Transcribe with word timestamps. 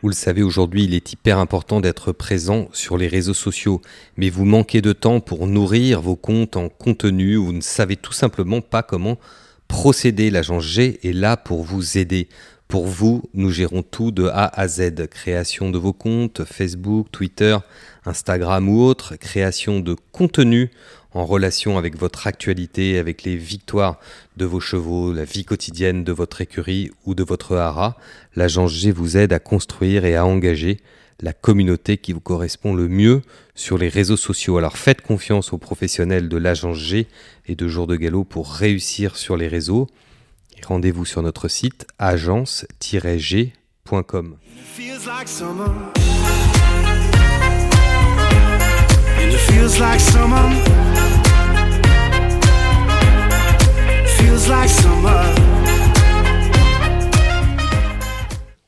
Vous 0.00 0.08
le 0.08 0.14
savez, 0.14 0.44
aujourd'hui, 0.44 0.84
il 0.84 0.94
est 0.94 1.12
hyper 1.12 1.38
important 1.38 1.80
d'être 1.80 2.12
présent 2.12 2.68
sur 2.72 2.96
les 2.96 3.08
réseaux 3.08 3.34
sociaux, 3.34 3.82
mais 4.16 4.30
vous 4.30 4.44
manquez 4.44 4.80
de 4.80 4.92
temps 4.92 5.18
pour 5.18 5.48
nourrir 5.48 6.00
vos 6.00 6.14
comptes 6.14 6.56
en 6.56 6.68
contenu, 6.68 7.36
ou 7.36 7.46
vous 7.46 7.52
ne 7.52 7.60
savez 7.60 7.96
tout 7.96 8.12
simplement 8.12 8.60
pas 8.60 8.84
comment 8.84 9.18
procéder. 9.66 10.30
L'agence 10.30 10.62
G 10.62 11.00
est 11.02 11.12
là 11.12 11.36
pour 11.36 11.64
vous 11.64 11.98
aider. 11.98 12.28
Pour 12.68 12.86
vous, 12.86 13.24
nous 13.34 13.50
gérons 13.50 13.82
tout 13.82 14.12
de 14.12 14.28
A 14.28 14.44
à 14.44 14.68
Z. 14.68 15.08
Création 15.08 15.70
de 15.70 15.78
vos 15.78 15.92
comptes, 15.92 16.44
Facebook, 16.44 17.08
Twitter, 17.10 17.58
Instagram 18.04 18.68
ou 18.68 18.82
autres, 18.82 19.16
création 19.16 19.80
de 19.80 19.96
contenu 20.12 20.70
en 21.18 21.26
relation 21.26 21.78
avec 21.78 21.98
votre 21.98 22.28
actualité, 22.28 22.96
avec 22.96 23.24
les 23.24 23.36
victoires 23.36 23.98
de 24.36 24.44
vos 24.44 24.60
chevaux, 24.60 25.12
la 25.12 25.24
vie 25.24 25.44
quotidienne 25.44 26.04
de 26.04 26.12
votre 26.12 26.40
écurie 26.40 26.92
ou 27.06 27.16
de 27.16 27.24
votre 27.24 27.56
hara, 27.56 27.96
l'agence 28.36 28.72
G 28.72 28.92
vous 28.92 29.16
aide 29.16 29.32
à 29.32 29.40
construire 29.40 30.04
et 30.04 30.14
à 30.14 30.24
engager 30.24 30.78
la 31.20 31.32
communauté 31.32 31.96
qui 31.96 32.12
vous 32.12 32.20
correspond 32.20 32.72
le 32.72 32.86
mieux 32.86 33.22
sur 33.56 33.78
les 33.78 33.88
réseaux 33.88 34.16
sociaux. 34.16 34.58
Alors 34.58 34.78
faites 34.78 35.02
confiance 35.02 35.52
aux 35.52 35.58
professionnels 35.58 36.28
de 36.28 36.36
l'agence 36.36 36.78
G 36.78 37.08
et 37.46 37.56
de 37.56 37.66
Jour 37.66 37.88
de 37.88 37.96
Galop 37.96 38.22
pour 38.22 38.52
réussir 38.52 39.16
sur 39.16 39.36
les 39.36 39.48
réseaux. 39.48 39.88
Rendez-vous 40.64 41.04
sur 41.04 41.22
notre 41.22 41.48
site 41.48 41.84
agence-g.com. 41.98 44.36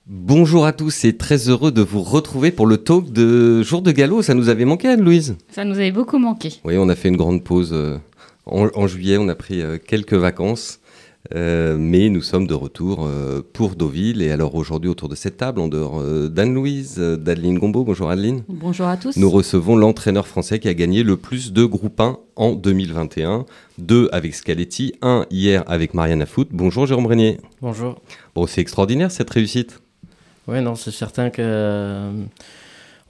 Bonjour 0.06 0.66
à 0.66 0.72
tous 0.72 1.04
et 1.04 1.16
très 1.16 1.48
heureux 1.48 1.72
de 1.72 1.82
vous 1.82 2.02
retrouver 2.02 2.50
pour 2.50 2.66
le 2.66 2.76
talk 2.76 3.10
de 3.10 3.62
Jour 3.62 3.80
de 3.82 3.90
Galop. 3.90 4.22
Ça 4.22 4.34
nous 4.34 4.48
avait 4.48 4.64
manqué, 4.64 4.88
Anne-Louise 4.88 5.36
Ça 5.50 5.64
nous 5.64 5.76
avait 5.76 5.92
beaucoup 5.92 6.18
manqué. 6.18 6.52
Oui, 6.64 6.76
on 6.76 6.88
a 6.88 6.94
fait 6.94 7.08
une 7.08 7.16
grande 7.16 7.42
pause 7.42 7.70
euh, 7.72 7.96
en, 8.46 8.86
juillet, 8.86 9.16
on 9.18 9.28
a 9.28 9.34
pris 9.34 9.62
euh, 9.62 9.78
quelques 9.78 10.14
vacances. 10.14 10.79
Euh, 11.34 11.76
mais 11.78 12.08
nous 12.08 12.22
sommes 12.22 12.46
de 12.46 12.54
retour 12.54 13.08
pour 13.52 13.76
Deauville. 13.76 14.22
Et 14.22 14.30
alors 14.30 14.54
aujourd'hui, 14.54 14.90
autour 14.90 15.08
de 15.08 15.14
cette 15.14 15.36
table, 15.36 15.60
en 15.60 15.68
dehors 15.68 16.02
d'Anne-Louise, 16.30 16.96
d'Adeline 16.98 17.58
Gombeau, 17.58 17.84
bonjour 17.84 18.10
Adeline. 18.10 18.42
Bonjour 18.48 18.86
à 18.86 18.96
tous. 18.96 19.16
Nous 19.16 19.30
recevons 19.30 19.76
l'entraîneur 19.76 20.26
français 20.26 20.58
qui 20.58 20.68
a 20.68 20.74
gagné 20.74 21.02
le 21.02 21.16
plus 21.16 21.52
de 21.52 21.64
groupes 21.64 22.00
1 22.00 22.18
en 22.36 22.52
2021. 22.52 23.44
Deux 23.78 24.08
avec 24.12 24.34
Scaletti, 24.34 24.94
un 25.02 25.26
hier 25.30 25.62
avec 25.66 25.94
Mariana 25.94 26.26
Foot. 26.26 26.48
Bonjour 26.52 26.86
Jérôme 26.86 27.06
Régnier. 27.06 27.38
Bonjour. 27.60 28.00
Bon, 28.34 28.46
c'est 28.46 28.60
extraordinaire 28.60 29.10
cette 29.10 29.30
réussite. 29.30 29.80
Oui, 30.48 30.60
non, 30.62 30.74
c'est 30.74 30.90
certain 30.90 31.30
que 31.30 31.42
euh, 31.42 32.12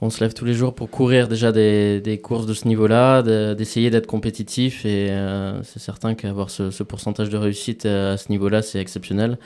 on 0.01 0.09
se 0.09 0.19
lève 0.23 0.33
tous 0.33 0.45
les 0.45 0.55
jours 0.55 0.73
pour 0.73 0.89
courir 0.89 1.27
déjà 1.27 1.51
des, 1.51 2.19
courses 2.23 2.47
de 2.47 2.55
ce 2.55 2.67
niveau-là, 2.67 3.21
d'essayer 3.53 3.91
d'être 3.91 4.07
compétitif 4.07 4.83
et 4.83 5.11
euh, 5.11 5.61
c'est 5.63 5.79
certain 5.79 6.15
qu'avoir 6.15 6.49
ce, 6.49 6.83
pourcentage 6.83 7.29
de 7.29 7.37
réussite 7.37 7.85
euh, 7.85 8.15
à 8.15 8.17
ce 8.17 8.29
niveau-là, 8.29 8.63
c'est 8.63 8.79
exceptionnel. 8.79 9.37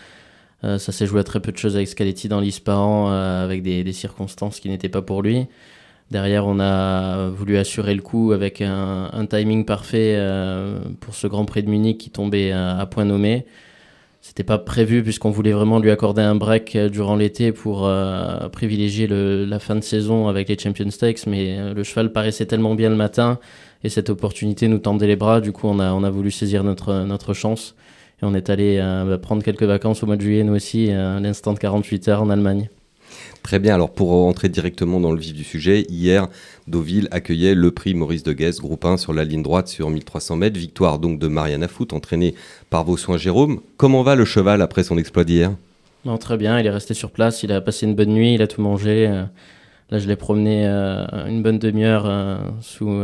ça 0.64 0.92
s'est 0.92 1.06
joué 1.06 1.20
à 1.20 1.24
très 1.24 1.42
peu 1.42 1.52
de 1.52 1.58
choses 1.58 1.76
avec 1.76 1.88
Scaletti 1.88 2.28
dans 2.28 2.40
l'Ispahan 2.40 3.10
avec 3.10 3.62
des, 3.62 3.94
circonstances 3.94 4.60
qui 4.60 4.70
n'étaient 4.70 4.90
pas 4.90 5.02
pour 5.02 5.22
lui. 5.22 5.46
Derrière, 6.10 6.48
on 6.48 6.60
a 6.60 7.30
voulu 7.30 7.58
assurer 7.58 7.94
le 7.94 8.02
coup 8.02 8.32
avec 8.32 8.62
un, 8.62 9.26
timing 9.30 9.66
parfait 9.66 10.18
pour 11.02 11.14
ce 11.14 11.28
Grand 11.28 11.46
Prix 11.46 11.64
de 11.64 11.70
Munich 11.70 12.00
qui 12.00 12.10
tombait 12.10 12.52
à 12.52 12.88
point 12.90 13.06
nommé. 13.06 13.46
C'était 14.28 14.44
pas 14.44 14.58
prévu 14.58 15.04
puisqu'on 15.04 15.30
voulait 15.30 15.52
vraiment 15.52 15.78
lui 15.78 15.92
accorder 15.92 16.24
un 16.24 16.34
break 16.34 16.76
euh, 16.76 16.90
durant 16.90 17.16
l'été 17.16 17.52
pour 17.52 17.86
euh, 17.86 18.50
privilégier 18.50 19.06
la 19.08 19.60
fin 19.60 19.76
de 19.76 19.82
saison 19.82 20.28
avec 20.28 20.50
les 20.50 20.58
Champion 20.58 20.90
Stakes, 20.90 21.28
mais 21.28 21.60
euh, 21.60 21.76
le 21.76 21.84
cheval 21.84 22.12
paraissait 22.12 22.48
tellement 22.48 22.74
bien 22.74 22.90
le 22.90 22.96
matin 22.96 23.38
et 23.84 23.90
cette 23.90 24.10
opportunité 24.10 24.68
nous 24.68 24.80
tendait 24.80 25.06
les 25.06 25.16
bras. 25.16 25.42
Du 25.42 25.52
coup, 25.52 25.68
on 25.68 25.78
a, 25.78 25.94
on 25.94 26.04
a 26.04 26.10
voulu 26.10 26.32
saisir 26.32 26.64
notre, 26.64 27.04
notre 27.04 27.36
chance 27.36 27.76
et 28.20 28.26
on 28.26 28.34
est 28.34 28.50
allé 28.50 28.80
bah, 28.80 29.20
prendre 29.20 29.44
quelques 29.44 29.62
vacances 29.62 30.02
au 30.02 30.08
mois 30.08 30.16
de 30.16 30.22
juillet, 30.22 30.44
nous 30.44 30.56
aussi, 30.56 30.90
à 30.90 31.20
l'instant 31.20 31.54
de 31.54 31.60
48 31.60 32.08
heures 32.08 32.24
en 32.24 32.32
Allemagne. 32.32 32.70
Très 33.44 33.60
bien, 33.60 33.76
alors 33.76 33.92
pour 33.92 34.12
entrer 34.12 34.50
directement 34.50 35.00
dans 35.00 35.12
le 35.12 35.20
vif 35.20 35.34
du 35.34 35.44
sujet, 35.44 35.86
hier, 35.90 36.28
Deauville 36.68 37.08
accueillait 37.12 37.54
le 37.54 37.72
prix 37.72 37.94
Maurice 37.94 38.24
de 38.24 38.34
groupe 38.34 38.86
1 38.86 38.98
sur 38.98 39.14
la 39.14 39.24
ligne 39.24 39.44
droite 39.44 39.68
sur 39.68 39.90
1300 39.90 40.38
mètres, 40.38 40.58
victoire 40.58 40.98
donc 40.98 41.20
de 41.20 41.28
Mariana 41.28 41.68
Foot, 41.68 41.94
entraînée 41.94 42.34
par 42.70 42.84
vos 42.84 42.98
soins 42.98 43.18
Jérôme. 43.18 43.60
Comment 43.78 44.02
va 44.02 44.16
le 44.16 44.26
cheval 44.26 44.62
après 44.62 44.84
son 44.84 44.98
exploit 44.98 45.24
d'hier? 45.24 45.52
Très 46.20 46.38
bien, 46.38 46.60
il 46.60 46.66
est 46.68 46.72
resté 46.72 46.94
sur 46.94 47.10
place, 47.10 47.42
il 47.42 47.52
a 47.52 47.62
passé 47.62 47.88
une 47.88 47.96
bonne 47.96 48.12
nuit, 48.12 48.36
il 48.36 48.42
a 48.42 48.48
tout 48.48 48.62
mangé. 48.62 49.08
Euh, 49.08 49.24
là, 49.90 49.98
je 49.98 50.08
l'ai 50.08 50.16
promené 50.16 50.68
euh, 50.68 51.06
une 51.28 51.42
bonne 51.42 51.58
demi-heure 51.58 52.06
euh, 52.06 52.38
sous 52.62 53.04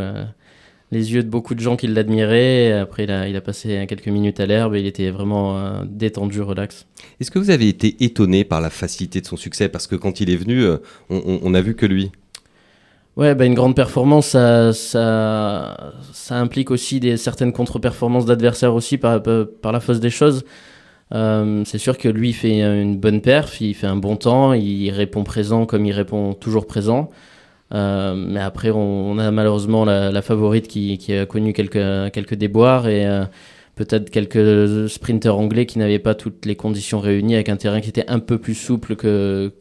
les 0.92 1.14
yeux 1.14 1.24
de 1.24 1.30
beaucoup 1.30 1.56
de 1.56 1.60
gens 1.60 1.76
qui 1.76 1.88
l'admiraient. 1.88 2.74
Après, 2.74 3.06
il 3.06 3.12
a, 3.12 3.28
il 3.28 3.36
a, 3.36 3.42
passé 3.42 3.86
quelques 3.88 4.08
minutes 4.08 4.40
à 4.40 4.46
l'herbe 4.46 4.76
et 4.76 4.82
il 4.82 4.86
était 4.86 5.10
vraiment 5.10 5.58
euh, 5.58 5.84
détendu, 5.86 6.42
relax. 6.42 6.86
Est-ce 7.20 7.32
que 7.32 7.40
vous 7.40 7.50
avez 7.50 7.68
été 7.68 8.04
étonné 8.04 8.44
par 8.44 8.62
la 8.62 8.70
facilité 8.70 9.22
de 9.22 9.26
son 9.26 9.38
succès? 9.38 9.70
Parce 9.70 9.88
que 9.88 9.96
quand 9.96 10.20
il 10.20 10.30
est 10.30 10.36
venu, 10.36 10.64
euh, 10.64 10.78
on 11.10 11.50
n'a 11.50 11.62
vu 11.62 11.76
que 11.76 11.86
lui. 11.86 12.12
Ouais, 13.18 13.36
bah 13.36 13.46
une 13.46 13.54
grande 13.54 13.76
performance, 13.76 14.28
ça, 14.28 14.72
ça, 14.72 15.94
ça 16.14 16.36
implique 16.36 16.72
aussi 16.72 17.02
des, 17.02 17.18
certaines 17.18 17.52
contre-performances 17.52 18.26
d'adversaires 18.26 18.74
aussi 18.74 18.98
par, 18.98 19.22
par, 19.22 19.72
la 19.74 19.82
force 19.82 20.00
des 20.00 20.10
choses. 20.10 20.46
Euh, 21.14 21.64
c'est 21.66 21.78
sûr 21.78 21.98
que 21.98 22.08
lui 22.08 22.30
il 22.30 22.34
fait 22.34 22.62
une 22.62 22.98
bonne 22.98 23.20
perf, 23.20 23.60
il 23.60 23.74
fait 23.74 23.88
un 23.88 23.98
bon 23.98 24.16
temps, 24.16 24.54
il 24.54 24.90
répond 24.92 25.26
présent 25.26 25.66
comme 25.66 25.86
il 25.86 25.92
répond 25.92 26.34
toujours 26.34 26.66
présent. 26.68 27.10
Euh, 27.74 28.16
mais 28.16 28.40
après, 28.40 28.72
on, 28.72 29.18
a 29.18 29.32
malheureusement 29.32 29.86
la, 29.86 30.22
favorite 30.22 30.68
qui, 30.68 31.14
a 31.14 31.26
connu 31.26 31.54
quelques, 31.54 32.12
quelques 32.12 32.36
déboires 32.36 32.88
et 32.88 33.06
euh, 33.06 33.24
peut-être 33.76 34.10
quelques 34.10 34.90
sprinters 34.90 35.38
anglais 35.38 35.66
qui 35.66 35.80
n'avaient 35.80 36.00
pas 36.00 36.16
toutes 36.16 36.46
les 36.46 36.56
conditions 36.56 37.00
réunies 37.00 37.36
avec 37.36 37.50
un 37.50 37.56
terrain 37.56 37.80
qui 37.80 37.90
était 37.90 38.08
un 38.08 38.20
peu 38.20 38.38
plus 38.38 38.56
souple 38.56 38.96
que, 38.96 39.54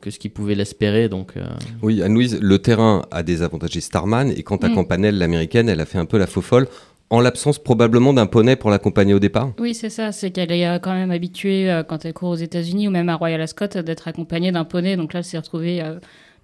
que, 0.00 0.10
ce 0.10 0.18
qu'ils 0.18 0.30
pouvaient 0.30 0.54
l'espérer. 0.54 1.08
Donc, 1.08 1.32
euh. 1.36 1.44
Oui, 1.82 2.02
Anne-Louise, 2.02 2.38
le 2.40 2.58
terrain 2.58 3.02
a 3.10 3.22
désavantagé 3.22 3.80
Starman 3.80 4.30
et 4.30 4.42
quant 4.42 4.56
à 4.56 4.68
mm. 4.68 4.74
Campanelle, 4.74 5.18
l'américaine, 5.18 5.68
elle 5.68 5.80
a 5.80 5.86
fait 5.86 5.98
un 5.98 6.06
peu 6.06 6.18
la 6.18 6.26
faux 6.26 6.42
folle 6.42 6.68
en 7.08 7.20
l'absence 7.20 7.60
probablement 7.60 8.12
d'un 8.12 8.26
poney 8.26 8.56
pour 8.56 8.68
l'accompagner 8.68 9.14
au 9.14 9.20
départ 9.20 9.52
Oui, 9.60 9.74
c'est 9.74 9.90
ça. 9.90 10.10
C'est 10.10 10.32
qu'elle 10.32 10.50
est 10.50 10.80
quand 10.80 10.92
même 10.92 11.12
habituée, 11.12 11.82
quand 11.88 12.04
elle 12.04 12.12
court 12.12 12.30
aux 12.30 12.36
États-Unis 12.36 12.88
ou 12.88 12.90
même 12.90 13.08
à 13.08 13.14
Royal 13.14 13.40
Ascot, 13.40 13.68
d'être 13.68 14.08
accompagnée 14.08 14.50
d'un 14.50 14.64
poney. 14.64 14.96
Donc 14.96 15.12
là, 15.12 15.20
elle 15.20 15.24
s'est 15.24 15.38
retrouvée 15.38 15.84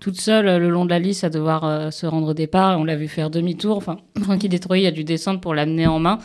toute 0.02 0.20
seule 0.20 0.48
euh, 0.48 0.58
le 0.58 0.68
long 0.68 0.84
de 0.84 0.90
la 0.90 0.98
liste 0.98 1.22
à 1.22 1.30
devoir 1.30 1.64
euh, 1.64 1.90
se 1.90 2.06
rendre 2.06 2.28
au 2.28 2.34
départ. 2.34 2.78
On 2.78 2.84
l'a 2.84 2.96
vu 2.96 3.06
faire 3.06 3.30
demi-tour. 3.30 3.76
Enfin, 3.76 3.98
Francky 4.22 4.48
Détroit 4.48 4.78
a 4.78 4.90
dû 4.90 5.04
descendre 5.04 5.40
pour 5.40 5.54
l'amener 5.54 5.86
en 5.86 6.00
main. 6.00 6.18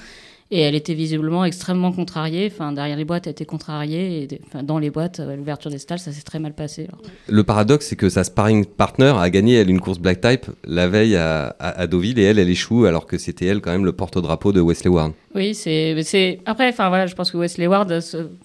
Et 0.50 0.62
elle 0.62 0.76
était 0.76 0.94
visiblement 0.94 1.44
extrêmement 1.46 1.92
contrariée. 1.92 2.50
Enfin, 2.52 2.72
derrière 2.72 2.98
les 2.98 3.06
boîtes, 3.06 3.28
elle 3.28 3.32
était 3.32 3.46
contrariée. 3.46 4.24
Et 4.24 4.42
enfin, 4.48 4.64
dans 4.64 4.80
les 4.80 4.90
boîtes, 4.90 5.20
euh, 5.20 5.36
l'ouverture 5.36 5.70
des 5.70 5.78
stalles, 5.78 6.00
ça 6.00 6.12
s'est 6.12 6.24
très 6.24 6.40
mal 6.40 6.56
passé. 6.56 6.88
Le 7.28 7.44
paradoxe, 7.44 7.86
c'est 7.88 7.98
que 7.98 8.10
sa 8.10 8.24
sparring 8.24 8.66
partner 8.66 9.14
a 9.16 9.30
gagné, 9.30 9.56
elle, 9.56 9.70
une 9.70 9.82
course 9.82 10.00
black 10.00 10.22
type 10.22 10.48
la 10.66 10.88
veille 10.88 11.16
à, 11.16 11.56
à 11.59 11.86
Deauville. 11.86 12.18
Et 12.18 12.24
elle, 12.24 12.40
elle 12.40 12.50
échoue, 12.50 12.86
alors 12.86 13.06
que 13.06 13.20
c'était 13.20 13.46
elle, 13.46 13.62
quand 13.62 13.72
même, 13.72 13.86
le 13.86 13.92
porte-drapeau 13.92 14.54
de 14.54 14.62
Wesley 14.62 14.90
Warren. 14.90 15.14
Oui, 15.38 15.53
c'est. 15.53 16.40
Après, 16.46 16.68
enfin 16.68 16.90
voilà, 16.90 17.06
je 17.06 17.14
pense 17.14 17.30
que 17.30 17.38
Wesley 17.38 17.68
Ward 17.68 17.94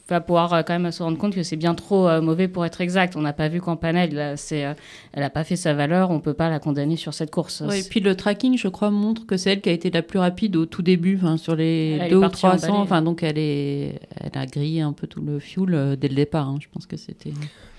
va 0.08 0.20
pouvoir 0.20 0.52
euh, 0.52 0.62
quand 0.62 0.78
même 0.78 0.92
se 0.92 1.02
rendre 1.02 1.16
compte 1.16 1.34
que 1.34 1.42
c'est 1.42 1.56
bien 1.56 1.74
trop 1.74 2.06
euh, 2.06 2.20
mauvais 2.20 2.48
pour 2.48 2.66
être 2.66 2.82
exact. 2.82 3.16
On 3.16 3.22
n'a 3.22 3.32
pas 3.32 3.48
vu 3.48 3.62
qu'en 3.62 3.76
panel, 3.76 4.34
c'est, 4.36 4.58
elle 4.58 5.22
n'a 5.22 5.30
pas 5.30 5.42
fait 5.42 5.56
sa 5.56 5.72
valeur, 5.72 6.10
on 6.10 6.20
peut 6.20 6.34
pas 6.34 6.50
la 6.50 6.58
condamner 6.58 6.96
sur 6.96 7.14
cette 7.14 7.30
course. 7.30 7.62
Oui, 7.66 7.80
et 7.80 7.82
puis 7.82 8.00
le 8.00 8.14
tracking, 8.14 8.58
je 8.58 8.68
crois, 8.68 8.90
montre 8.90 9.26
que 9.26 9.38
c'est 9.38 9.52
elle 9.52 9.62
qui 9.62 9.70
a 9.70 9.72
été 9.72 9.90
la 9.90 10.02
plus 10.02 10.18
rapide 10.18 10.54
au 10.56 10.66
tout 10.66 10.82
début, 10.82 11.18
sur 11.38 11.56
les 11.56 12.08
deux 12.10 12.18
ou 12.18 12.28
300. 12.28 12.74
Enfin, 12.74 13.00
donc 13.00 13.22
elle, 13.22 13.38
est, 13.38 14.00
elle 14.20 14.38
a 14.40 14.44
grillé 14.44 14.82
un 14.82 14.92
peu 14.92 15.06
tout 15.06 15.22
le 15.22 15.38
fuel 15.38 15.74
euh, 15.74 15.96
dès 15.96 16.08
le 16.08 16.14
départ. 16.14 16.48
Hein. 16.48 16.58
Je 16.60 16.68
pense 16.70 16.86
que 16.86 16.98
c'était. 16.98 17.30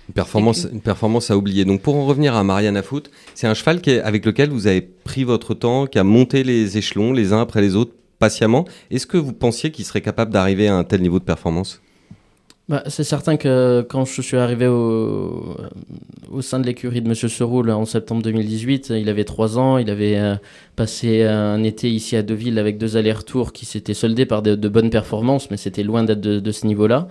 Une 0.10 0.14
performance, 0.16 0.68
une 0.70 0.82
performance 0.82 1.32
à 1.32 1.38
oublier. 1.38 1.66
Donc 1.66 1.82
pour 1.82 1.96
en 1.96 2.06
revenir 2.06 2.36
à 2.36 2.44
Mariana 2.44 2.82
Foot, 2.82 3.12
c'est 3.36 3.48
un 3.48 3.54
cheval 3.54 3.80
qui 3.80 3.92
avec 3.92 4.26
lequel 4.26 4.50
vous 4.50 4.68
avez 4.68 4.82
pris 4.82 5.24
votre 5.24 5.54
temps, 5.54 5.86
qui 5.86 6.00
a 6.00 6.04
monté 6.04 6.44
les 6.44 6.78
échelons 6.78 7.14
les 7.14 7.32
uns 7.32 7.42
après 7.42 7.62
les 7.62 7.76
autres 7.76 7.94
patiemment. 8.24 8.64
Est-ce 8.90 9.06
que 9.06 9.18
vous 9.18 9.34
pensiez 9.34 9.70
qu'il 9.72 9.84
serait 9.84 10.00
capable 10.00 10.32
d'arriver 10.32 10.70
à 10.70 10.76
un 10.78 10.86
tel 10.86 11.02
niveau 11.02 11.20
de 11.20 11.26
performance? 11.26 11.82
Bah, 12.70 12.82
c'est 12.88 13.04
certain 13.04 13.36
que 13.36 13.86
quand 13.90 14.06
je 14.06 14.22
suis 14.22 14.38
arrivé 14.38 14.68
au, 14.68 15.58
au 16.32 16.42
sein 16.42 16.62
de 16.62 16.66
l'écurie 16.66 17.02
de 17.02 17.10
Monsieur 17.10 17.28
Seroul 17.28 17.70
en 17.70 17.84
septembre 17.84 18.22
2018, 18.22 18.94
il 18.96 19.10
avait 19.10 19.26
3 19.26 19.60
ans, 19.60 19.78
il 19.78 19.90
avait 19.90 20.18
euh, 20.18 20.36
passé 20.78 21.24
un 21.24 21.62
été 21.64 21.92
ici 21.92 22.16
à 22.16 22.24
Deauville 22.24 22.58
avec 22.58 22.78
deux 22.78 22.96
allers-retours 22.96 23.52
qui 23.52 23.66
s'étaient 23.66 23.94
soldés 23.94 24.26
par 24.26 24.42
de, 24.42 24.56
bonnes 24.70 24.90
performances, 24.90 25.52
mais 25.52 25.58
c'était 25.58 25.84
loin 25.84 26.06
d'être 26.06 26.22
de, 26.22 26.52
ce 26.52 26.66
niveau-là. 26.66 27.10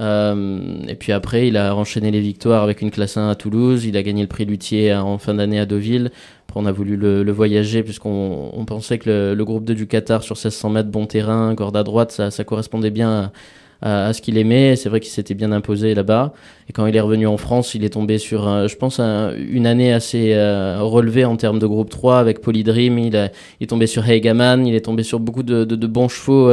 Euh, 0.00 0.82
et 0.88 0.96
puis 0.96 1.12
après, 1.12 1.46
il 1.46 1.56
a 1.56 1.76
enchaîné 1.76 2.10
les 2.10 2.20
victoires 2.20 2.64
avec 2.64 2.82
une 2.82 2.90
classe 2.90 3.16
1 3.16 3.30
à 3.30 3.36
Toulouse, 3.36 3.84
il 3.84 3.96
a 3.96 4.02
gagné 4.02 4.22
le 4.22 4.28
prix 4.28 4.46
Luthier 4.46 4.94
en 4.94 5.18
fin 5.18 5.34
d'année 5.34 5.60
à 5.60 5.66
Deauville, 5.66 6.10
on 6.54 6.66
a 6.66 6.72
voulu 6.72 6.96
le, 6.96 7.30
voyager 7.30 7.82
puisqu'on 7.82 8.50
on 8.52 8.64
pensait 8.64 8.98
que 8.98 9.34
le, 9.34 9.44
groupe 9.44 9.64
2 9.64 9.74
du 9.74 9.86
Qatar 9.86 10.22
sur 10.22 10.34
1600 10.36 10.70
mètres, 10.70 10.90
bon 10.90 11.06
terrain, 11.06 11.54
corde 11.54 11.76
à 11.76 11.82
droite, 11.82 12.10
ça, 12.30 12.44
correspondait 12.44 12.90
bien 12.90 13.32
à, 13.82 14.12
ce 14.12 14.20
qu'il 14.20 14.38
aimait. 14.38 14.74
C'est 14.76 14.88
vrai 14.88 15.00
qu'il 15.00 15.10
s'était 15.12 15.34
bien 15.34 15.52
imposé 15.52 15.94
là-bas. 15.94 16.32
Et 16.68 16.72
quand 16.72 16.86
il 16.86 16.96
est 16.96 17.00
revenu 17.00 17.26
en 17.26 17.36
France, 17.36 17.74
il 17.74 17.84
est 17.84 17.90
tombé 17.90 18.18
sur, 18.18 18.66
je 18.66 18.76
pense, 18.76 18.98
une 18.98 19.66
année 19.66 19.92
assez 19.92 20.34
relevée 20.34 21.24
en 21.24 21.36
termes 21.36 21.58
de 21.58 21.66
groupe 21.66 21.90
3 21.90 22.18
avec 22.18 22.40
Polydream. 22.40 22.98
Il, 22.98 23.30
il 23.60 23.64
est 23.64 23.68
tombé 23.68 23.86
sur 23.86 24.08
Heigaman, 24.08 24.66
il 24.66 24.74
est 24.74 24.84
tombé 24.84 25.02
sur 25.02 25.20
beaucoup 25.20 25.42
de, 25.42 25.64
de, 25.64 25.76
de 25.76 25.86
bons 25.86 26.08
chevaux 26.08 26.50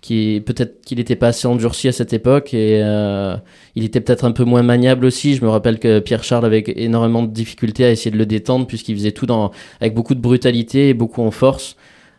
qui 0.00 0.42
peut-être 0.46 0.80
qu'il 0.82 0.98
n'était 0.98 1.16
pas 1.16 1.28
assez 1.28 1.48
endurci 1.48 1.88
à 1.88 1.92
cette 1.92 2.12
époque 2.12 2.54
et 2.54 2.80
euh, 2.82 3.36
il 3.74 3.84
était 3.84 4.00
peut-être 4.00 4.24
un 4.24 4.32
peu 4.32 4.44
moins 4.44 4.62
maniable 4.62 5.04
aussi. 5.04 5.34
Je 5.34 5.44
me 5.44 5.48
rappelle 5.50 5.78
que 5.78 5.98
Pierre 5.98 6.22
Charles 6.22 6.44
avait 6.44 6.62
énormément 6.66 7.22
de 7.22 7.30
difficultés 7.30 7.84
à 7.84 7.90
essayer 7.90 8.10
de 8.10 8.16
le 8.16 8.26
détendre 8.26 8.66
puisqu'il 8.66 8.96
faisait 8.96 9.12
tout 9.12 9.26
dans, 9.26 9.50
avec 9.80 9.94
beaucoup 9.94 10.14
de 10.14 10.20
brutalité 10.20 10.90
et 10.90 10.94
beaucoup 10.94 11.22
en 11.22 11.30
force. 11.30 11.76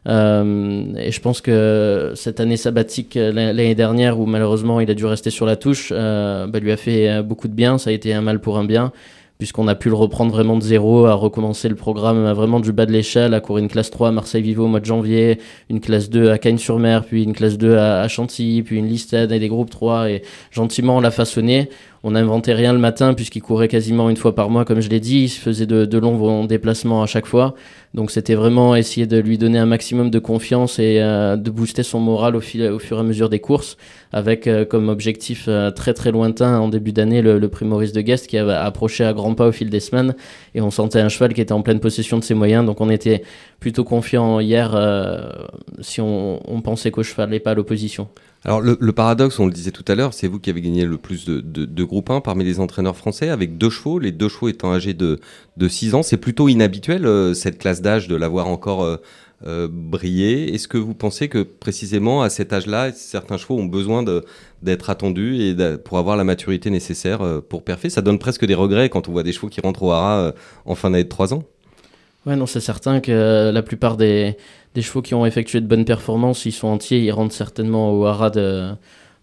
Euh, 0.07 0.85
et 0.95 1.11
je 1.11 1.21
pense 1.21 1.41
que 1.41 2.13
cette 2.15 2.39
année 2.39 2.55
sabbatique 2.55 3.17
euh, 3.17 3.33
l'année 3.33 3.75
dernière 3.75 4.17
où 4.17 4.25
malheureusement 4.25 4.79
il 4.79 4.89
a 4.89 4.93
dû 4.93 5.05
rester 5.05 5.29
sur 5.29 5.45
la 5.45 5.57
touche 5.57 5.91
euh, 5.91 6.47
bah, 6.47 6.59
lui 6.59 6.71
a 6.71 6.77
fait 6.77 7.21
beaucoup 7.23 7.47
de 7.47 7.53
bien. 7.53 7.77
Ça 7.77 7.89
a 7.89 7.93
été 7.93 8.13
un 8.13 8.21
mal 8.21 8.39
pour 8.39 8.57
un 8.57 8.65
bien 8.65 8.91
puisqu'on 9.39 9.69
a 9.69 9.75
pu 9.75 9.87
le 9.87 9.95
reprendre 9.95 10.33
vraiment 10.33 10.57
de 10.57 10.61
zéro, 10.61 11.05
à 11.05 11.13
recommencer 11.13 11.69
le 11.69 11.75
programme 11.75 12.29
vraiment 12.33 12.59
du 12.59 12.73
bas 12.73 12.85
de 12.85 12.91
l'échelle, 12.91 13.33
à 13.33 13.39
courir 13.39 13.63
une 13.63 13.69
classe 13.69 13.89
3 13.89 14.09
à 14.09 14.11
Marseille-Vivo 14.11 14.65
au 14.65 14.67
mois 14.67 14.81
de 14.81 14.85
janvier, 14.85 15.39
une 15.69 15.79
classe 15.79 16.09
2 16.09 16.29
à 16.29 16.37
Cagnes-sur-Mer, 16.37 17.05
puis 17.05 17.23
une 17.23 17.31
classe 17.31 17.57
2 17.57 17.77
à, 17.77 18.05
Chantilly, 18.09 18.63
puis 18.63 18.75
une 18.75 18.87
liste 18.87 19.13
et 19.13 19.27
des 19.27 19.47
groupes 19.47 19.69
3, 19.69 20.09
et 20.09 20.23
gentiment 20.51 20.97
on 20.97 20.99
l'a 20.99 21.09
façonné. 21.09 21.69
On 22.03 22.11
n'inventait 22.11 22.53
rien 22.53 22.71
le 22.71 22.79
matin 22.79 23.13
puisqu'il 23.13 23.41
courait 23.41 23.67
quasiment 23.67 24.09
une 24.09 24.15
fois 24.15 24.33
par 24.33 24.49
mois, 24.49 24.63
comme 24.63 24.79
je 24.79 24.89
l'ai 24.89 25.01
dit. 25.01 25.23
Il 25.23 25.29
se 25.29 25.39
faisait 25.39 25.65
de, 25.65 25.97
longs 25.97 26.45
déplacements 26.45 27.03
à 27.03 27.07
chaque 27.07 27.25
fois. 27.25 27.55
Donc 27.93 28.11
c'était 28.11 28.35
vraiment 28.35 28.75
essayer 28.75 29.07
de 29.07 29.17
lui 29.17 29.37
donner 29.37 29.57
un 29.57 29.65
maximum 29.65 30.09
de 30.09 30.19
confiance 30.19 30.79
et 30.79 30.99
euh, 31.01 31.35
de 31.35 31.49
booster 31.49 31.83
son 31.83 31.99
moral 31.99 32.35
au, 32.35 32.39
fur 32.39 32.63
et 32.65 32.99
à 32.99 33.03
mesure 33.03 33.29
des 33.29 33.39
courses, 33.39 33.77
avec 34.13 34.47
euh, 34.47 34.63
comme 34.63 34.89
objectif 34.89 35.45
euh, 35.47 35.71
très 35.71 35.93
très 35.93 36.11
lointain 36.11 36.59
en 36.59 36.69
début 36.69 36.91
d'année 36.91 37.21
le, 37.23 37.49
prix 37.49 37.65
Maurice 37.65 37.91
de 37.91 38.01
Guest 38.01 38.27
qui 38.27 38.37
a 38.37 38.63
approché 38.63 39.03
à 39.03 39.11
grands 39.11 39.33
pas 39.33 39.47
au 39.47 39.51
fil 39.51 39.69
des 39.69 39.79
semaines. 39.79 40.15
Et 40.53 40.61
on 40.61 40.71
sentait 40.71 41.01
un 41.01 41.09
cheval 41.09 41.33
qui 41.33 41.41
était 41.41 41.51
en 41.51 41.63
pleine 41.63 41.79
possession 41.79 42.19
de 42.19 42.23
ses 42.23 42.35
moyens. 42.35 42.65
Donc 42.65 42.79
on 42.79 42.89
était 42.89 43.23
plutôt 43.59 43.83
confiant 43.83 44.39
hier 44.39 44.77
si 45.81 45.99
on, 45.99 46.61
pensait 46.63 46.91
qu'au 46.91 47.03
cheval 47.03 47.29
n'est 47.29 47.39
pas 47.39 47.55
l'opposition. 47.55 48.07
Alors 48.45 48.61
le, 48.61 48.91
paradoxe, 48.93 49.37
on 49.39 49.47
le 49.47 49.51
disait 49.51 49.71
tout 49.71 49.83
à 49.89 49.95
l'heure, 49.95 50.13
c'est 50.13 50.27
vous 50.27 50.39
qui 50.39 50.49
avez 50.49 50.61
gagné 50.61 50.85
le 50.85 50.97
plus 50.97 51.25
de, 51.25 51.41
de, 51.41 51.83
groupe 51.83 52.09
1 52.09 52.21
parmi 52.21 52.45
les 52.45 52.61
entraîneurs 52.61 52.95
français, 52.95 53.29
avec 53.29 53.57
deux 53.57 53.69
chevaux, 53.69 53.99
les 53.99 54.13
deux 54.13 54.29
chevaux 54.29 54.47
étant 54.47 54.71
âgés 54.71 54.93
de, 54.93 55.19
de 55.57 55.67
6 55.67 55.93
ans. 55.95 56.03
C'est 56.03 56.17
plutôt 56.17 56.47
inhabituel, 56.47 57.05
euh, 57.05 57.33
cette 57.33 57.57
classe 57.57 57.81
d'âge, 57.81 58.07
de 58.07 58.15
l'avoir 58.15 58.47
encore 58.47 58.83
euh, 58.83 58.95
euh, 59.45 59.67
brillé. 59.69 60.53
Est-ce 60.53 60.69
que 60.69 60.77
vous 60.77 60.93
pensez 60.93 61.27
que 61.27 61.43
précisément 61.43 62.21
à 62.21 62.29
cet 62.29 62.53
âge-là, 62.53 62.93
certains 62.93 63.35
chevaux 63.35 63.57
ont 63.57 63.65
besoin 63.65 64.05
d'être 64.63 64.89
attendus 64.89 65.41
et 65.41 65.55
pour 65.77 65.97
avoir 65.97 66.15
la 66.15 66.23
maturité 66.23 66.69
nécessaire 66.69 67.41
pour 67.49 67.63
perfer? 67.63 67.89
Ça 67.89 68.01
donne 68.01 68.19
presque 68.19 68.45
des 68.45 68.55
regrets 68.55 68.87
quand 68.87 69.09
on 69.09 69.11
voit 69.11 69.23
des 69.23 69.33
chevaux 69.33 69.49
qui 69.49 69.59
rentrent 69.59 69.83
au 69.83 69.91
hara 69.91 70.33
en 70.63 70.75
fin 70.75 70.89
d'année 70.89 71.03
de 71.03 71.09
3 71.09 71.33
ans 71.33 71.43
Ouais, 72.25 72.35
non, 72.35 72.45
c'est 72.45 72.59
certain 72.59 72.99
que 72.99 73.49
la 73.49 73.63
plupart 73.63 73.95
des 73.95 74.35
des 74.75 74.81
chevaux 74.81 75.01
qui 75.01 75.13
ont 75.13 75.25
effectué 75.25 75.61
de 75.61 75.67
bonnes 75.67 75.85
performances, 75.85 76.45
ils 76.45 76.51
sont 76.51 76.67
entiers, 76.67 76.99
ils 76.99 77.11
rentrent 77.11 77.33
certainement 77.33 77.91
au 77.91 78.05
hara 78.05 78.29
de, 78.29 78.75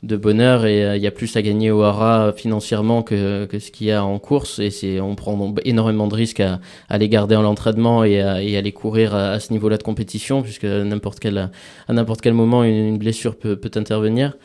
bonheur 0.03 0.67
et 0.67 0.85
euh, 0.85 0.97
il 0.97 1.03
y 1.03 1.07
a 1.07 1.11
plus 1.11 1.37
à 1.37 1.43
gagner 1.43 1.71
au 1.71 1.83
hara 1.83 2.33
financièrement 2.33 3.03
que, 3.03 3.47
que 3.47 3.59
ce 3.59 3.71
qu'il 3.71 3.89
y 3.89 3.93
a 3.93 4.05
en 4.05 4.19
course 4.19 4.61
et 4.61 4.71
c'est 4.71 5.01
on 5.01 5.17
prend 5.17 5.55
énormément 5.65 6.07
de 6.07 6.15
risques 6.15 6.41
à, 6.41 6.99
les 6.99 7.09
garder 7.09 7.35
en 7.35 7.43
l'entraînement 7.43 8.05
et 8.05 8.21
à, 8.21 8.61
les 8.61 8.73
courir 8.73 9.15
à, 9.15 9.41
ce 9.41 9.53
niveau-là 9.53 9.79
de 9.79 9.83
compétition 9.83 10.43
puisque 10.43 10.65
n'importe 10.65 11.19
quel 11.19 11.51
à 11.89 11.93
n'importe 11.93 12.21
quel 12.21 12.35
moment 12.35 12.63
une, 12.63 12.99
blessure 12.99 13.37
peut 13.37 13.59
intervenir. 13.75 14.37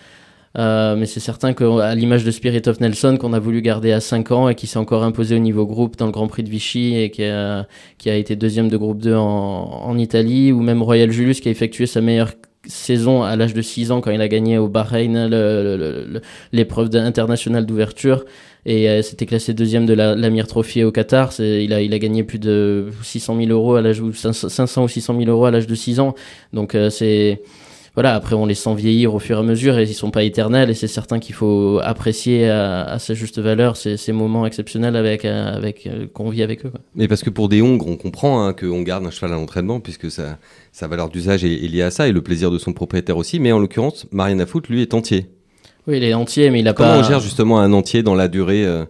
Euh, 0.57 0.95
mais 0.95 1.05
c'est 1.05 1.19
certain 1.19 1.53
qu'à 1.53 1.95
l'image 1.95 2.23
de 2.23 2.31
Spirit 2.31 2.63
of 2.67 2.79
Nelson, 2.79 3.17
qu'on 3.19 3.33
a 3.33 3.39
voulu 3.39 3.61
garder 3.61 3.91
à 3.91 4.01
5 4.01 4.31
ans 4.31 4.49
et 4.49 4.55
qui 4.55 4.67
s'est 4.67 4.79
encore 4.79 5.03
imposé 5.03 5.35
au 5.35 5.39
niveau 5.39 5.65
groupe 5.65 5.97
dans 5.97 6.05
le 6.05 6.11
Grand 6.11 6.27
Prix 6.27 6.43
de 6.43 6.49
Vichy 6.49 6.95
et 6.95 7.09
qui 7.09 7.23
a, 7.23 7.67
été 8.05 8.35
deuxième 8.35 8.69
de 8.69 8.77
groupe 8.77 8.99
2 8.99 9.15
en, 9.15 9.97
Italie, 9.97 10.51
ou 10.51 10.61
même 10.61 10.81
Royal 10.81 11.11
Julius 11.11 11.39
qui 11.39 11.47
a 11.47 11.51
effectué 11.51 11.85
sa 11.85 12.01
meilleure 12.01 12.33
saison 12.67 13.23
à 13.23 13.35
l'âge 13.35 13.53
de 13.53 13.61
6 13.61 13.91
ans 13.91 14.01
quand 14.01 14.11
il 14.11 14.21
a 14.21 14.27
gagné 14.27 14.57
au 14.57 14.67
Bahreïn 14.67 15.27
l'épreuve 16.51 16.95
internationale 16.95 17.65
d'ouverture 17.65 18.25
et 18.65 18.89
euh, 18.89 19.01
c'était 19.01 19.25
classé 19.25 19.53
deuxième 19.53 19.85
de 19.85 19.93
l'Amir 19.93 20.45
Trophy 20.47 20.83
au 20.83 20.91
Qatar. 20.91 21.31
Il 21.39 21.73
a, 21.73 21.81
il 21.81 21.93
a 21.93 21.99
gagné 21.99 22.23
plus 22.23 22.37
de 22.37 22.89
600 23.01 23.37
000 23.37 23.49
euros 23.49 23.75
à 23.75 23.81
l'âge 23.81 24.01
500 24.13 24.83
ou 24.83 24.87
600 24.87 25.17
000 25.17 25.29
euros 25.29 25.45
à 25.45 25.51
l'âge 25.51 25.67
de 25.67 25.75
6 25.75 25.99
ans. 25.99 26.13
Donc 26.53 26.75
euh, 26.75 26.89
c'est 26.89 27.41
voilà, 27.93 28.15
après 28.15 28.35
on 28.35 28.45
les 28.45 28.55
sent 28.55 28.73
vieillir 28.75 29.13
au 29.13 29.19
fur 29.19 29.35
et 29.37 29.39
à 29.39 29.43
mesure 29.43 29.77
et 29.77 29.83
ils 29.83 29.93
sont 29.93 30.11
pas 30.11 30.23
éternels 30.23 30.69
et 30.69 30.73
c'est 30.73 30.87
certain 30.87 31.19
qu'il 31.19 31.35
faut 31.35 31.79
apprécier 31.83 32.49
à, 32.49 32.97
sa 32.99 33.13
juste 33.13 33.39
valeur 33.39 33.75
ces, 33.75 33.97
ces 33.97 34.13
moments 34.13 34.45
exceptionnels 34.45 34.95
avec, 34.95 35.25
euh, 35.25 35.53
avec 35.53 35.87
euh, 35.87 36.07
qu'on 36.13 36.29
vit 36.29 36.41
avec 36.41 36.65
eux. 36.65 36.71
Mais 36.95 37.09
parce 37.09 37.21
que 37.21 37.29
pour 37.29 37.49
des 37.49 37.61
Hongres, 37.61 37.87
on 37.87 37.97
comprend 37.97 38.45
hein, 38.45 38.53
qu'on 38.53 38.81
garde 38.81 39.05
un 39.05 39.11
cheval 39.11 39.33
à 39.33 39.35
l'entraînement 39.35 39.81
puisque 39.81 40.09
sa 40.09 40.37
valeur 40.87 41.09
d'usage 41.09 41.43
est, 41.43 41.67
liée 41.67 41.81
à 41.81 41.91
ça 41.91 42.07
et 42.07 42.13
le 42.13 42.21
plaisir 42.21 42.49
de 42.49 42.57
son 42.57 42.71
propriétaire 42.71 43.17
aussi. 43.17 43.41
Mais 43.41 43.51
en 43.51 43.59
l'occurrence, 43.59 44.07
Mariana 44.11 44.45
Foot, 44.45 44.69
lui, 44.69 44.81
est 44.81 44.93
entier. 44.93 45.29
Oui, 45.85 45.97
il 45.97 46.03
est 46.03 46.13
entier, 46.13 46.49
mais 46.49 46.61
il 46.61 46.67
a 46.69 46.73
pas. 46.73 46.85
Comment 46.85 46.99
on 46.99 47.03
gère 47.03 47.19
justement 47.19 47.59
un 47.59 47.73
entier 47.73 48.03
dans 48.03 48.15
la 48.15 48.29
durée 48.29 48.65
euh, 48.65 48.85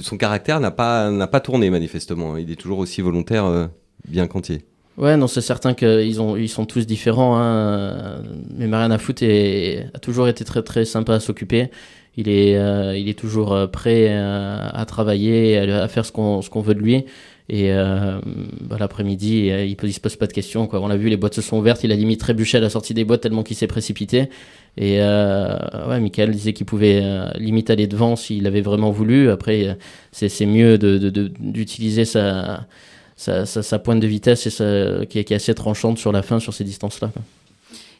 Son 0.00 0.16
caractère 0.16 0.58
n'a 0.58 0.72
pas, 0.72 1.10
n'a 1.10 1.28
pas 1.28 1.40
tourné 1.40 1.70
manifestement. 1.70 2.36
Il 2.36 2.50
est 2.50 2.56
toujours 2.56 2.78
aussi 2.78 3.00
volontaire, 3.00 3.68
bien 4.08 4.26
qu'entier. 4.26 4.62
Ouais, 4.98 5.16
non, 5.16 5.28
c'est 5.28 5.40
certain 5.40 5.74
qu'ils 5.74 6.20
ont, 6.20 6.36
ils 6.36 6.48
sont 6.48 6.66
tous 6.66 6.86
différents. 6.86 7.38
Hein. 7.38 8.22
Mais 8.56 8.66
Mariana 8.66 8.98
Foot 8.98 9.22
a 9.22 9.98
toujours 10.00 10.28
été 10.28 10.44
très 10.44 10.62
très 10.62 10.84
sympa 10.84 11.14
à 11.14 11.20
s'occuper. 11.20 11.70
Il 12.18 12.28
est, 12.28 12.58
euh, 12.58 12.98
il 12.98 13.08
est 13.08 13.16
toujours 13.16 13.52
euh, 13.52 13.68
prêt 13.68 14.08
euh, 14.08 14.68
à, 14.72 14.84
travailler, 14.86 15.56
à, 15.56 15.86
faire 15.86 16.04
ce 16.04 16.10
qu'on, 16.10 16.42
ce 16.42 16.50
qu'on 16.50 16.62
veut 16.62 16.74
de 16.74 16.80
lui. 16.80 17.04
Et 17.48 17.70
bah, 17.70 18.76
l'après-midi, 18.78 19.46
il, 19.46 19.76
ne 19.82 19.90
se 19.90 20.00
pose 20.00 20.16
pas 20.16 20.26
de 20.26 20.34
questions. 20.34 20.66
Quoi. 20.66 20.82
On 20.82 20.88
l'a 20.88 20.98
vu, 20.98 21.08
les 21.08 21.16
boîtes 21.16 21.32
se 21.32 21.40
sont 21.40 21.56
ouvertes. 21.56 21.82
Il 21.82 21.92
a 21.92 21.94
limite 21.94 22.20
trébuché 22.20 22.58
à 22.58 22.60
la 22.60 22.68
sortie 22.68 22.92
des 22.92 23.04
boîtes 23.04 23.22
tellement 23.22 23.42
qu'il 23.42 23.56
s'est 23.56 23.66
précipité. 23.66 24.28
Et 24.76 24.98
ouais, 24.98 25.98
Michael 25.98 26.32
disait 26.32 26.52
qu'il 26.52 26.66
pouvait 26.66 27.02
limite 27.38 27.70
aller 27.70 27.86
devant 27.86 28.16
s'il 28.16 28.46
avait 28.46 28.60
vraiment 28.60 28.90
voulu. 28.90 29.30
Après, 29.30 29.78
c'est, 30.12 30.44
mieux 30.44 30.76
de, 30.76 31.08
d'utiliser 31.08 32.04
sa 32.04 32.66
sa, 33.18 33.78
pointe 33.78 34.00
de 34.00 34.06
vitesse 34.06 34.46
et 34.46 35.06
qui, 35.06 35.18
est, 35.18 35.32
assez 35.32 35.54
tranchante 35.54 35.98
sur 35.98 36.12
la 36.12 36.22
fin, 36.22 36.38
sur 36.38 36.54
ces 36.54 36.64
distances-là. 36.64 37.10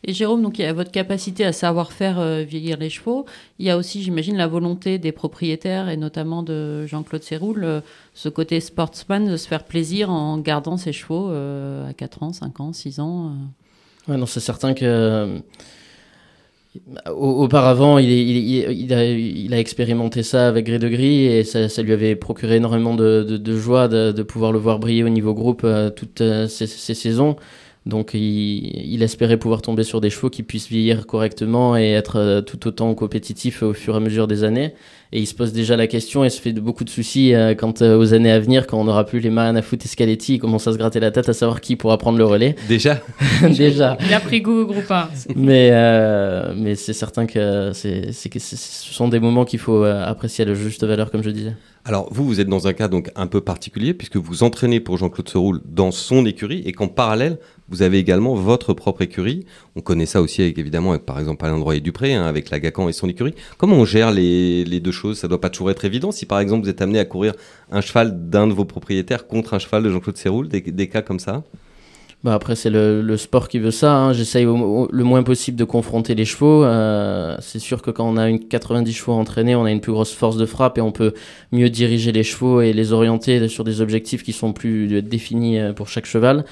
Et 0.05 0.13
Jérôme, 0.13 0.43
donc 0.43 0.59
il 0.61 0.63
y 0.63 0.65
a 0.65 0.73
votre 0.73 0.93
capacité 0.93 1.45
à 1.45 1.53
savoir 1.53 1.93
faire 1.93 2.21
euh, 2.21 2.43
vieillir 2.43 2.77
les 2.79 2.89
chevaux. 2.89 3.27
Il 3.59 3.67
y 3.67 3.71
a 3.71 3.77
aussi, 3.77 4.01
j'imagine, 4.01 4.37
la 4.37 4.47
volonté 4.47 4.99
des 4.99 5.11
propriétaires 5.11 5.89
et 5.89 5.97
notamment 5.97 6.45
de 6.45 6.87
Jean-Claude 6.87 7.25
Séroul, 7.25 7.65
euh, 7.65 7.81
ce 8.15 8.29
côté 8.29 8.61
sportsman 8.61 9.29
de 9.29 9.37
se 9.37 9.49
faire 9.49 9.65
plaisir 9.65 10.11
en 10.11 10.39
gardant 10.39 10.77
ses 10.77 10.93
chevaux 10.93 11.31
euh, 11.31 11.91
à 11.91 11.95
4 11.95 12.23
ans, 12.23 12.33
5 12.33 12.61
ans, 12.61 12.73
6 12.73 13.01
ans. 13.01 13.33
Ouais, 14.07 14.17
non, 14.17 14.27
c'est 14.27 14.41
certain 14.41 14.73
que 14.73 15.41
Auparavant, 17.15 17.99
il, 17.99 18.93
a, 18.93 19.59
expérimenté 19.59 20.23
ça 20.23 20.49
avec 20.49 20.67
Gré 20.67 20.79
de 20.79 20.89
Gris 20.89 21.27
et 21.27 21.45
ça, 21.45 21.83
lui 21.83 21.93
avait 21.93 22.17
procuré 22.17 22.57
énormément 22.57 22.95
de, 22.95 23.41
joie 23.57 23.89
de, 23.89 24.23
pouvoir 24.23 24.53
le 24.53 24.59
voir 24.59 24.79
briller 24.79 25.05
au 25.05 25.09
niveau 25.09 25.35
groupe 25.35 25.63
euh, 25.65 25.91
toutes 25.91 26.21
euh, 26.21 26.47
ces, 26.47 26.67
saisons. 26.67 27.37
Donc 27.87 28.11
il, 28.13 29.03
espérait 29.03 29.39
pouvoir 29.39 29.63
tomber 29.63 29.83
sur 29.85 30.01
des 30.01 30.11
chevaux 30.11 30.31
qui 30.31 30.43
puissent 30.43 30.69
vieillir 30.69 31.07
correctement 31.07 31.77
et 31.77 31.93
être 31.93 32.17
euh, 32.17 32.41
tout 32.43 32.67
autant 32.69 32.95
compétitifs 32.95 33.63
au 33.63 33.73
fur 33.73 33.95
et 33.95 33.97
à 33.97 34.01
mesure 34.01 34.27
des 34.27 34.45
années. 34.45 34.75
Et 35.11 35.21
il 35.21 35.27
se 35.27 35.35
pose 35.35 35.53
déjà 35.55 35.75
la 35.77 35.87
question 35.87 36.23
et 36.23 36.29
se 36.29 36.39
fait 36.39 36.53
beaucoup 36.53 36.85
de 36.85 36.91
soucis 36.91 37.35
euh, 37.35 37.55
quant 37.55 37.73
euh, 37.81 37.97
aux 37.97 38.13
années 38.13 38.31
à 38.31 38.39
venir, 38.39 38.67
quand 38.67 38.79
on 38.79 38.85
n'aura 38.85 39.05
plus 39.07 39.21
les 39.21 39.37
à 39.39 39.63
foot 39.63 39.83
et 39.83 39.89
Scaletti, 39.89 40.35
il 40.35 40.39
commence 40.39 40.67
à 40.67 40.73
se 40.73 40.77
gratter 40.77 41.01
la 41.01 41.11
tête 41.11 41.29
à 41.29 41.33
savoir 41.33 41.63
qui 41.63 41.77
pourra 41.77 41.97
prendre 41.97 42.19
le 42.19 42.25
relais. 42.25 42.57
Déjà 42.69 43.01
Déjà. 43.43 43.97
Il 44.07 44.13
a 44.13 44.21
pris 44.21 44.43
goût 44.43 44.61
au 44.61 44.67
groupe 44.67 44.91
1. 44.91 45.09
mais 45.37 45.71
mais 46.55 46.75
c'est 46.75 46.93
certain 46.93 47.27
que, 47.27 47.73
c'est, 47.73 48.29
que 48.29 48.39
ce 48.39 48.57
sont 48.57 49.09
des 49.09 49.21
moments 49.21 49.45
qu'il 49.45 49.59
faut 49.59 49.85
apprécier 49.85 50.45
à 50.45 50.49
la 50.49 50.55
juste 50.55 50.85
valeur, 50.85 51.11
comme 51.11 51.23
je 51.23 51.31
disais. 51.31 51.55
Alors 51.85 52.09
vous, 52.13 52.27
vous 52.27 52.41
êtes 52.41 52.49
dans 52.49 52.67
un 52.67 52.75
cas 52.75 52.89
donc 52.89 53.11
un 53.17 53.27
peu 53.27 53.41
particulier 53.41 53.95
puisque 53.95 54.17
vous 54.17 54.43
entraînez 54.43 54.81
pour 54.81 54.99
Jean-Claude 54.99 55.29
Seroul 55.29 55.61
dans 55.65 55.91
son 55.91 56.27
écurie 56.27 56.63
et 56.67 56.73
qu'en 56.73 56.89
parallèle, 56.89 57.39
vous 57.71 57.83
avez 57.83 57.99
également 57.99 58.35
votre 58.35 58.73
propre 58.73 59.03
écurie. 59.03 59.45
On 59.77 59.81
connaît 59.81 60.07
ça 60.07 60.23
aussi 60.23 60.43
évidemment 60.43 60.91
avec 60.91 61.05
par 61.05 61.19
exemple 61.19 61.45
Alain 61.45 61.59
Droit 61.59 61.75
Dupré, 61.77 62.15
hein, 62.15 62.25
avec 62.25 62.51
la 62.51 62.61
Gacan 62.61 62.89
et 62.89 62.93
son 62.93 63.09
écurie. 63.09 63.35
Comment 63.59 63.77
on 63.77 63.85
gère 63.85 64.11
les, 64.11 64.81
deux 64.81 64.93
choses? 64.93 65.19
Ça 65.19 65.29
doit 65.29 65.41
pas 65.41 65.51
toujours 65.51 65.71
être 65.71 65.85
évident. 65.85 66.11
Si 66.11 66.27
par 66.27 66.41
exemple 66.41 66.65
vous 66.65 66.71
êtes 66.71 66.83
amené 66.83 66.99
à 66.99 67.05
courir 67.05 67.35
un 67.71 67.81
cheval 67.81 68.29
d'un 68.31 68.47
de 68.47 68.53
vos 68.53 68.65
propriétaires 68.65 69.27
contre 69.27 69.55
un 69.55 69.59
cheval 69.59 69.83
de 69.83 69.91
Jean-Claude 69.91 70.17
Seroul, 70.17 70.49
des, 70.49 70.89
cas 70.89 71.03
comme 71.03 71.21
ça? 71.21 71.43
Bah 72.25 72.35
après, 72.35 72.57
c'est 72.57 72.71
le, 72.71 73.01
le, 73.01 73.17
sport 73.17 73.47
qui 73.47 73.61
veut 73.61 73.71
ça. 73.71 73.95
Hein. 73.95 74.13
J'essaye 74.13 74.45
le 74.45 75.05
moins 75.05 75.23
possible 75.23 75.57
de 75.57 75.63
confronter 75.63 76.17
les 76.17 76.25
chevaux. 76.25 76.65
Euh, 76.65 77.37
c'est 77.41 77.61
sûr 77.61 77.81
que 77.81 77.93
quand 77.93 78.09
on 78.09 78.17
a 78.17 78.29
une 78.29 78.41
90 78.41 78.93
chevaux 78.93 79.13
entraînés, 79.13 79.55
on 79.55 79.65
a 79.65 79.71
une 79.71 79.81
plus 79.81 79.93
grosse 79.93 80.13
force 80.13 80.37
de 80.37 80.45
frappe 80.45 80.79
et 80.79 80.81
on 80.81 80.91
peut 80.91 81.13
mieux 81.53 81.71
diriger 81.71 82.11
les 82.11 82.25
chevaux 82.25 82.61
et 82.61 82.73
les 82.73 82.93
orienter 82.93 83.47
sur 83.47 83.63
des 83.63 83.81
objectifs 83.81 84.25
qui 84.25 84.33
sont 84.33 84.53
plus 84.53 85.01
définis 85.01 85.61
euh, 85.61 85.73
pour 85.73 85.89
chaque 85.89 86.07
cheval. 86.07 86.45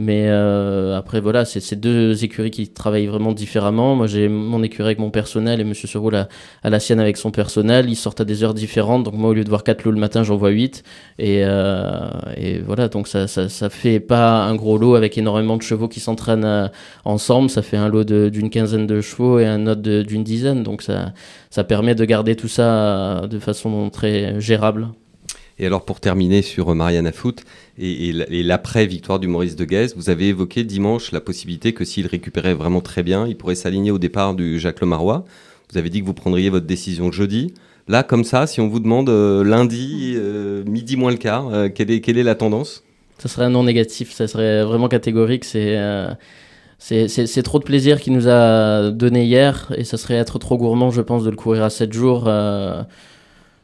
Mais 0.00 0.26
euh, 0.28 0.96
après, 0.96 1.20
voilà, 1.20 1.44
c'est 1.44 1.74
deux 1.74 2.22
écuries 2.22 2.52
qui 2.52 2.68
travaillent 2.68 3.08
vraiment 3.08 3.32
différemment. 3.32 3.96
Moi, 3.96 4.06
j'ai 4.06 4.28
mon 4.28 4.62
écurie 4.62 4.86
avec 4.86 5.00
mon 5.00 5.10
personnel 5.10 5.60
et 5.60 5.64
Monsieur 5.64 5.88
Seroul 5.88 6.14
a, 6.14 6.28
a, 6.62 6.70
la 6.70 6.78
sienne 6.78 7.00
avec 7.00 7.16
son 7.16 7.32
personnel. 7.32 7.90
Ils 7.90 7.96
sortent 7.96 8.20
à 8.20 8.24
des 8.24 8.44
heures 8.44 8.54
différentes. 8.54 9.02
Donc, 9.02 9.14
moi, 9.14 9.30
au 9.30 9.34
lieu 9.34 9.42
de 9.42 9.48
voir 9.48 9.64
4 9.64 9.82
lots 9.82 9.90
le 9.90 9.98
matin, 9.98 10.22
j'en 10.22 10.36
vois 10.36 10.50
8. 10.50 10.84
Et, 11.18 11.40
euh, 11.42 12.10
et 12.36 12.60
voilà, 12.60 12.86
donc 12.86 13.08
ça, 13.08 13.26
ça, 13.26 13.48
ça, 13.48 13.70
fait 13.70 13.98
pas 13.98 14.44
un 14.44 14.54
gros 14.54 14.78
lot 14.78 14.94
avec 14.94 15.18
énormément 15.18 15.56
de 15.56 15.62
chevaux 15.62 15.88
qui 15.88 15.98
s'entraînent 15.98 16.44
euh, 16.44 16.68
ensemble. 17.04 17.50
Ça 17.50 17.62
fait 17.62 17.76
un 17.76 17.88
lot 17.88 18.04
d'une 18.04 18.50
quinzaine 18.50 18.86
de 18.86 19.00
chevaux 19.00 19.40
et 19.40 19.46
un 19.46 19.66
autre 19.66 19.82
d'une 19.82 20.22
dizaine. 20.22 20.62
Donc, 20.62 20.82
ça, 20.82 21.12
ça 21.50 21.64
permet 21.64 21.96
de 21.96 22.04
garder 22.04 22.36
tout 22.36 22.46
ça 22.46 23.26
de 23.28 23.38
façon 23.40 23.90
très 23.90 24.40
gérable. 24.40 24.90
Et 25.58 25.66
alors 25.66 25.84
pour 25.84 26.00
terminer 26.00 26.42
sur 26.42 26.72
Mariana 26.74 27.12
Foot 27.12 27.42
et, 27.78 28.12
l'après-victoire 28.12 29.18
du 29.18 29.26
Maurice 29.26 29.56
de 29.56 29.64
Guez, 29.64 29.88
vous 29.96 30.08
avez 30.10 30.28
évoqué 30.28 30.64
dimanche 30.64 31.10
la 31.12 31.20
possibilité 31.20 31.72
que 31.72 31.84
s'il 31.84 32.06
récupérait 32.06 32.54
vraiment 32.54 32.80
très 32.80 33.02
bien, 33.02 33.26
il 33.26 33.36
pourrait 33.36 33.56
s'aligner 33.56 33.90
au 33.90 33.98
départ 33.98 34.34
du 34.34 34.58
Jacques 34.60 34.80
Lemarois. 34.80 35.24
Vous 35.72 35.78
avez 35.78 35.90
dit 35.90 36.00
que 36.00 36.06
vous 36.06 36.14
prendriez 36.14 36.48
votre 36.50 36.66
décision 36.66 37.10
jeudi. 37.10 37.54
Là, 37.88 38.02
comme 38.02 38.24
ça, 38.24 38.46
si 38.46 38.60
on 38.60 38.68
vous 38.68 38.80
demande 38.80 39.08
euh, 39.08 39.42
lundi, 39.42 40.14
euh, 40.16 40.62
midi 40.64 40.96
moins 40.96 41.10
le 41.10 41.16
quart, 41.16 41.48
euh, 41.48 41.68
quelle, 41.68 41.90
est, 41.90 42.00
quelle 42.00 42.18
est 42.18 42.22
la 42.22 42.34
tendance? 42.34 42.84
Ça 43.18 43.28
serait 43.28 43.46
un 43.46 43.50
non 43.50 43.64
négatif, 43.64 44.12
ça 44.12 44.28
serait 44.28 44.62
vraiment 44.62 44.88
catégorique. 44.88 45.44
C'est 45.44 45.76
c'est 46.78 47.42
trop 47.42 47.58
de 47.58 47.64
plaisir 47.64 48.00
qu'il 48.00 48.12
nous 48.12 48.28
a 48.28 48.92
donné 48.92 49.24
hier 49.24 49.72
et 49.76 49.82
ça 49.82 49.96
serait 49.96 50.14
être 50.14 50.38
trop 50.38 50.56
gourmand, 50.56 50.92
je 50.92 51.00
pense, 51.00 51.24
de 51.24 51.30
le 51.30 51.34
courir 51.34 51.64
à 51.64 51.70
7 51.70 51.92
jours 51.92 52.30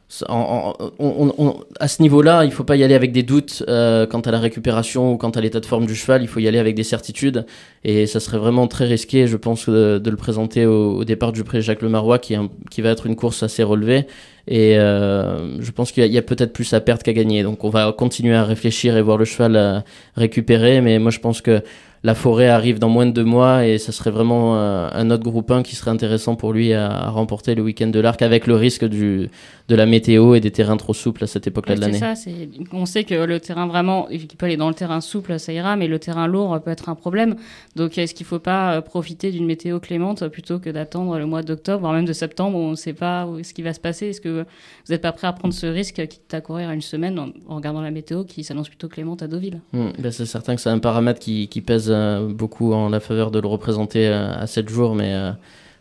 à 0.09 1.87
ce 1.87 2.01
niveau-là, 2.01 2.43
il 2.43 2.49
ne 2.49 2.53
faut 2.53 2.63
pas 2.63 2.75
y 2.75 2.83
aller 2.83 2.93
avec 2.93 3.11
des 3.11 3.23
doutes 3.23 3.63
euh, 3.67 4.05
quant 4.05 4.19
à 4.21 4.31
la 4.31 4.39
récupération 4.39 5.13
ou 5.13 5.17
quant 5.17 5.31
à 5.31 5.41
l'état 5.41 5.59
de 5.59 5.65
forme 5.65 5.87
du 5.87 5.95
cheval. 5.95 6.21
Il 6.21 6.27
faut 6.27 6.39
y 6.39 6.47
aller 6.47 6.59
avec 6.59 6.75
des 6.75 6.83
certitudes. 6.83 7.45
Et 7.83 8.05
ça 8.05 8.19
serait 8.19 8.37
vraiment 8.37 8.67
très 8.67 8.85
risqué, 8.85 9.27
je 9.27 9.35
pense, 9.35 9.67
de, 9.67 10.01
le 10.03 10.15
présenter 10.15 10.65
au, 10.65 11.03
départ 11.03 11.31
du 11.31 11.43
pré 11.43 11.61
Jacques 11.61 11.81
Lemarois, 11.81 12.19
qui, 12.19 12.35
va 12.81 12.89
être 12.89 13.07
une 13.07 13.15
course 13.15 13.41
assez 13.41 13.63
relevée. 13.63 14.05
Et 14.47 14.77
euh, 14.77 15.59
je 15.59 15.71
pense 15.71 15.91
qu'il 15.91 16.05
y 16.05 16.17
a, 16.17 16.21
peut-être 16.21 16.53
plus 16.53 16.71
à 16.73 16.81
perdre 16.81 17.01
qu'à 17.01 17.13
gagner. 17.13 17.41
Donc 17.41 17.63
on 17.63 17.69
va 17.69 17.91
continuer 17.91 18.35
à 18.35 18.43
réfléchir 18.43 18.95
et 18.97 19.01
voir 19.01 19.17
le 19.17 19.25
cheval 19.25 19.55
euh, 19.55 19.79
récupérer. 20.15 20.81
Mais 20.81 20.99
moi, 20.99 21.09
je 21.09 21.19
pense 21.19 21.41
que 21.41 21.63
la 22.05 22.13
forêt 22.13 22.49
arrive 22.49 22.77
dans 22.77 22.87
moins 22.87 23.07
de 23.07 23.11
deux 23.11 23.23
mois 23.23 23.65
et 23.65 23.79
ça 23.79 23.91
serait 23.91 24.11
vraiment 24.11 24.57
euh, 24.57 24.87
un 24.93 25.09
autre 25.09 25.23
groupe 25.23 25.49
1 25.49 25.63
qui 25.63 25.75
serait 25.75 25.89
intéressant 25.89 26.35
pour 26.35 26.53
lui 26.53 26.71
à, 26.71 27.09
remporter 27.09 27.55
le 27.55 27.63
week-end 27.63 27.87
de 27.87 27.99
l'Arc 27.99 28.21
avec 28.21 28.45
le 28.45 28.53
risque 28.53 28.85
du, 28.85 29.27
de 29.69 29.75
la 29.75 29.87
météo 29.87 30.35
et 30.35 30.39
des 30.39 30.51
terrains 30.51 30.77
trop 30.77 30.93
souples 30.93 31.23
à 31.23 31.27
cette 31.27 31.47
époque-là 31.47 31.73
de 31.73 31.81
l'année. 31.81 31.93
C'est 31.93 32.15
ça, 32.15 32.29
on 32.73 32.85
sait 32.85 33.05
que 33.05 33.15
le 33.15 33.39
terrain 33.39 33.65
vraiment, 33.65 34.07
il 34.11 34.27
peut 34.27 34.45
aller 34.45 34.55
dans 34.55 34.67
le 34.67 34.75
terrain 34.75 35.01
souple, 35.01 35.39
ça 35.39 35.51
ira, 35.51 35.77
mais 35.77 35.87
le 35.87 35.97
terrain 35.97 36.27
lourd 36.27 36.61
peut 36.63 36.69
être 36.69 36.89
un 36.89 36.95
problème. 36.95 37.37
Donc 37.75 37.97
est-ce 37.97 38.13
qu'il 38.13 38.25
ne 38.25 38.29
faut 38.29 38.39
pas 38.39 38.75
euh, 38.75 38.81
profiter 38.81 39.31
d'une 39.31 39.47
météo 39.47 39.79
clémente 39.79 40.27
plutôt 40.27 40.59
que 40.59 40.69
d'attendre 40.69 41.17
le 41.17 41.25
mois 41.25 41.41
d'octobre, 41.41 41.79
voire 41.79 41.93
même 41.93 42.05
de 42.05 42.13
septembre 42.13 42.55
où 42.55 42.61
on 42.61 42.71
ne 42.71 42.75
sait 42.75 42.93
pas 42.93 43.27
ce 43.41 43.51
qui 43.51 43.63
va 43.63 43.73
se 43.73 43.79
passer 43.79 44.09
Est-ce 44.09 44.21
que 44.21 44.41
vous 44.41 44.93
n'êtes 44.93 45.01
pas 45.01 45.11
prêt 45.11 45.25
à 45.25 45.33
prendre 45.33 45.55
ce 45.55 45.65
risque 45.65 46.07
quitte 46.07 46.31
à 46.35 46.41
courir 46.41 46.69
une 46.69 46.81
semaine 46.81 47.17
en, 47.17 47.55
regardant 47.55 47.81
la 47.81 47.89
météo 47.89 48.25
qui 48.25 48.43
s'annonce 48.43 48.69
plutôt 48.69 48.89
clémente 48.89 49.23
à 49.23 49.27
Deauville? 49.27 49.61
Hmm, 49.73 49.89
ben 49.97 50.11
C'est 50.11 50.27
certain 50.27 50.53
que 50.53 50.61
c'est 50.61 50.69
un 50.69 50.77
paramètre 50.77 51.19
qui, 51.19 51.47
qui 51.47 51.61
pèse 51.61 51.94
beaucoup 52.27 52.73
en 52.73 52.89
la 52.89 52.99
faveur 52.99 53.31
de 53.31 53.39
le 53.39 53.47
représenter 53.47 54.07
euh, 54.07 54.33
à 54.33 54.47
7 54.47 54.69
jours, 54.69 54.95
mais 54.95 55.13
euh, 55.13 55.31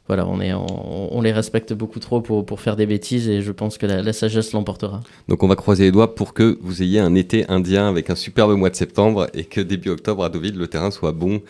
voilà, 0.07 0.27
on, 0.27 0.39
on, 0.39 1.23
les 1.23 1.33
respecte 1.33 1.73
beaucoup 1.73 1.99
trop 1.99 2.21
pour, 2.21 2.61
faire 2.61 2.77
des 2.77 2.87
bêtises 2.87 3.29
et 3.29 3.41
je 3.41 3.53
pense 3.53 3.79
que 3.79 3.87
la, 3.87 4.13
sagesse 4.13 4.53
l'emportera. 4.53 5.01
Donc 5.29 5.43
on 5.43 5.49
va 5.49 5.57
croiser 5.57 5.85
les 5.85 5.93
doigts 5.93 6.15
pour 6.15 6.35
que 6.35 6.59
vous 6.61 6.83
ayez 6.83 7.01
un 7.01 7.15
été 7.15 7.49
indien 7.49 7.89
avec 7.89 8.11
un 8.11 8.15
superbe 8.15 8.53
mois 8.53 8.71
de 8.71 8.77
septembre 8.77 9.29
et 9.33 9.45
que 9.45 9.61
début 9.61 9.91
octobre 9.91 10.25
à 10.25 10.29
Deauville, 10.29 10.57
le 10.57 10.67
terrain 10.67 10.91
soit 10.91 11.13
bon. 11.13 11.41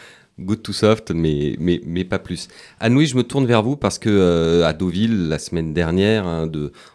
Good 0.41 0.63
to 0.63 0.73
soft, 0.73 1.13
mais, 1.13 1.55
mais, 1.61 1.81
mais 1.87 2.03
pas 2.03 2.19
plus. 2.19 2.49
Anne-Louis, 2.81 3.07
je 3.07 3.17
me 3.17 3.23
tourne 3.23 3.47
vers 3.47 3.63
vous 3.63 3.77
parce 3.77 4.01
que 4.01 4.63
à 4.65 4.73
Deauville, 4.73 5.29
la 5.29 5.39
semaine 5.39 5.73
dernière, 5.73 6.27
hein, 6.27 6.51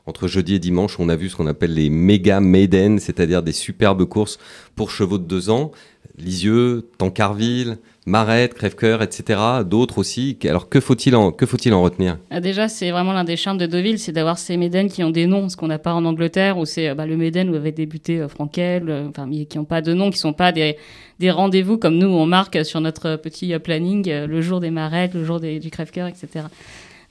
entre 0.06 0.28
jeudi 0.28 0.56
et 0.56 0.60
dimanche, 0.60 1.00
on 1.00 1.08
a 1.08 1.16
vu 1.16 1.30
ce 1.30 1.38
qu'on 1.38 1.48
appelle 1.48 1.74
les 1.74 1.90
méga 1.90 2.42
maiden, 2.42 3.00
c'est-à-dire 3.00 3.42
des 3.42 3.54
superbes 3.54 4.04
courses 4.04 4.40
pour 4.76 4.92
chevaux 4.92 5.18
de 5.18 5.24
deux 5.24 5.50
ans. 5.50 5.72
Lisieux, 6.20 6.90
Tancarville, 6.98 7.78
Marette, 8.10 8.56
Crèvecoeur, 8.56 9.04
etc. 9.04 9.40
D'autres 9.66 10.00
aussi. 10.00 10.38
Alors 10.44 10.68
que 10.68 10.80
faut-il 10.80 11.16
en, 11.16 11.32
que 11.32 11.46
faut-il 11.46 11.74
en 11.74 11.82
retenir? 11.82 12.18
Ah, 12.32 12.40
Déjà, 12.40 12.68
c'est 12.68 12.90
vraiment 12.90 13.14
l'un 13.14 13.24
des 13.24 13.38
charmes 13.38 13.60
de 13.60 13.68
Deauville, 13.68 14.00
c'est 14.00 14.12
d'avoir 14.12 14.40
ces 14.40 14.58
médaines 14.58 14.90
qui 14.90 15.04
ont 15.04 15.12
des 15.12 15.28
noms, 15.28 15.48
ce 15.48 15.56
qu'on 15.56 15.68
n'a 15.68 15.78
pas 15.78 15.94
en 15.94 16.04
Angleterre, 16.06 16.58
où 16.58 16.66
c'est 16.66 16.94
bah, 16.96 17.06
le 17.06 17.18
Méden 17.18 17.50
où 17.50 17.56
avait 17.56 17.72
débuté 17.72 18.20
euh, 18.20 18.28
Frankel, 18.28 18.90
euh, 18.90 19.10
enfin, 19.10 19.30
qui 19.30 19.58
n'ont 19.58 19.66
pas 19.66 19.82
de 19.82 19.94
nom, 19.94 20.10
qui 20.10 20.18
sont 20.18 20.34
pas 20.34 20.52
des, 20.52 20.76
rendez-vous 21.22 21.78
comme 21.78 21.98
nous, 21.98 22.08
on 22.08 22.26
marque 22.26 22.66
sur 22.66 22.82
notre 22.82 23.16
petit 23.16 23.54
euh, 23.54 23.60
planning 23.60 24.10
le 24.10 24.42
jour 24.42 24.60
des 24.60 24.72
Marettes, 24.72 25.14
le 25.14 25.24
jour 25.24 25.40
du 25.40 25.70
Crèvecoeur, 25.70 26.08
etc. 26.08 26.46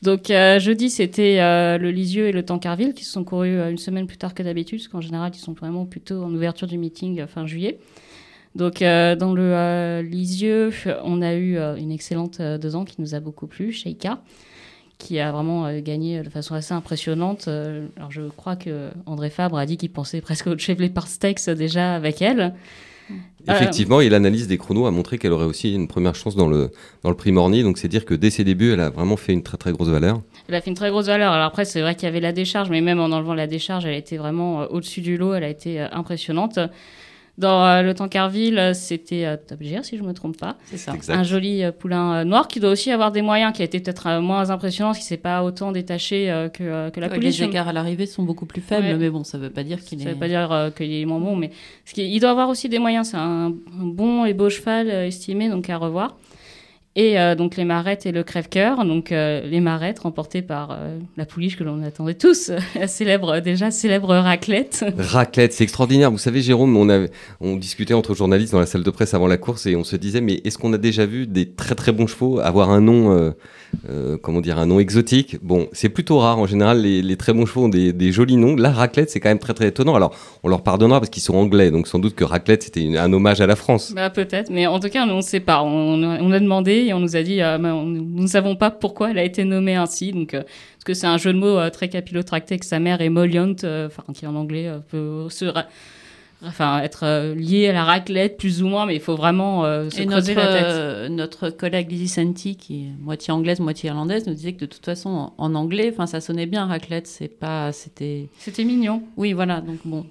Donc 0.03 0.29
jeudi, 0.29 0.91
c'était 0.91 1.39
le 1.77 1.91
Lisieux 1.91 2.29
et 2.29 2.33
le 2.33 2.45
Tancarville 2.45 2.95
qui 2.95 3.05
se 3.05 3.11
sont 3.11 3.25
courus 3.25 3.59
une 3.69 3.79
semaine 3.79 4.07
plus 4.07 4.17
tard 4.17 4.33
que 4.33 4.45
d'habitude, 4.45 4.79
parce 4.79 4.89
qu'en 4.89 5.01
général, 5.01 5.33
ils 5.35 5.41
sont 5.41 5.55
vraiment 5.55 5.87
plutôt 5.87 6.23
en 6.23 6.33
ouverture 6.33 6.69
du 6.69 6.79
meeting 6.79 7.27
fin 7.27 7.47
juillet. 7.47 7.79
Donc 8.59 8.83
euh, 8.83 9.15
dans 9.15 9.33
le 9.33 9.55
euh, 9.55 10.03
Lisieux, 10.03 10.73
on 11.05 11.23
a 11.23 11.35
eu 11.35 11.57
euh, 11.57 11.77
une 11.77 11.93
excellente 11.93 12.43
deux 12.43 12.75
ans 12.75 12.85
qui 12.85 12.97
nous 12.99 13.15
a 13.15 13.21
beaucoup 13.21 13.47
plu, 13.47 13.73
Sheikha, 13.73 14.19
qui 14.99 15.21
a 15.21 15.31
vraiment 15.31 15.73
gagné 15.79 16.23
de 16.23 16.29
façon 16.29 16.57
assez 16.57 16.75
impressionnante. 16.75 17.47
alors 17.47 18.11
je 18.11 18.23
crois 18.23 18.57
que 18.57 18.91
André 19.07 19.31
Fabre 19.31 19.59
a 19.59 19.65
dit 19.65 19.77
qu'il 19.77 19.93
pensait 19.93 20.21
presque 20.29 20.49
au 20.49 20.59
Chevrolet 20.59 20.89
par 20.91 21.07
Steaks 21.07 21.49
déjà 21.51 21.95
avec 21.95 22.21
elle. 22.21 22.55
Effectivement, 23.49 24.03
et 24.03 24.11
l'analyse 24.11 24.49
des 24.49 24.59
chronos 24.59 24.85
a 24.87 24.91
montré 24.91 25.17
qu'elle 25.17 25.33
aurait 25.33 25.47
aussi 25.47 25.73
une 25.73 25.89
première 25.89 26.15
chance 26.15 26.37
dans 26.37 26.49
le, 26.49 26.71
dans 27.03 27.09
le 27.09 27.17
prix 27.17 27.33
Morny. 27.33 27.63
Donc, 27.63 27.79
c'est 27.79 27.89
dire 27.89 28.05
que 28.05 28.13
dès 28.13 28.29
ses 28.29 28.45
débuts, 28.45 28.73
elle 28.73 28.81
a 28.81 28.91
vraiment 28.91 29.17
fait 29.17 29.33
une 29.33 29.43
très 29.43 29.57
très 29.57 29.73
grosse 29.73 29.89
valeur. 29.89 30.21
Elle 30.49 30.55
a 30.55 30.61
fait 30.61 30.69
une 30.69 30.77
très 30.77 30.91
grosse 30.91 31.07
valeur. 31.07 31.33
Alors 31.33 31.47
après, 31.47 31.65
c'est 31.65 31.81
vrai 31.81 31.95
qu'il 31.95 32.05
y 32.05 32.09
avait 32.09 32.21
la 32.21 32.33
décharge, 32.33 32.69
mais 32.69 32.83
même 32.83 33.01
en 33.01 33.07
enlevant 33.07 33.33
la 33.33 33.47
décharge, 33.47 33.87
elle 33.87 33.95
été 33.95 34.19
vraiment 34.19 34.65
au-dessus 34.71 35.01
du 35.01 35.17
lot. 35.17 35.33
Elle 35.33 35.45
a 35.45 35.49
été 35.49 35.81
impressionnante. 35.81 36.59
Dans 37.39 37.65
euh, 37.65 37.83
le 37.83 37.95
Tancarville, 37.95 38.59
euh, 38.59 38.75
c'était 38.75 39.25
euh, 39.25 39.37
Top 39.37 39.63
Gear, 39.63 39.85
si 39.85 39.97
je 39.97 40.03
ne 40.03 40.09
me 40.09 40.13
trompe 40.13 40.37
pas. 40.37 40.57
C'est 40.67 40.77
ça. 40.77 40.93
Un 41.09 41.23
joli 41.23 41.63
poulain 41.79 42.25
noir 42.25 42.49
qui 42.49 42.59
doit 42.59 42.71
aussi 42.71 42.91
avoir 42.91 43.13
des 43.13 43.23
moyens, 43.23 43.53
qui 43.53 43.63
a 43.63 43.65
été 43.65 43.79
peut-être 43.79 44.19
moins 44.21 44.51
impressionnant, 44.51 44.93
qui 44.93 45.01
ne 45.01 45.05
s'est 45.05 45.17
pas 45.19 45.45
autant 45.45 45.71
détaché 45.71 46.49
que, 46.53 46.91
que 46.91 47.01
la 47.01 47.09
police. 47.09 47.39
Les 47.39 47.47
écarts 47.47 47.69
à 47.69 47.73
l'arrivée 47.73 48.07
sont 48.07 48.25
beaucoup 48.25 48.45
plus 48.45 48.61
faibles, 48.61 48.99
mais 48.99 49.09
bon, 49.09 49.23
ça 49.23 49.39
ne 49.39 49.45
veut 49.45 49.51
pas 49.51 49.63
dire 49.63 49.85
qu'il 49.85 50.01
est. 50.01 50.05
Ça 50.05 50.11
veut 50.11 50.19
pas 50.19 50.27
dire 50.27 50.73
qu'il 50.77 50.93
est 50.93 51.05
moins 51.05 51.21
bon, 51.21 51.37
mais 51.37 51.53
il 51.97 52.19
doit 52.19 52.31
avoir 52.31 52.49
aussi 52.49 52.69
des 52.69 52.81
moyens. 52.81 53.11
C'est 53.11 53.17
un, 53.17 53.53
un, 53.53 53.85
bon 53.85 54.25
et 54.25 54.35
beau 54.35 54.51
cheval 54.51 54.91
estimé, 54.91 55.49
donc 55.49 55.71
à 55.71 55.77
revoir. 55.77 56.17
Et 56.99 57.17
euh, 57.17 57.37
donc 57.37 57.55
les 57.55 57.65
marettes 57.65 58.07
et 58.07 58.13
le 58.13 58.25
crève-cœur. 58.25 58.85
Donc 58.85 59.13
euh, 59.13 59.41
les 59.43 59.61
marettes 59.61 60.01
remportées 60.01 60.43
par 60.43 60.73
euh, 60.73 60.99
la 61.17 61.27
pouliche 61.27 61.57
que 61.57 61.63
l'on 61.63 61.81
attendait 61.85 62.15
tous, 62.15 62.51
la 62.75 62.89
célèbre, 62.89 63.39
déjà 63.39 63.71
célèbre 63.71 64.17
raclette. 64.17 64.85
Raclette, 64.99 65.53
c'est 65.53 65.63
extraordinaire. 65.63 66.11
Vous 66.11 66.19
savez, 66.19 66.43
Jérôme, 66.43 66.77
on, 66.77 66.89
avait, 66.89 67.13
on 67.41 67.55
discutait 67.55 67.95
entre 67.95 68.17
journalistes 68.17 68.51
dans 68.51 68.59
la 68.59 68.67
salle 68.67 68.83
de 68.83 68.91
presse 68.91 69.15
avant 69.15 69.29
la 69.29 69.37
course 69.37 69.67
et 69.67 69.77
on 69.77 69.85
se 69.85 69.95
disait, 69.95 70.21
mais 70.21 70.41
est-ce 70.45 70.59
qu'on 70.59 70.73
a 70.73 70.79
déjà 70.79 71.07
vu 71.07 71.29
des 71.29 71.49
très 71.53 71.77
très 71.77 71.93
bons 71.93 72.09
chevaux 72.09 72.41
avoir 72.41 72.71
un 72.71 72.81
nom 72.81 73.33
euh, 73.89 74.17
comment 74.21 74.41
dire, 74.41 74.59
un 74.59 74.67
nom 74.67 74.81
exotique. 74.81 75.37
Bon, 75.43 75.69
c'est 75.73 75.89
plutôt 75.89 76.19
rare. 76.19 76.39
En 76.39 76.47
général, 76.47 76.83
les, 76.83 77.17
très 77.17 77.33
bons 77.33 77.47
chevaux 77.47 77.65
ont 77.65 77.69
des, 77.69 78.13
jolis 78.13 78.37
noms. 78.37 78.57
La 78.57 78.71
raclette, 78.71 79.11
c'est 79.11 79.21
quand 79.21 79.29
même 79.29 79.39
très 79.39 79.55
très 79.55 79.69
étonnant. 79.69 79.95
Alors, 79.95 80.15
on 80.43 80.49
leur 80.49 80.63
pardonnera 80.63 81.01
parce 81.01 81.11
qu'ils 81.11 81.23
sont 81.23 81.35
anglais, 81.35 81.71
donc 81.71 81.87
sans 81.87 81.99
doute 81.99 82.15
que 82.15 82.25
raclette, 82.25 82.65
c'était 82.65 82.97
un 82.97 83.13
hommage 83.13 83.41
à 83.41 83.47
la 83.47 83.57
France. 83.57 83.93
Bah, 83.95 84.11
peut-être, 84.11 84.51
mais 84.51 84.67
en 84.67 84.81
tout 84.81 84.89
cas, 84.89 85.07
on 85.07 85.17
ne 85.17 85.23
sait 85.23 85.41
pas. 85.41 85.63
On, 85.63 86.31
a 86.33 86.41
demandé 86.41 86.87
et 86.89 86.95
on 86.95 87.01
nous 87.01 87.17
a 87.17 87.23
dit, 87.23 87.41
euh, 87.41 87.59
nous 87.59 88.23
ne 88.23 88.27
savons 88.27 88.57
pas 88.57 88.71
pourquoi 88.71 89.11
elle 89.11 89.19
a 89.19 89.25
été 89.25 89.45
nommée 89.45 89.77
ainsi. 89.77 90.13
Donc, 90.13 90.35
euh, 90.35 90.43
parce 90.43 90.85
que 90.85 90.95
c'est 90.95 91.07
un 91.07 91.19
jeu 91.19 91.33
de 91.33 91.39
mots 91.39 91.71
très 91.71 91.89
capillotracté 91.89 92.59
que 92.59 92.67
sa 92.67 92.79
mère 92.79 93.01
est 93.01 93.09
enfin, 93.09 94.05
qui 94.15 94.27
en 94.27 94.35
anglais 94.35 94.71
peut 94.91 95.29
se 95.29 95.47
enfin 96.45 96.81
être 96.83 97.05
euh, 97.05 97.35
lié 97.35 97.69
à 97.69 97.73
la 97.73 97.85
raclette 97.85 98.37
plus 98.37 98.63
ou 98.63 98.69
moins, 98.69 98.87
mais 98.87 98.95
il 98.95 99.01
faut 99.01 99.17
vraiment 99.17 99.65
euh, 99.65 99.91
se 99.91 100.03
creuser 100.03 100.35
notre, 100.35 100.47
la 100.47 100.53
tête. 100.53 100.67
Euh, 100.67 101.09
notre 101.09 101.51
collègue 101.51 101.91
Lizzie 101.91 102.09
Santi, 102.09 102.57
qui 102.57 102.83
est 102.83 103.03
moitié 103.03 103.33
anglaise, 103.33 103.61
moitié 103.61 103.89
irlandaise, 103.89 104.27
nous 104.27 104.35
disait 104.35 104.53
que 104.53 104.61
de 104.61 104.67
toute 104.67 104.85
façon, 104.85 105.33
en, 105.37 105.55
anglais, 105.55 105.91
enfin 105.93 106.07
ça 106.07 106.21
sonnait 106.21 106.47
bien 106.47 106.67
raclette, 106.67 107.07
c'est 107.07 107.29
pas, 107.29 107.73
c'était. 107.73 108.29
C'était 108.39 108.65
mignon. 108.65 109.03
Oui, 109.17 109.33
voilà, 109.33 109.61
donc 109.61 109.79
bon. 109.85 110.07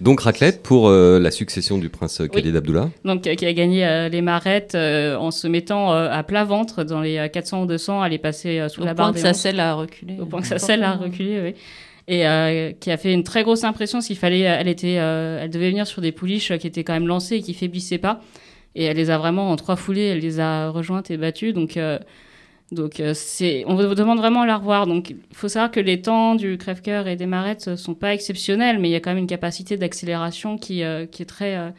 Donc 0.00 0.20
raclette 0.20 0.62
pour 0.62 0.90
la 0.90 1.30
succession 1.30 1.78
du 1.78 1.88
prince 1.88 2.22
Khalid 2.30 2.54
Abdullah. 2.56 2.90
Donc 3.04 3.22
qui 3.22 3.46
a 3.46 3.52
gagné 3.52 4.08
les 4.10 4.22
marettes 4.22 4.74
en 4.74 5.30
se 5.30 5.46
mettant 5.46 5.92
à 5.92 6.22
plat 6.22 6.44
ventre 6.44 6.84
dans 6.84 7.00
les 7.00 7.28
400 7.32 7.62
ou 7.62 7.66
200, 7.66 8.04
elle 8.04 8.12
est 8.12 8.18
passée 8.18 8.66
sous 8.68 8.82
la 8.82 8.94
barre. 8.94 9.08
Au 9.08 9.12
point 9.12 9.20
que 9.20 9.26
sa 9.26 9.34
selle 9.34 9.60
a 9.60 9.74
reculé. 9.74 10.16
Au 10.20 10.26
point 10.26 10.40
que 10.40 10.46
sa 10.46 10.58
selle 10.58 10.82
a 10.82 10.94
reculé, 10.94 11.40
oui 11.42 11.54
et 12.08 12.26
euh, 12.26 12.72
qui 12.72 12.90
a 12.90 12.96
fait 12.96 13.12
une 13.12 13.24
très 13.24 13.42
grosse 13.42 13.64
impression 13.64 14.00
s'il 14.00 14.16
fallait 14.16 14.40
elle 14.40 14.68
était 14.68 14.98
euh, 14.98 15.40
elle 15.42 15.50
devait 15.50 15.70
venir 15.70 15.86
sur 15.86 16.00
des 16.02 16.12
pouliches 16.12 16.56
qui 16.58 16.66
étaient 16.66 16.84
quand 16.84 16.92
même 16.92 17.08
lancées 17.08 17.36
et 17.36 17.42
qui 17.42 17.52
faiblissaient 17.54 17.98
pas 17.98 18.20
et 18.74 18.84
elle 18.84 18.96
les 18.96 19.10
a 19.10 19.18
vraiment 19.18 19.50
en 19.50 19.56
trois 19.56 19.76
foulées 19.76 20.06
elle 20.06 20.20
les 20.20 20.38
a 20.38 20.68
rejointes 20.70 21.10
et 21.10 21.16
battues 21.16 21.52
donc 21.52 21.76
euh, 21.76 21.98
Donc, 22.72 22.98
euh, 22.98 23.12
c'est, 23.14 23.62
on 23.68 23.76
vous 23.76 23.94
demande 23.94 24.18
vraiment 24.18 24.42
à 24.42 24.46
la 24.46 24.56
revoir. 24.56 24.88
Donc, 24.88 25.10
il 25.10 25.16
faut 25.32 25.46
savoir 25.48 25.70
que 25.70 25.78
les 25.78 26.02
temps 26.02 26.34
du 26.34 26.58
crève-cœur 26.58 27.06
et 27.06 27.14
des 27.14 27.24
marettes 27.26 27.68
ne 27.68 27.76
sont 27.76 27.94
pas 27.94 28.12
exceptionnels, 28.12 28.80
mais 28.80 28.88
il 28.88 28.92
y 28.92 28.96
a 28.96 29.00
quand 29.00 29.10
même 29.10 29.18
une 29.22 29.28
capacité 29.28 29.76
d'accélération 29.76 30.58
qui, 30.58 30.82
euh, 30.82 31.06
qui 31.06 31.22
est 31.22 31.26
très, 31.26 31.56
euh, 31.56 31.70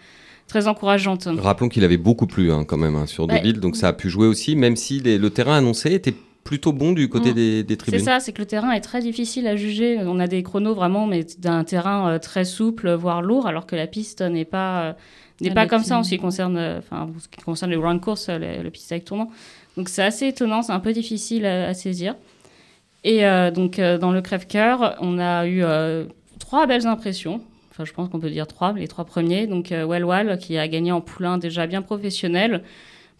très 0.47 0.69
encourageante. 0.69 1.27
Rappelons 1.39 1.67
qu'il 1.67 1.83
avait 1.83 1.97
beaucoup 1.97 2.25
plu 2.25 2.53
hein, 2.53 2.63
quand 2.65 2.77
même 2.77 2.95
hein, 2.95 3.05
sur 3.05 3.25
Ouais. 3.27 3.35
Deauville, 3.41 3.59
donc 3.59 3.75
ça 3.75 3.89
a 3.89 3.93
pu 3.93 4.09
jouer 4.09 4.27
aussi, 4.27 4.55
même 4.55 4.77
si 4.77 5.01
les- 5.01 5.17
le 5.17 5.29
terrain 5.29 5.57
annoncé 5.57 5.91
était 5.93 6.13
plutôt 6.47 6.71
bon 6.71 6.93
du 6.93 7.09
côté 7.09 7.31
Mm. 7.31 7.35
des, 7.35 7.63
des 7.63 7.73
C'est 7.73 7.77
tribunes. 7.77 7.99
ça, 7.99 8.19
c'est 8.19 8.31
que 8.31 8.39
le 8.41 8.47
terrain 8.47 8.71
est 8.71 8.81
très 8.81 9.01
difficile 9.01 9.45
à 9.47 9.55
juger. 9.55 9.99
On 10.01 10.19
a 10.19 10.27
des 10.27 10.41
chronos 10.43 10.73
vraiment, 10.73 11.05
mais 11.05 11.25
d'un 11.39 11.63
terrain 11.63 12.09
euh, 12.09 12.19
très 12.19 12.45
souple, 12.45 12.91
voire 12.93 13.21
lourd, 13.21 13.47
alors 13.47 13.65
que 13.65 13.75
la 13.75 13.85
piste 13.87 14.21
n'est 14.21 14.45
pas, 14.45 14.81
euh, 14.83 14.93
n'est 15.41 15.53
pas 15.53 15.67
comme 15.67 15.83
ça 15.83 15.97
en 15.97 16.01
timide. 16.01 16.05
ce 16.05 16.09
qui 16.15 16.17
concerne, 16.21 16.57
euh, 16.57 16.79
enfin, 16.79 17.09
en 17.15 17.19
ce 17.19 17.27
qui 17.27 17.41
concerne 17.43 17.69
les 17.71 17.77
round 17.77 17.99
course, 18.01 18.29
euh, 18.29 18.37
les, 18.39 18.63
les 18.63 18.71
pistes 18.71 18.91
avec 18.91 19.03
tournant. 19.05 19.29
Donc 19.75 19.89
c'est 19.89 20.03
assez 20.03 20.27
étonnant, 20.27 20.61
c'est 20.63 20.71
un 20.71 20.79
peu 20.79 20.93
difficile 20.93 21.45
à, 21.45 21.67
à 21.67 21.73
saisir. 21.73 22.15
Et 23.03 23.25
euh, 23.25 23.51
donc 23.51 23.77
euh, 23.79 23.97
dans 23.97 24.11
le 24.11 24.21
crève-cœur, 24.21 24.95
on 25.01 25.19
a 25.19 25.45
eu 25.45 25.63
euh, 25.63 26.05
trois 26.39 26.65
belles 26.65 26.87
impressions. 26.87 27.41
Enfin, 27.71 27.85
je 27.85 27.93
pense 27.93 28.09
qu'on 28.09 28.19
peut 28.19 28.31
dire 28.31 28.47
trois, 28.47 28.73
les 28.73 28.87
trois 28.87 29.05
premiers. 29.05 29.45
Donc 29.47 29.71
euh, 29.71 29.85
Well 29.85 30.03
Well 30.05 30.37
qui 30.39 30.57
a 30.57 30.67
gagné 30.67 30.91
en 30.91 31.01
poulain 31.01 31.37
déjà 31.37 31.67
bien 31.67 31.81
professionnel. 31.83 32.63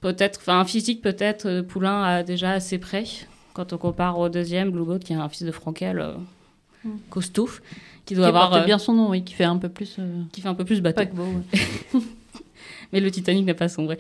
Peut-être, 0.02 0.40
enfin 0.42 0.60
un 0.60 0.66
physique 0.66 1.02
peut-être 1.02 1.48
euh, 1.48 1.64
poulain 1.64 2.04
à 2.04 2.24
déjà 2.24 2.52
assez 2.52 2.78
près 2.78 3.06
quand 3.54 3.74
on 3.74 3.78
compare 3.78 4.20
au 4.20 4.30
deuxième, 4.30 4.70
Blue 4.70 5.00
qui 5.00 5.14
est 5.14 5.16
un 5.16 5.30
fils 5.30 5.44
de 5.44 5.52
Frankel 5.52 6.00
euh, 6.00 6.14
Mm. 6.84 6.90
costaud, 7.10 7.48
qui 7.48 7.62
Qui 8.06 8.16
doit 8.16 8.28
avoir, 8.28 8.50
porte 8.50 8.62
euh, 8.62 8.66
bien 8.66 8.78
son 8.78 8.94
nom, 8.94 9.10
oui, 9.10 9.24
qui 9.24 9.34
fait 9.34 9.44
un 9.44 9.58
peu 9.58 9.70
plus 9.70 9.96
euh, 10.00 10.22
qui 10.32 10.42
fait 10.42 10.48
un 10.48 10.54
peu 10.56 10.66
plus 10.66 10.82
bateau. 10.82 10.98
paquebot. 11.02 11.24
ouais. 11.24 12.02
Mais 12.94 13.00
le 13.00 13.12
Titanic 13.12 13.46
n'a 13.46 13.54
pas 13.54 13.68
sombré. 13.68 13.98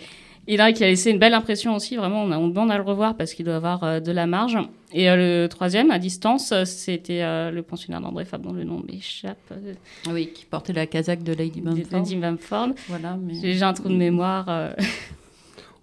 Il 0.49 0.61
a 0.61 0.71
qui 0.71 0.81
a 0.81 0.87
laissé 0.87 1.11
une 1.11 1.19
belle 1.19 1.33
impression 1.33 1.75
aussi, 1.75 1.97
vraiment, 1.97 2.23
on, 2.23 2.31
a, 2.31 2.37
on 2.37 2.47
demande 2.47 2.71
à 2.71 2.77
le 2.77 2.83
revoir 2.83 3.17
parce 3.17 3.33
qu'il 3.33 3.45
doit 3.45 3.57
avoir 3.57 3.83
euh, 3.83 3.99
de 3.99 4.11
la 4.13 4.27
marge. 4.27 4.57
Et 4.93 5.09
euh, 5.09 5.43
le 5.43 5.49
troisième, 5.49 5.91
à 5.91 5.99
distance, 5.99 6.53
c'était 6.63 7.21
euh, 7.21 7.51
le 7.51 7.61
pensionnaire 7.63 7.99
d'André 7.99 8.23
Fab, 8.23 8.41
dont 8.43 8.53
le 8.53 8.63
nom 8.63 8.81
m'échappe, 8.87 9.37
euh, 9.51 9.73
Oui, 10.09 10.31
qui 10.33 10.45
portait 10.45 10.71
la 10.71 10.85
casaque 10.85 11.23
de 11.23 11.33
Lady 11.33 11.59
Bamford. 11.59 12.05
Jim 12.05 12.19
Bamford. 12.19 12.69
Voilà, 12.87 13.17
mais... 13.21 13.33
J'ai 13.33 13.41
déjà 13.53 13.67
un 13.67 13.73
trou 13.73 13.89
de 13.89 13.95
mémoire. 13.95 14.47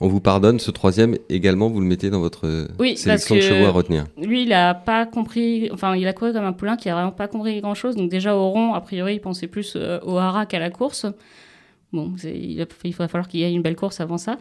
On 0.00 0.08
vous 0.08 0.20
pardonne, 0.20 0.58
ce 0.58 0.70
troisième 0.70 1.16
également, 1.28 1.68
vous 1.68 1.80
le 1.80 1.86
mettez 1.86 2.10
dans 2.10 2.20
votre 2.20 2.46
euh, 2.46 2.66
Oui, 2.78 2.96
sélection 2.96 3.36
de 3.36 3.40
chevaux 3.40 3.64
à 3.66 3.70
retenir. 3.70 4.04
Lui, 4.20 4.42
il 4.42 4.52
a 4.52 4.74
pas 4.74 5.06
compris, 5.06 5.70
enfin, 5.72 5.94
il 5.96 6.06
a 6.06 6.12
couru 6.12 6.32
comme 6.32 6.44
un 6.44 6.52
poulain 6.52 6.76
qui 6.76 6.88
a 6.88 6.94
vraiment 6.94 7.12
pas 7.12 7.28
compris 7.28 7.60
grand 7.60 7.74
chose. 7.74 7.94
Donc, 7.96 8.10
déjà, 8.10 8.34
au 8.36 8.50
rond, 8.50 8.74
a 8.74 8.80
priori, 8.80 9.14
il 9.14 9.20
pensait 9.20 9.46
plus 9.46 9.74
euh, 9.76 10.00
au 10.02 10.18
hara 10.18 10.46
qu'à 10.46 10.58
la 10.58 10.70
course. 10.70 11.06
Bon, 11.92 12.12
il, 12.24 12.60
a- 12.60 12.66
il 12.84 12.94
va 12.94 13.06
falloir 13.08 13.28
qu'il 13.28 13.40
y 13.40 13.44
ait 13.44 13.52
une 13.52 13.62
belle 13.62 13.76
course 13.76 14.00
avant 14.00 14.18
ça. 14.18 14.36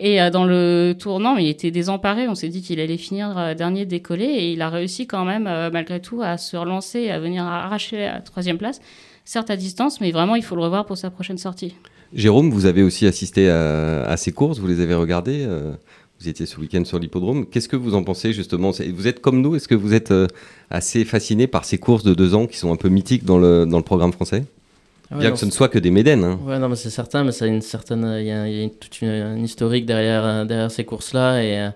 Et 0.00 0.20
euh, 0.22 0.30
dans 0.30 0.44
le 0.46 0.94
tournant, 0.98 1.36
il 1.36 1.46
était 1.48 1.70
désemparé. 1.70 2.26
On 2.26 2.34
s'est 2.34 2.48
dit 2.48 2.62
qu'il 2.62 2.80
allait 2.80 2.96
finir 2.96 3.36
euh, 3.38 3.54
dernier 3.54 3.84
décollé. 3.84 4.24
Et 4.24 4.52
il 4.52 4.62
a 4.62 4.70
réussi 4.70 5.06
quand 5.06 5.24
même, 5.26 5.46
euh, 5.46 5.70
malgré 5.70 6.00
tout, 6.00 6.22
à 6.22 6.38
se 6.38 6.56
relancer 6.56 7.00
et 7.00 7.10
à 7.12 7.20
venir 7.20 7.44
arracher 7.44 7.98
la 7.98 8.20
troisième 8.20 8.56
place. 8.58 8.80
Certes 9.26 9.50
à 9.50 9.56
distance, 9.56 10.00
mais 10.00 10.10
vraiment, 10.10 10.34
il 10.34 10.42
faut 10.42 10.56
le 10.56 10.62
revoir 10.62 10.86
pour 10.86 10.96
sa 10.96 11.10
prochaine 11.10 11.38
sortie. 11.38 11.74
Jérôme, 12.14 12.50
vous 12.50 12.66
avez 12.66 12.82
aussi 12.82 13.06
assisté 13.06 13.48
à, 13.50 14.02
à 14.04 14.16
ces 14.16 14.32
courses, 14.32 14.58
vous 14.58 14.66
les 14.68 14.80
avez 14.80 14.94
regardées. 14.94 15.44
euh, 15.46 15.72
vous 16.20 16.28
étiez 16.28 16.46
ce 16.46 16.58
week-end 16.60 16.84
sur 16.84 16.98
l'hippodrome. 17.00 17.44
Qu'est-ce 17.44 17.68
que 17.68 17.76
vous 17.76 17.94
en 17.94 18.04
pensez 18.04 18.32
justement? 18.32 18.70
Vous 18.70 19.08
êtes 19.08 19.20
comme 19.20 19.40
nous 19.42 19.56
Est-ce 19.56 19.66
que 19.66 19.74
vous 19.74 19.92
êtes 19.94 20.12
euh, 20.12 20.28
assez 20.70 21.04
fasciné 21.04 21.46
par 21.48 21.64
ces 21.64 21.76
courses 21.78 22.04
de 22.04 22.14
deux 22.14 22.34
ans 22.34 22.46
qui 22.46 22.56
sont 22.56 22.72
un 22.72 22.76
peu 22.76 22.88
mythiques 22.88 23.24
dans 23.24 23.36
le, 23.38 23.66
dans 23.66 23.78
le 23.78 23.82
programme 23.82 24.12
français? 24.12 24.44
Ah 25.10 25.14
ouais, 25.16 25.20
Bien 25.20 25.30
non, 25.30 25.34
que 25.34 25.40
ce 25.40 25.44
ne 25.46 25.50
soit 25.50 25.68
que 25.68 25.78
des 25.78 25.90
médènes. 25.90 26.22
hein. 26.24 26.38
Ouais, 26.46 26.58
non, 26.60 26.68
mais 26.68 26.76
c'est 26.76 26.88
certain, 26.88 27.24
mais 27.24 27.32
ça 27.32 27.44
a 27.46 27.48
une 27.48 27.60
certaine, 27.60 28.06
il 28.20 28.24
y 28.24 28.28
y 28.28 28.30
a 28.30 28.62
une- 28.62 28.70
toute 28.70 29.02
une, 29.02 29.08
un 29.08 29.42
historique 29.42 29.84
derrière, 29.86 30.24
euh, 30.24 30.44
derrière 30.44 30.70
ces 30.70 30.84
courses-là 30.84 31.42
et 31.42 31.58
euh, 31.58 31.70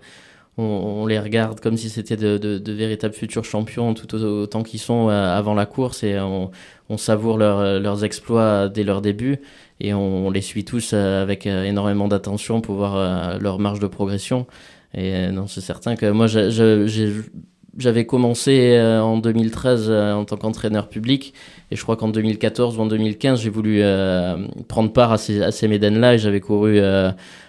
on, 0.59 0.63
on 1.03 1.07
les 1.07 1.19
regarde 1.19 1.61
comme 1.61 1.77
si 1.77 1.89
c'était 1.91 2.17
de, 2.17 2.37
de- 2.39 2.59
de 2.59 2.73
véritables 2.73 3.15
futurs 3.15 3.45
champions 3.45 3.95
tout 3.95 4.15
au- 4.15 4.43
autant 4.43 4.63
qu'ils 4.63 4.81
sont 4.81 5.09
euh, 5.09 5.37
avant 5.37 5.55
la 5.55 5.67
course 5.67 6.03
et 6.03 6.19
on, 6.21 6.51
on 6.89 6.97
savoure 6.99 7.39
leur- 7.39 7.81
leurs 7.81 8.05
exploits 8.05 8.69
dès 8.69 8.85
leur 8.85 9.01
début 9.03 9.39
et 9.81 9.95
on, 9.95 10.27
on 10.27 10.31
les 10.31 10.41
suit 10.43 10.65
tous 10.65 10.91
euh, 10.93 11.23
avec 11.23 11.47
euh, 11.47 11.65
énormément 11.65 12.09
d'attention 12.09 12.61
pour 12.61 12.77
voir 12.77 13.39
leur 13.41 13.59
marge 13.59 13.81
de 13.81 13.87
progression. 13.87 14.47
Et 14.95 15.29
non, 15.31 15.47
c'est 15.47 15.61
certain 15.61 15.97
que 15.97 16.07
moi, 16.11 16.27
j'ai- 16.27 16.51
j'avais 17.79 18.05
commencé 18.05 18.73
euh, 18.77 19.01
en 19.01 19.19
2013 19.19 19.87
euh, 19.89 20.13
en 20.13 20.25
tant 20.25 20.37
qu'entraîneur 20.37 20.89
public 20.89 21.33
et 21.71 21.77
je 21.77 21.83
crois 21.83 21.97
qu'en 21.97 22.09
2014 22.09 22.79
ou 22.79 22.83
en 22.83 22.87
2015, 22.87 23.41
j'ai 23.41 23.51
voulu 23.51 23.81
euh, 23.83 24.37
prendre 24.67 24.93
part 24.93 25.13
à 25.13 25.19
ces, 25.19 25.43
à 25.43 25.53
ces 25.53 25.69
médaines-là 25.69 26.15
et 26.15 26.19
j'avais 26.19 26.41
couru 26.41 26.81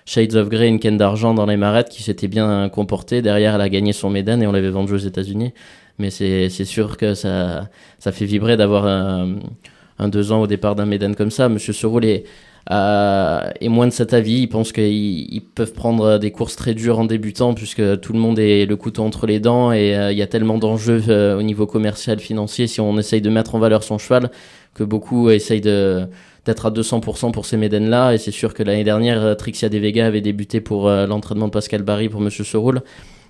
Shades 0.06 0.36
of 0.36 0.50
Grey, 0.50 0.68
une 0.68 0.80
canne 0.80 0.98
d'argent 0.98 1.34
dans 1.34 1.46
les 1.46 1.58
marettes 1.58 1.90
qui 1.90 2.04
s'était 2.04 2.28
bien 2.28 2.70
comportée. 2.70 3.22
Derrière, 3.22 3.56
elle 3.56 3.62
a 3.62 3.70
gagné 3.70 3.94
son 3.94 4.10
médaine 4.10 4.44
et 4.44 4.48
on 4.48 4.52
l'avait 4.52 4.70
vendue 4.70 4.94
aux 4.94 4.98
États-Unis. 4.98 5.54
Mais 5.98 6.10
c'est 6.10 6.50
sûr 6.50 6.98
que 6.98 7.14
ça, 7.14 7.70
fait 8.00 8.26
vibrer 8.26 8.58
d'avoir 8.58 8.86
un, 8.88 10.08
deux 10.10 10.32
ans 10.32 10.42
au 10.42 10.48
départ 10.48 10.76
d'un 10.76 10.86
médaine 10.86 11.16
comme 11.16 11.32
ça. 11.32 11.50
Monsieur 11.50 11.74
Seroul 11.74 12.06
est, 12.06 12.26
euh, 12.72 13.42
est 13.60 13.68
moins 13.70 13.88
de 13.88 13.92
cet 13.92 14.14
avis. 14.14 14.42
Il 14.42 14.48
pense 14.48 14.72
qu'ils 14.72 15.34
ils 15.34 15.42
peuvent 15.42 15.74
prendre 15.74 16.20
des 16.20 16.32
courses 16.32 16.56
très 16.56 16.74
dures 16.76 17.00
en 17.00 17.06
débutant 17.06 17.54
puisque 17.54 18.00
tout 18.02 18.14
le 18.14 18.20
monde 18.20 18.38
est 18.38 18.66
le 18.66 18.76
couteau 18.76 19.04
entre 19.04 19.26
les 19.26 19.40
dents 19.40 19.72
et 19.72 19.96
euh, 19.96 20.12
il 20.12 20.18
y 20.18 20.22
a 20.22 20.28
tellement 20.28 20.58
d'enjeux 20.58 21.04
euh, 21.10 21.38
au 21.38 21.42
niveau 21.42 21.66
commercial, 21.66 22.20
financier 22.20 22.68
si 22.68 22.80
on 22.80 22.98
essaye 23.00 23.22
de 23.22 23.30
mettre 23.30 23.56
en 23.56 23.60
valeur 23.60 23.84
son 23.84 23.98
cheval 23.98 24.30
que 24.76 24.84
beaucoup 24.84 25.32
essayent 25.32 25.62
d'être 25.62 26.66
à 26.66 26.72
200% 26.72 27.32
pour 27.32 27.46
ces 27.46 27.58
médaines-là. 27.58 28.14
Et 28.14 28.18
c'est 28.20 28.32
sûr 28.32 28.54
que 28.54 28.62
l'année 28.62 28.84
dernière, 28.84 29.24
euh, 29.24 29.34
Trixia 29.36 29.70
De 29.70 29.78
Vega 29.80 30.06
avait 30.06 30.22
débuté 30.22 30.62
pour 30.62 30.90
l'entraînement 30.90 31.48
de 31.48 31.52
Pascal 31.52 31.82
Barry 31.82 32.08
pour 32.08 32.22
Monsieur 32.22 32.44
Seroul. 32.44 32.82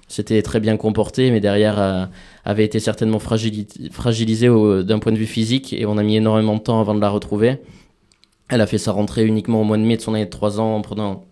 C'était 0.10 0.41
très 0.41 0.60
bien 0.60 0.75
comporté, 0.75 1.30
mais 1.32 1.39
derrière 1.39 2.10
avait 2.43 2.65
été 2.65 2.80
certainement 2.80 3.19
fragili- 3.19 3.91
fragilisé 3.91 4.47
d'un 4.84 4.97
point 4.97 5.12
de 5.12 5.17
vue 5.17 5.28
physique 5.28 5.71
et 5.71 5.86
on 5.86 5.99
a 5.99 6.04
mis 6.04 6.15
énormément 6.15 6.56
de 6.56 6.62
temps 6.62 6.82
avant 6.82 6.95
de 6.95 6.99
la 6.99 7.10
retrouver. 7.10 7.60
Elle 8.50 8.62
a 8.62 8.68
fait 8.68 8.78
sa 8.78 8.92
rentrée 8.92 9.26
uniquement 9.26 9.62
au 9.62 9.64
mois 9.64 9.78
de 9.78 9.84
mai 9.84 9.98
de 9.98 10.02
son 10.02 10.14
année 10.14 10.26
de 10.26 10.30
3 10.30 10.60
ans 10.60 10.76
en 10.76 10.82
prenant 10.82 11.26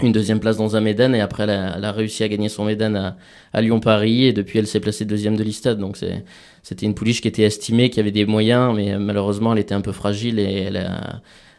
une 0.00 0.12
deuxième 0.12 0.40
place 0.40 0.56
dans 0.56 0.74
un 0.74 0.80
Médane 0.80 1.14
et 1.14 1.20
après 1.20 1.44
elle 1.44 1.84
a, 1.84 1.92
réussi 1.92 2.24
à 2.24 2.28
gagner 2.28 2.48
son 2.48 2.64
Médane 2.64 3.16
à, 3.52 3.60
Lyon-Paris 3.60 4.24
et 4.24 4.32
depuis 4.32 4.58
elle 4.58 4.66
s'est 4.66 4.80
placée 4.80 5.04
deuxième 5.04 5.36
de 5.36 5.44
l'Istade. 5.44 5.78
Donc 5.78 5.96
c'était 6.62 6.86
une 6.86 6.94
pouliche 6.94 7.20
qui 7.20 7.28
était 7.28 7.42
estimée, 7.42 7.90
qui 7.90 8.00
avait 8.00 8.10
des 8.10 8.26
moyens, 8.26 8.74
mais 8.74 8.92
euh, 8.92 8.98
malheureusement 8.98 9.52
elle 9.52 9.60
était 9.60 9.74
un 9.74 9.82
peu 9.82 9.92
fragile 9.92 10.38
et 10.38 10.68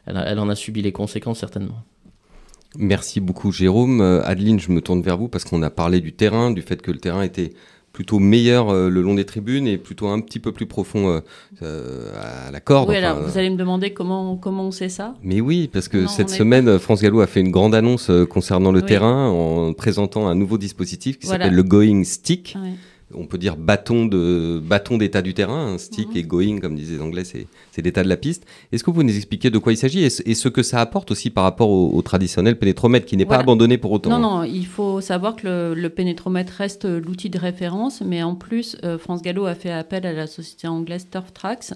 elle 0.05 0.39
en 0.39 0.49
a 0.49 0.55
subi 0.55 0.81
les 0.81 0.91
conséquences 0.91 1.39
certainement. 1.39 1.77
Merci 2.77 3.21
beaucoup 3.21 3.51
Jérôme. 3.51 4.01
Euh, 4.01 4.21
Adeline, 4.25 4.59
je 4.59 4.71
me 4.71 4.81
tourne 4.81 5.01
vers 5.01 5.17
vous 5.17 5.29
parce 5.29 5.45
qu'on 5.45 5.63
a 5.63 5.69
parlé 5.69 6.01
du 6.01 6.13
terrain, 6.13 6.51
du 6.51 6.61
fait 6.61 6.81
que 6.81 6.91
le 6.91 6.97
terrain 6.97 7.21
était 7.21 7.53
plutôt 7.95 8.19
meilleur 8.19 8.69
euh, 8.71 8.89
le 8.89 9.01
long 9.01 9.13
des 9.15 9.23
tribunes 9.23 9.67
et 9.67 9.77
plutôt 9.77 10.07
un 10.09 10.19
petit 10.19 10.39
peu 10.39 10.51
plus 10.51 10.65
profond 10.65 11.07
euh, 11.07 11.19
euh, 11.63 12.11
à 12.47 12.51
la 12.51 12.59
corde. 12.59 12.89
Oui, 12.89 12.97
enfin, 12.97 13.05
alors 13.11 13.23
vous 13.23 13.37
allez 13.37 13.49
me 13.49 13.55
demander 13.55 13.93
comment, 13.93 14.35
comment 14.35 14.63
on 14.67 14.71
sait 14.71 14.89
ça? 14.89 15.15
Mais 15.23 15.39
oui, 15.39 15.69
parce 15.71 15.87
que 15.87 15.99
Non, 15.99 16.07
cette 16.09 16.29
semaine, 16.29 16.67
euh, 16.67 16.77
France 16.77 17.01
Gallo 17.01 17.21
a 17.21 17.27
fait 17.27 17.39
une 17.39 17.51
grande 17.51 17.73
annonce 17.73 18.09
euh, 18.09 18.25
concernant 18.25 18.73
le 18.73 18.81
Oui. 18.81 18.85
terrain 18.85 19.29
en 19.29 19.71
présentant 19.71 20.27
un 20.27 20.35
nouveau 20.35 20.57
dispositif 20.57 21.17
qui 21.19 21.27
Voilà. 21.27 21.45
s'appelle 21.45 21.55
le 21.55 21.63
Going 21.63 22.03
Stick. 22.03 22.57
Ouais. 22.61 22.71
On 23.17 23.25
peut 23.25 23.37
dire 23.37 23.55
bâton 23.57 24.05
de 24.05 24.61
bâton 24.63 24.97
d'état 24.97 25.21
du 25.21 25.33
terrain, 25.33 25.73
un 25.73 25.77
stick 25.77 26.09
Mhm. 26.09 26.17
et 26.17 26.23
going, 26.23 26.59
comme 26.59 26.75
disaient 26.75 26.95
les 26.95 27.01
Anglais, 27.01 27.23
c'est 27.23 27.47
c'est 27.71 27.81
l'état 27.83 28.03
de 28.03 28.09
la 28.09 28.17
piste. 28.17 28.45
Est-ce 28.71 28.83
que 28.83 28.91
vous 28.91 29.03
nous 29.03 29.15
expliquez 29.15 29.49
de 29.49 29.57
quoi 29.57 29.73
il 29.73 29.77
s'agit 29.77 30.03
et, 30.03 30.09
ce- 30.09 30.23
et 30.25 30.33
ce 30.33 30.47
que 30.49 30.63
ça 30.63 30.79
apporte 30.81 31.11
aussi 31.11 31.29
par 31.29 31.43
rapport 31.43 31.69
au, 31.69 31.89
au 31.93 32.01
traditionnel 32.01 32.57
pénétromètre 32.57 33.05
qui 33.05 33.17
n'est 33.17 33.25
pas 33.25 33.37
abandonné 33.39 33.77
pour 33.77 33.91
autant 33.91 34.09
Non, 34.09 34.15
hein. 34.15 34.19
non, 34.19 34.43
il 34.43 34.65
faut 34.65 35.01
savoir 35.01 35.35
que 35.35 35.47
le, 35.47 35.73
le 35.81 35.89
pénétromètre 35.89 36.53
reste 36.53 36.85
l'outil 36.85 37.29
de 37.29 37.37
référence, 37.39 38.01
mais 38.01 38.23
en 38.23 38.35
plus, 38.35 38.77
euh, 38.83 38.97
France 38.97 39.21
Gallo 39.21 39.45
a 39.45 39.55
fait 39.55 39.71
appel 39.71 40.05
à 40.05 40.13
la 40.13 40.27
société 40.27 40.67
anglaise 40.67 41.07
Turf 41.11 41.33
Tracks, 41.33 41.73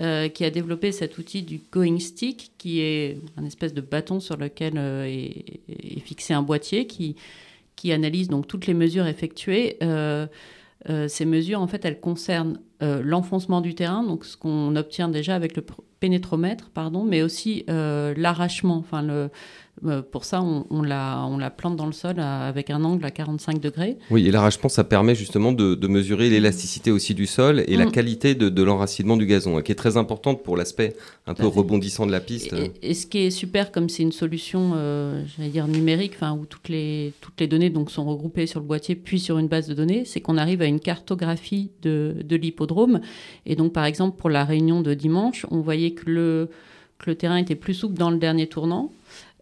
euh, 0.00 0.28
qui 0.28 0.44
a 0.44 0.50
développé 0.50 0.92
cet 0.92 1.18
outil 1.18 1.42
du 1.42 1.60
Going 1.72 1.98
Stick, 1.98 2.50
qui 2.58 2.80
est 2.80 3.18
un 3.36 3.44
espèce 3.44 3.74
de 3.74 3.80
bâton 3.80 4.20
sur 4.20 4.36
lequel 4.36 4.74
euh, 4.76 5.04
est, 5.06 5.44
est 5.68 6.00
fixé 6.00 6.34
un 6.34 6.42
boîtier 6.42 6.86
qui, 6.86 7.16
qui 7.74 7.90
analyse 7.92 8.28
donc 8.28 8.46
toutes 8.46 8.66
les 8.66 8.74
mesures 8.74 9.06
effectuées. 9.06 9.76
Euh, 9.82 10.26
euh, 10.88 11.08
ces 11.08 11.24
mesures, 11.24 11.60
en 11.60 11.66
fait, 11.66 11.84
elles 11.84 12.00
concernent 12.00 12.60
euh, 12.82 13.02
l'enfoncement 13.02 13.60
du 13.60 13.74
terrain, 13.74 14.04
donc 14.04 14.24
ce 14.24 14.36
qu'on 14.36 14.76
obtient 14.76 15.08
déjà 15.08 15.34
avec 15.34 15.56
le 15.56 15.64
pénétromètre, 16.00 16.70
pardon, 16.70 17.04
mais 17.04 17.22
aussi 17.22 17.64
euh, 17.68 18.14
l'arrachement. 18.16 18.76
Enfin, 18.76 19.02
le, 19.02 19.30
euh, 19.86 20.02
pour 20.02 20.24
ça, 20.24 20.42
on, 20.42 20.66
on 20.70 20.82
la, 20.82 21.24
on 21.28 21.38
la 21.38 21.50
plante 21.50 21.76
dans 21.76 21.86
le 21.86 21.92
sol 21.92 22.18
à- 22.18 22.46
avec 22.46 22.70
un 22.70 22.82
angle 22.84 23.04
à 23.04 23.10
45 23.10 23.60
degrés. 23.60 23.96
Oui, 24.10 24.26
et 24.26 24.30
l'arrachement, 24.30 24.68
ça 24.68 24.84
permet 24.84 25.14
justement 25.14 25.52
de, 25.52 25.74
de 25.74 25.88
mesurer 25.88 26.30
l'élasticité 26.30 26.90
aussi 26.90 27.14
du 27.14 27.26
sol 27.26 27.62
et 27.66 27.76
la 27.76 27.86
Mm. 27.86 27.90
qualité 27.92 28.34
de, 28.34 28.48
de 28.48 28.62
l'enracinement 28.62 29.16
du 29.16 29.26
gazon, 29.26 29.56
hein, 29.58 29.62
qui 29.62 29.72
est 29.72 29.76
très 29.76 29.96
importante 29.96 30.42
pour 30.42 30.56
l'aspect 30.56 30.96
un 31.26 31.34
peu 31.34 31.46
rebondissant 31.46 32.06
de 32.06 32.12
la 32.12 32.20
piste. 32.20 32.52
Et, 32.52 32.72
et 32.90 32.94
ce 32.94 33.06
qui 33.06 33.18
est 33.18 33.30
super, 33.30 33.70
comme 33.72 33.88
c'est 33.88 34.02
une 34.02 34.12
solution, 34.12 34.72
euh, 34.74 35.22
j'allais 35.36 35.50
dire 35.50 35.68
numérique, 35.68 36.14
où 36.22 36.46
toutes 36.46 36.68
les 36.68 37.12
toutes 37.20 37.38
les 37.40 37.46
données 37.46 37.70
donc 37.70 37.90
sont 37.90 38.04
regroupées 38.04 38.46
sur 38.46 38.60
le 38.60 38.66
boîtier 38.66 38.94
puis 38.96 39.18
sur 39.20 39.38
une 39.38 39.48
base 39.48 39.68
de 39.68 39.74
données, 39.74 40.04
c'est 40.04 40.20
qu'on 40.20 40.36
arrive 40.38 40.62
à 40.62 40.66
une 40.66 40.80
cartographie 40.80 41.70
de, 41.82 42.16
de 42.24 42.36
l'hippodrome. 42.36 43.00
Et 43.46 43.56
donc 43.56 43.72
par 43.72 43.84
exemple 43.84 44.16
pour 44.18 44.30
la 44.30 44.44
réunion 44.44 44.80
de 44.80 44.94
dimanche, 44.94 45.46
on 45.50 45.60
voyait 45.60 45.92
que 45.92 46.08
le 46.10 46.48
que 46.98 47.10
le 47.10 47.14
terrain 47.16 47.36
était 47.36 47.54
plus 47.54 47.74
souple 47.74 47.94
dans 47.96 48.10
le 48.10 48.18
dernier 48.18 48.46
tournant. 48.48 48.90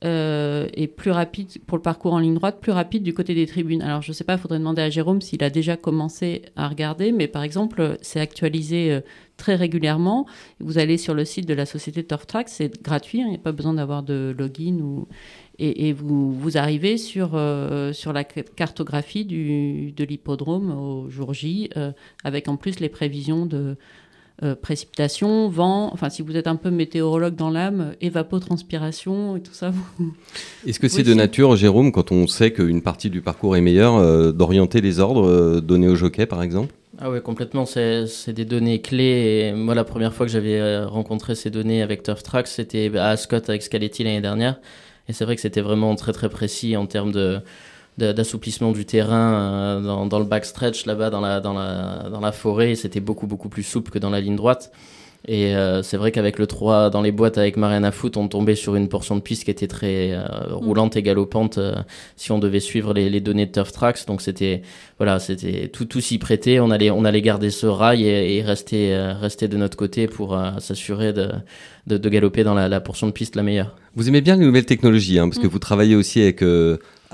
Euh, 0.04 0.68
et 0.74 0.88
plus 0.88 1.10
rapide 1.10 1.48
pour 1.66 1.78
le 1.78 1.82
parcours 1.82 2.12
en 2.12 2.18
ligne 2.18 2.34
droite, 2.34 2.58
plus 2.60 2.72
rapide 2.72 3.02
du 3.02 3.14
côté 3.14 3.34
des 3.34 3.46
tribunes. 3.46 3.80
Alors 3.80 4.02
je 4.02 4.10
ne 4.10 4.14
sais 4.14 4.24
pas, 4.24 4.34
il 4.34 4.38
faudrait 4.38 4.58
demander 4.58 4.82
à 4.82 4.90
Jérôme 4.90 5.22
s'il 5.22 5.42
a 5.42 5.48
déjà 5.48 5.78
commencé 5.78 6.42
à 6.54 6.68
regarder, 6.68 7.12
mais 7.12 7.28
par 7.28 7.42
exemple, 7.42 7.96
c'est 8.02 8.20
actualisé 8.20 8.92
euh, 8.92 9.00
très 9.38 9.54
régulièrement. 9.54 10.26
Vous 10.60 10.76
allez 10.76 10.98
sur 10.98 11.14
le 11.14 11.24
site 11.24 11.48
de 11.48 11.54
la 11.54 11.64
société 11.64 12.04
Turf 12.04 12.26
Track, 12.26 12.50
c'est 12.50 12.82
gratuit, 12.82 13.22
hein, 13.22 13.26
il 13.26 13.30
n'y 13.30 13.36
a 13.36 13.40
pas 13.40 13.52
besoin 13.52 13.72
d'avoir 13.72 14.02
de 14.02 14.34
login 14.36 15.06
et, 15.58 15.94
vous, 15.94 16.58
arrivez 16.58 16.98
sur, 16.98 17.30
euh, 17.32 17.94
sur 17.94 18.12
la 18.12 18.24
cartographie 18.24 19.24
du, 19.24 19.92
de 19.92 20.04
l'hippodrome 20.04 20.70
au 20.70 21.08
jour 21.08 21.32
J, 21.32 21.70
avec 22.22 22.48
en 22.48 22.58
plus 22.58 22.80
les 22.80 22.90
prévisions 22.90 23.46
de, 23.46 23.78
euh, 24.42 24.54
précipitation, 24.54 25.48
vent, 25.48 25.90
enfin 25.94 26.10
si 26.10 26.20
vous 26.20 26.36
êtes 26.36 26.46
un 26.46 26.56
peu 26.56 26.70
météorologue 26.70 27.36
dans 27.36 27.48
l'âme, 27.48 27.94
évapotranspiration 28.02 29.36
et 29.36 29.40
tout 29.40 29.54
ça. 29.54 29.72
Est-ce 30.66 30.78
que 30.78 30.88
c'est 30.88 31.02
de 31.02 31.14
nature, 31.14 31.56
Jérôme, 31.56 31.90
quand 31.90 32.12
on 32.12 32.26
sait 32.26 32.52
qu'une 32.52 32.82
partie 32.82 33.08
du 33.08 33.22
parcours 33.22 33.56
est 33.56 33.62
meilleure, 33.62 33.96
euh, 33.96 34.32
d'orienter 34.32 34.82
les 34.82 35.00
ordres 35.00 35.26
euh, 35.26 35.60
donnés 35.62 35.88
au 35.88 35.94
jockey 35.94 36.26
par 36.26 36.42
exemple? 36.42 36.74
Ah 36.98 37.10
oui, 37.10 37.22
complètement. 37.22 37.66
C'est 37.66 38.32
des 38.32 38.44
données 38.46 38.80
clés. 38.80 39.48
Et 39.48 39.52
moi, 39.52 39.74
la 39.74 39.84
première 39.84 40.14
fois 40.14 40.24
que 40.24 40.32
j'avais 40.32 40.82
rencontré 40.84 41.34
ces 41.34 41.50
données 41.50 41.82
avec 41.82 42.02
Turf 42.02 42.22
Track, 42.22 42.46
c'était 42.46 42.90
à 42.96 43.08
Ascot 43.08 43.36
avec 43.48 43.62
Scaletti 43.62 44.02
l'année 44.02 44.22
dernière. 44.22 44.58
Et 45.08 45.12
c'est 45.12 45.26
vrai 45.26 45.34
que 45.36 45.42
c'était 45.42 45.60
vraiment 45.60 45.94
très 45.94 46.12
très 46.12 46.30
précis 46.30 46.74
en 46.74 46.86
termes 46.86 47.12
de, 47.12 47.40
d'assouplissement 47.98 48.72
du 48.72 48.84
terrain 48.84 49.34
euh, 49.34 49.80
dans, 49.80 50.06
dans, 50.06 50.18
le 50.18 50.24
backstretch 50.24 50.86
là-bas 50.86 51.10
dans 51.10 51.20
la, 51.20 51.40
dans, 51.40 51.54
la, 51.54 52.08
dans 52.10 52.20
la 52.20 52.32
forêt. 52.32 52.74
C'était 52.74 53.00
beaucoup, 53.00 53.26
beaucoup 53.26 53.48
plus 53.48 53.62
souple 53.62 53.90
que 53.90 53.98
dans 53.98 54.10
la 54.10 54.20
ligne 54.20 54.36
droite. 54.36 54.70
Et 55.28 55.56
euh, 55.56 55.82
c'est 55.82 55.96
vrai 55.96 56.12
qu'avec 56.12 56.38
le 56.38 56.46
3 56.46 56.90
dans 56.90 57.02
les 57.02 57.10
boîtes 57.10 57.36
avec 57.36 57.56
Mariana 57.56 57.90
Foot, 57.90 58.16
on 58.16 58.28
tombait 58.28 58.54
sur 58.54 58.76
une 58.76 58.88
portion 58.88 59.16
de 59.16 59.20
piste 59.20 59.44
qui 59.44 59.50
était 59.50 59.66
très 59.66 60.12
euh, 60.12 60.24
roulante 60.50 60.94
et 60.94 61.02
galopante 61.02 61.58
si 62.14 62.30
on 62.30 62.38
devait 62.38 62.60
suivre 62.60 62.94
les, 62.94 63.10
les, 63.10 63.20
données 63.20 63.46
de 63.46 63.50
Turf 63.50 63.72
Tracks. 63.72 64.06
Donc 64.06 64.20
c'était 64.20 64.62
voilà, 64.98 65.18
c'était 65.18 65.66
tout 65.66 65.84
tout 65.84 66.00
s'y 66.00 66.18
prêter. 66.18 66.60
On 66.60 66.70
allait 66.70 66.90
on 66.90 67.04
allait 67.04 67.22
garder 67.22 67.50
ce 67.50 67.66
rail 67.66 68.04
et, 68.06 68.36
et 68.36 68.42
rester 68.42 68.96
rester 69.20 69.48
de 69.48 69.56
notre 69.56 69.76
côté 69.76 70.06
pour 70.06 70.38
s'assurer 70.60 71.12
de, 71.12 71.30
de, 71.88 71.98
de, 71.98 72.08
galoper 72.08 72.44
dans 72.44 72.54
la, 72.54 72.68
la, 72.68 72.80
portion 72.80 73.08
de 73.08 73.12
piste 73.12 73.34
la 73.34 73.42
meilleure. 73.42 73.74
Vous 73.96 74.06
aimez 74.06 74.20
bien 74.20 74.36
les 74.36 74.44
nouvelles 74.44 74.66
technologies, 74.66 75.18
hein, 75.18 75.28
parce 75.28 75.40
que 75.40 75.48
mm. 75.48 75.50
vous 75.50 75.58
travaillez 75.58 75.96
aussi 75.96 76.22
avec 76.22 76.40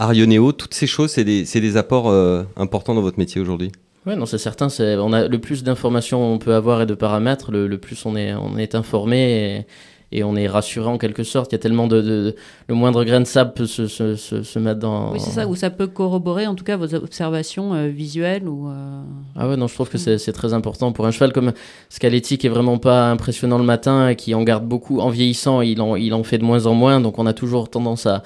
Arioneo, 0.02 0.52
toutes 0.52 0.74
ces 0.74 0.86
choses, 0.86 1.12
c'est 1.12 1.24
des, 1.24 1.44
des, 1.44 1.76
apports 1.76 2.10
euh, 2.10 2.42
importants 2.56 2.94
dans 2.94 3.02
votre 3.02 3.18
métier 3.18 3.40
aujourd'hui? 3.40 3.70
Oui, 4.04 4.16
non, 4.16 4.26
c'est 4.26 4.38
certain. 4.38 4.66
On 4.80 5.12
a 5.12 5.28
le 5.28 5.38
plus 5.38 5.62
d'informations 5.62 6.32
on 6.32 6.38
peut 6.38 6.54
avoir 6.54 6.82
et 6.82 6.86
de 6.86 6.94
paramètres, 6.94 7.52
le, 7.52 7.78
plus 7.78 8.04
on 8.04 8.16
est, 8.16 8.34
on 8.34 8.58
est 8.58 8.74
informé 8.74 9.64
et, 10.10 10.24
on 10.24 10.34
est 10.34 10.48
rassuré 10.48 10.88
en 10.88 10.98
quelque 10.98 11.22
sorte. 11.22 11.52
Il 11.52 11.54
y 11.54 11.56
a 11.56 11.60
tellement 11.60 11.86
de, 11.86 12.34
le 12.66 12.74
moindre 12.74 13.04
grain 13.04 13.20
de 13.20 13.26
sable 13.26 13.52
peut 13.54 13.66
se, 13.66 13.86
se, 13.86 14.16
se, 14.16 14.58
mettre 14.58 14.80
dans. 14.80 15.12
Oui, 15.12 15.20
c'est 15.20 15.30
ça. 15.30 15.46
Ou 15.46 15.54
ça 15.54 15.70
peut 15.70 15.86
corroborer 15.86 16.48
en 16.48 16.56
tout 16.56 16.64
cas 16.64 16.76
vos 16.76 16.94
observations 16.94 17.72
euh, 17.72 17.86
visuelles 17.86 18.48
ou. 18.48 18.68
Euh, 18.68 19.02
ah 19.36 19.48
ouais, 19.48 19.56
non, 19.56 19.68
je 19.68 19.74
trouve 19.74 19.88
que 19.88 19.98
c'est 19.98 20.32
très 20.32 20.52
important 20.52 20.90
pour 20.90 21.06
un 21.06 21.12
cheval 21.12 21.32
comme 21.32 21.52
Scaletti 21.90 22.38
qui 22.38 22.48
est 22.48 22.50
vraiment 22.50 22.78
pas 22.78 23.08
impressionnant 23.08 23.56
le 23.56 23.64
matin 23.64 24.08
et 24.08 24.16
qui 24.16 24.34
en 24.34 24.42
garde 24.42 24.66
beaucoup. 24.66 24.98
En 24.98 25.10
vieillissant, 25.10 25.60
il 25.60 25.80
en, 25.80 25.94
il 25.94 26.12
en 26.12 26.24
fait 26.24 26.38
de 26.38 26.44
moins 26.44 26.66
en 26.66 26.74
moins, 26.74 27.00
donc 27.00 27.20
on 27.20 27.26
a 27.26 27.32
toujours 27.32 27.70
tendance 27.70 28.04
à 28.04 28.24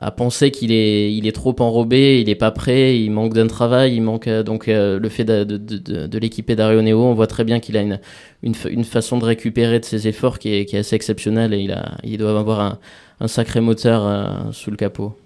à 0.00 0.10
penser 0.10 0.50
qu'il 0.50 0.72
est, 0.72 1.14
il 1.14 1.26
est 1.26 1.32
trop 1.32 1.54
enrobé, 1.60 2.20
il 2.20 2.26
n'est 2.26 2.34
pas 2.34 2.50
prêt, 2.50 3.00
il 3.00 3.10
manque 3.10 3.32
d'un 3.32 3.46
travail, 3.46 3.94
il 3.94 4.02
manque 4.02 4.26
euh, 4.26 4.42
donc 4.42 4.66
euh, 4.66 4.98
le 4.98 5.08
fait 5.08 5.24
de, 5.24 5.44
de, 5.44 5.56
de, 6.06 6.18
l'équiper 6.18 6.56
d'Arioneo, 6.56 7.00
on 7.00 7.14
voit 7.14 7.28
très 7.28 7.44
bien 7.44 7.60
qu'il 7.60 7.76
a 7.76 7.82
une, 7.82 8.00
une, 8.42 8.54
une, 8.68 8.84
façon 8.84 9.18
de 9.18 9.24
récupérer 9.24 9.78
de 9.78 9.84
ses 9.84 10.08
efforts 10.08 10.40
qui 10.40 10.52
est, 10.52 10.64
qui 10.64 10.74
est 10.74 10.80
assez 10.80 10.96
exceptionnelle 10.96 11.54
et 11.54 11.60
il, 11.60 11.70
a, 11.70 11.96
il 12.02 12.18
doit 12.18 12.38
avoir 12.38 12.60
un, 12.60 12.78
un 13.20 13.28
sacré 13.28 13.60
moteur 13.60 14.04
euh, 14.04 14.50
sous 14.50 14.72
le 14.72 14.76
capot. 14.76 15.16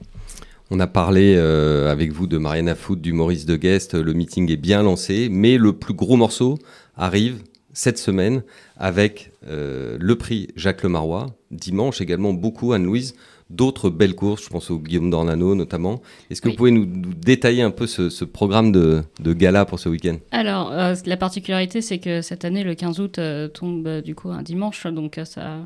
On 0.70 0.80
a 0.80 0.86
parlé 0.86 1.34
avec 1.34 2.12
vous 2.12 2.26
de 2.26 2.36
Mariana 2.36 2.74
Foot, 2.74 3.00
du 3.00 3.14
Maurice 3.14 3.46
de 3.46 3.56
Guest, 3.56 3.94
le 3.94 4.12
meeting 4.12 4.52
est 4.52 4.58
bien 4.58 4.82
lancé, 4.82 5.28
mais 5.30 5.56
le 5.56 5.72
plus 5.72 5.94
gros 5.94 6.16
morceau 6.18 6.58
arrive 6.94 7.38
cette 7.72 7.96
semaine 7.96 8.42
avec 8.76 9.30
le 9.48 10.14
prix 10.16 10.48
Jacques 10.56 10.82
Lemarois, 10.82 11.28
dimanche 11.50 12.02
également 12.02 12.34
beaucoup 12.34 12.74
Anne-Louise 12.74 13.14
d'autres 13.50 13.90
belles 13.90 14.14
courses, 14.14 14.44
je 14.44 14.48
pense 14.48 14.70
au 14.70 14.78
Guillaume 14.78 15.10
d'Ornano 15.10 15.54
notamment. 15.54 16.02
Est-ce 16.30 16.42
que 16.42 16.48
vous 16.48 16.54
pouvez 16.54 16.70
nous, 16.70 16.84
détailler 16.84 17.62
un 17.62 17.70
peu 17.70 17.86
ce, 17.86 18.24
programme 18.24 18.72
de, 18.72 19.02
gala 19.20 19.64
pour 19.64 19.78
ce 19.78 19.88
week-end? 19.88 20.16
Alors, 20.30 20.72
euh, 20.72 20.94
la 21.06 21.16
particularité, 21.16 21.80
c'est 21.80 21.98
que 21.98 22.22
cette 22.22 22.44
année, 22.44 22.62
le 22.62 22.74
15 22.74 23.00
août 23.00 23.18
euh, 23.18 23.48
tombe 23.48 23.86
euh, 23.86 24.02
du 24.02 24.14
coup 24.14 24.30
un 24.30 24.42
dimanche, 24.42 24.86
donc 24.86 25.20
ça 25.24 25.58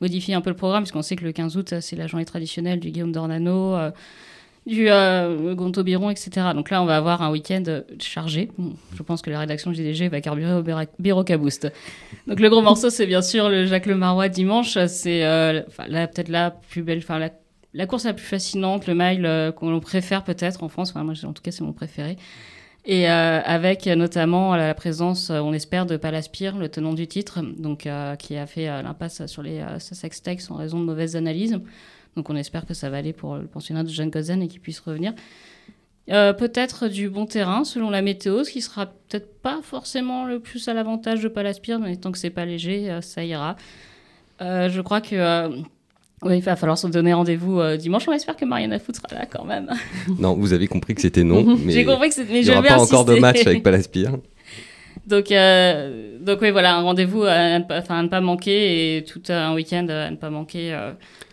modifie 0.00 0.34
un 0.34 0.40
peu 0.40 0.50
le 0.50 0.56
programme, 0.56 0.82
puisqu'on 0.82 1.02
sait 1.02 1.16
que 1.16 1.24
le 1.24 1.32
15 1.32 1.56
août, 1.56 1.74
c'est 1.80 1.96
la 1.96 2.06
journée 2.06 2.24
traditionnelle 2.24 2.80
du 2.80 2.90
Guillaume 2.90 3.12
d'Ornano 3.12 3.76
du 4.66 4.88
euh, 4.88 5.54
Gonto 5.54 5.82
Biron, 5.82 6.10
etc. 6.10 6.48
Donc 6.54 6.70
là, 6.70 6.82
on 6.82 6.86
va 6.86 6.96
avoir 6.96 7.22
un 7.22 7.30
week-end 7.30 7.82
chargé. 7.98 8.50
je 8.94 9.02
pense 9.02 9.22
que 9.22 9.30
la 9.30 9.40
rédaction 9.40 9.72
GDG 9.72 10.08
va 10.08 10.20
carburer 10.20 10.54
au 10.54 10.62
bureau 10.98 11.24
Boost. 11.38 11.72
Donc 12.26 12.40
le 12.40 12.48
gros 12.50 12.62
morceau, 12.62 12.90
c'est 12.90 13.06
bien 13.06 13.22
sûr 13.22 13.48
le 13.48 13.66
Jacques 13.66 13.86
Le 13.86 13.96
Marois 13.96 14.28
dimanche. 14.28 14.78
C'est 14.86 15.24
euh, 15.24 15.62
peut-être 15.62 16.28
la 16.28 16.50
plus 16.50 16.82
belle, 16.82 16.98
enfin 16.98 17.18
la, 17.72 17.86
course 17.86 18.04
la 18.04 18.12
plus 18.12 18.26
fascinante, 18.26 18.86
le 18.86 18.94
mile 18.94 19.24
euh, 19.24 19.50
qu'on 19.50 19.80
préfère 19.80 20.24
peut-être 20.24 20.62
en 20.62 20.68
France. 20.68 20.94
En 20.94 21.32
tout 21.32 21.42
cas, 21.42 21.50
c'est 21.50 21.64
mon 21.64 21.72
préféré. 21.72 22.16
Et 22.86 23.10
euh, 23.10 23.40
avec 23.44 23.86
notamment 23.86 24.56
la 24.56 24.72
présence, 24.74 25.30
on 25.30 25.52
espère, 25.52 25.84
de 25.84 25.96
Palaspire, 25.96 26.56
le 26.56 26.68
tenant 26.68 26.94
du 26.94 27.06
titre, 27.06 27.40
donc 27.58 27.88
qui 28.18 28.36
a 28.36 28.46
fait 28.46 28.66
l'impasse 28.66 29.26
sur 29.26 29.42
les 29.42 29.62
Techs 30.22 30.50
en 30.50 30.54
raison 30.54 30.80
de 30.80 30.84
mauvaises 30.84 31.16
analyses. 31.16 31.60
Donc 32.16 32.30
on 32.30 32.36
espère 32.36 32.66
que 32.66 32.74
ça 32.74 32.90
va 32.90 32.98
aller 32.98 33.12
pour 33.12 33.36
le 33.36 33.46
pensionnat 33.46 33.82
de 33.82 33.88
Jeanne 33.88 34.10
Gozen 34.10 34.42
et 34.42 34.48
qu'il 34.48 34.60
puisse 34.60 34.80
revenir. 34.80 35.12
Euh, 36.10 36.32
peut-être 36.32 36.88
du 36.88 37.08
bon 37.08 37.26
terrain 37.26 37.64
selon 37.64 37.88
la 37.88 38.02
météo, 38.02 38.42
ce 38.42 38.50
qui 38.50 38.62
sera 38.62 38.86
peut-être 38.86 39.40
pas 39.40 39.60
forcément 39.62 40.24
le 40.24 40.40
plus 40.40 40.66
à 40.66 40.74
l'avantage 40.74 41.22
de 41.22 41.28
Palaspire, 41.28 41.78
mais 41.78 41.96
tant 41.96 42.10
que 42.10 42.18
c'est 42.18 42.30
pas 42.30 42.44
léger, 42.44 42.90
euh, 42.90 43.00
ça 43.00 43.24
ira. 43.24 43.56
Euh, 44.40 44.68
je 44.68 44.80
crois 44.80 45.00
que 45.00 45.50
il 46.22 46.42
va 46.42 46.56
falloir 46.56 46.76
se 46.76 46.86
donner 46.86 47.14
rendez-vous 47.14 47.62
dimanche. 47.76 48.06
On 48.08 48.12
espère 48.12 48.36
que 48.36 48.44
Mariana 48.44 48.78
Foot 48.78 48.96
sera 48.96 49.08
là 49.12 49.26
quand 49.26 49.44
même. 49.44 49.70
non, 50.18 50.34
vous 50.34 50.52
avez 50.52 50.66
compris 50.66 50.94
que 50.94 51.00
c'était 51.00 51.24
non. 51.24 51.56
J'ai 51.68 51.84
compris 51.84 52.08
que 52.08 52.14
c'était. 52.14 52.40
Il 52.40 52.44
n'y 52.44 52.50
aura 52.50 52.62
pas 52.62 52.82
encore 52.82 53.04
de 53.04 53.14
match 53.14 53.46
avec 53.46 53.62
Palaspire. 53.62 54.18
Donc, 55.10 55.32
donc 56.20 56.38
oui, 56.40 56.50
voilà, 56.50 56.76
un 56.76 56.82
rendez-vous 56.82 57.24
à, 57.24 57.32
à, 57.32 57.58
ne 58.02 58.08
pas 58.08 58.20
manquer 58.20 58.96
et 58.96 59.04
tout 59.04 59.22
un 59.28 59.54
week-end 59.54 59.86
à 59.88 60.10
ne 60.10 60.16
pas 60.16 60.30
manquer 60.30 60.76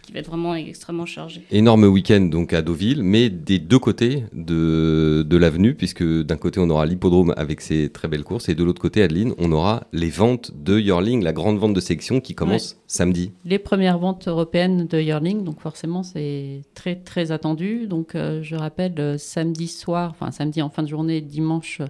qui 0.07 0.13
va 0.13 0.19
être 0.19 0.29
vraiment 0.29 0.55
extrêmement 0.55 1.05
chargé. 1.05 1.41
Énorme 1.51 1.83
week-end 1.83 2.21
donc 2.21 2.53
à 2.53 2.61
Deauville, 2.61 3.03
mais 3.03 3.29
des 3.29 3.59
deux 3.59 3.77
côtés 3.77 4.23
de, 4.31 5.25
de 5.27 5.37
l'avenue, 5.37 5.75
puisque 5.75 6.03
d'un 6.03 6.37
côté 6.37 6.61
on 6.61 6.69
aura 6.69 6.85
l'hippodrome 6.85 7.33
avec 7.35 7.59
ses 7.59 7.89
très 7.89 8.07
belles 8.07 8.23
courses, 8.23 8.47
et 8.47 8.55
de 8.55 8.63
l'autre 8.63 8.81
côté, 8.81 9.03
Adeline, 9.03 9.33
on 9.37 9.51
aura 9.51 9.83
les 9.91 10.09
ventes 10.09 10.51
de 10.55 10.79
Yearling, 10.79 11.23
la 11.23 11.33
grande 11.33 11.57
vente 11.59 11.73
de 11.73 11.81
sélection 11.81 12.21
qui 12.21 12.35
commence 12.35 12.77
samedi. 12.87 13.33
Les 13.43 13.59
premières 13.59 13.99
ventes 13.99 14.29
européennes 14.29 14.87
de 14.87 14.97
Yearling, 14.97 15.43
donc 15.43 15.59
forcément 15.59 16.03
c'est 16.03 16.61
très 16.73 16.95
très 16.95 17.33
attendu. 17.33 17.85
Donc 17.87 18.15
euh, 18.15 18.41
je 18.41 18.55
rappelle, 18.55 18.95
euh, 18.99 19.17
samedi 19.17 19.67
soir, 19.67 20.11
enfin 20.11 20.31
samedi 20.31 20.61
en 20.61 20.69
fin 20.69 20.83
de 20.83 20.87
journée, 20.87 21.19
dimanche 21.19 21.81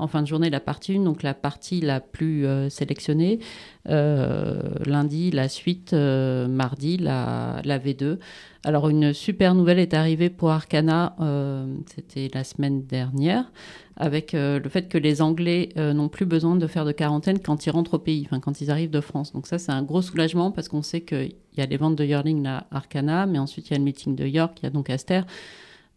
en 0.00 0.06
fin 0.06 0.22
de 0.22 0.26
journée 0.26 0.50
la 0.50 0.60
partie 0.60 0.96
1, 0.96 1.04
donc 1.04 1.22
la 1.22 1.34
partie 1.34 1.80
la 1.80 2.00
plus 2.00 2.46
euh, 2.46 2.70
sélectionnée. 2.70 3.38
Euh, 3.88 4.60
lundi, 4.86 5.30
la 5.30 5.48
suite, 5.48 5.92
euh, 5.92 6.48
mardi, 6.48 6.96
la, 6.96 7.60
la, 7.64 7.78
V2. 7.78 8.18
Alors 8.64 8.88
une 8.88 9.12
super 9.12 9.54
nouvelle 9.54 9.78
est 9.78 9.94
arrivée 9.94 10.28
pour 10.30 10.50
Arcana, 10.50 11.16
c'était 11.86 12.30
la 12.34 12.44
semaine 12.44 12.84
dernière, 12.84 13.50
avec 13.96 14.32
le 14.34 14.68
fait 14.68 14.86
que 14.86 14.98
les 14.98 15.22
Anglais 15.22 15.70
n'ont 15.76 16.10
plus 16.10 16.26
besoin 16.26 16.56
de 16.56 16.66
faire 16.66 16.84
de 16.84 16.92
quarantaine 16.92 17.38
quand 17.38 17.64
ils 17.64 17.70
rentrent 17.70 17.94
au 17.94 17.98
pays, 17.98 18.28
quand 18.42 18.60
ils 18.60 18.70
arrivent 18.70 18.90
de 18.90 19.00
France. 19.00 19.32
Donc 19.32 19.46
ça 19.46 19.58
c'est 19.58 19.72
un 19.72 19.82
gros 19.82 20.02
soulagement 20.02 20.50
parce 20.50 20.68
qu'on 20.68 20.82
sait 20.82 21.00
qu'il 21.00 21.36
y 21.56 21.62
a 21.62 21.64
les 21.64 21.78
ventes 21.78 21.96
de 21.96 22.04
Yearling 22.04 22.46
à 22.46 22.66
Arcana, 22.70 23.24
mais 23.24 23.38
ensuite 23.38 23.70
il 23.70 23.72
y 23.72 23.76
a 23.76 23.78
le 23.78 23.84
meeting 23.84 24.14
de 24.14 24.26
York, 24.26 24.58
il 24.60 24.64
y 24.64 24.66
a 24.66 24.70
donc 24.70 24.90
Aster. 24.90 25.22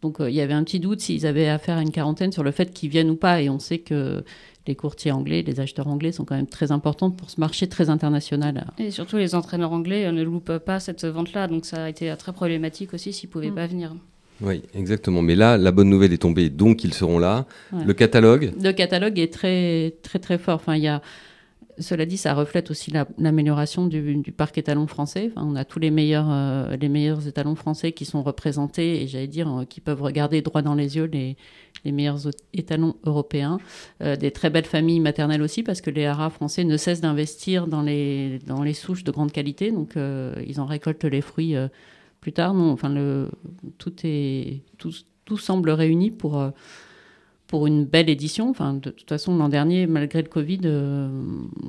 Donc 0.04 0.20
euh, 0.20 0.30
il 0.30 0.36
y 0.36 0.42
avait 0.42 0.54
un 0.54 0.64
petit 0.64 0.80
doute 0.80 1.00
s'ils 1.00 1.26
avaient 1.26 1.48
affaire 1.48 1.78
à 1.78 1.82
une 1.82 1.92
quarantaine 1.92 2.32
sur 2.32 2.44
le 2.44 2.52
fait 2.52 2.72
qu'ils 2.72 2.90
viennent 2.90 3.10
ou 3.10 3.16
pas. 3.16 3.42
Et 3.42 3.50
on 3.50 3.58
sait 3.58 3.80
que 3.80 4.24
les 4.68 4.76
courtiers 4.76 5.12
anglais, 5.12 5.44
les 5.46 5.60
acheteurs 5.60 5.88
anglais 5.88 6.12
sont 6.12 6.26
quand 6.26 6.36
même 6.36 6.48
très 6.48 6.72
importants 6.72 7.10
pour 7.10 7.30
ce 7.30 7.40
marché 7.40 7.68
très 7.68 7.90
international. 7.90 8.68
Et 8.78 8.92
surtout 8.92 9.18
les 9.18 9.34
entraîneurs 9.34 9.72
anglais 9.72 10.12
ne 10.12 10.24
loupent 10.24 10.60
pas 10.60 10.80
cette 10.80 11.06
vente-là. 11.06 11.48
Donc 11.48 11.66
ça 11.66 11.86
a 11.86 11.90
été 11.90 12.14
très 12.20 12.34
problématique 12.34 12.94
aussi 12.94 13.14
s'ils 13.14 13.30
ne 13.30 13.32
pouvaient 13.32 13.52
mm. 13.52 13.56
pas 13.56 13.68
venir. 13.68 13.96
Oui, 14.42 14.62
exactement. 14.76 15.22
Mais 15.22 15.36
là, 15.36 15.58
la 15.58 15.72
bonne 15.72 15.90
nouvelle 15.90 16.12
est 16.12 16.18
tombée, 16.22 16.50
donc 16.50 16.84
ils 16.84 16.94
seront 16.94 17.18
là. 17.18 17.46
Le 17.72 17.94
catalogue 17.94 18.54
Le 18.62 18.72
catalogue 18.74 19.18
est 19.20 19.32
très, 19.32 19.96
très, 20.02 20.20
très 20.20 20.38
fort. 20.38 20.56
Enfin, 20.56 20.76
il 20.76 20.84
y 20.84 20.88
a 20.88 21.02
cela 21.80 22.06
dit, 22.06 22.18
ça 22.18 22.34
reflète 22.34 22.72
aussi 22.72 22.92
l'amélioration 23.18 23.88
du, 23.88 24.34
parc 24.36 24.58
étalon 24.58 24.88
français. 24.88 25.32
on 25.36 25.56
a 25.56 25.66
tous 25.66 25.80
les 25.80 25.92
meilleurs, 25.92 26.30
euh, 26.30 26.76
les 26.78 26.90
meilleurs 26.90 27.28
étalons 27.28 27.56
français 27.56 27.92
qui 27.92 28.06
sont 28.06 28.24
représentés 28.24 29.02
et 29.02 29.08
j'allais 29.08 29.28
dire 29.28 29.50
euh, 29.50 29.66
qui 29.66 29.82
peuvent 29.82 30.02
regarder 30.02 30.42
droit 30.42 30.62
dans 30.62 30.76
les 30.76 30.96
yeux 30.98 31.06
les, 31.06 31.36
meilleurs 31.86 32.30
étalons 32.54 32.96
européens. 33.06 33.58
Euh, 34.02 34.16
des 34.16 34.32
très 34.32 34.50
belles 34.50 34.66
familles 34.66 35.00
maternelles 35.00 35.42
aussi 35.42 35.64
parce 35.64 35.82
que 35.82 35.90
les 35.90 36.06
haras 36.06 36.30
français 36.30 36.64
ne 36.64 36.78
cessent 36.78 37.02
d'investir 37.02 37.68
dans 37.68 37.82
les, 37.82 38.40
dans 38.46 38.64
les 38.64 38.74
souches 38.74 39.04
de 39.04 39.12
grande 39.12 39.32
qualité. 39.32 39.72
Donc 39.72 39.96
ils 39.96 40.60
en 40.60 40.66
récoltent 40.66 41.06
les 41.06 41.22
fruits 41.22 41.56
plus 42.22 42.34
tard. 42.34 42.54
Non, 42.54 42.72
enfin, 42.72 42.94
tout, 43.78 43.94
est, 44.04 44.62
tout, 44.78 45.38
semble 45.38 45.72
réuni 45.72 46.12
pour, 46.12 46.52
pour 47.54 47.68
une 47.68 47.86
belle 47.86 48.10
édition. 48.10 48.50
Enfin, 48.50 48.74
de 48.74 48.90
toute 48.90 49.08
façon, 49.08 49.38
l'an 49.38 49.48
dernier, 49.48 49.86
malgré 49.86 50.24
le 50.24 50.28
Covid, 50.28 50.62
euh, 50.66 51.08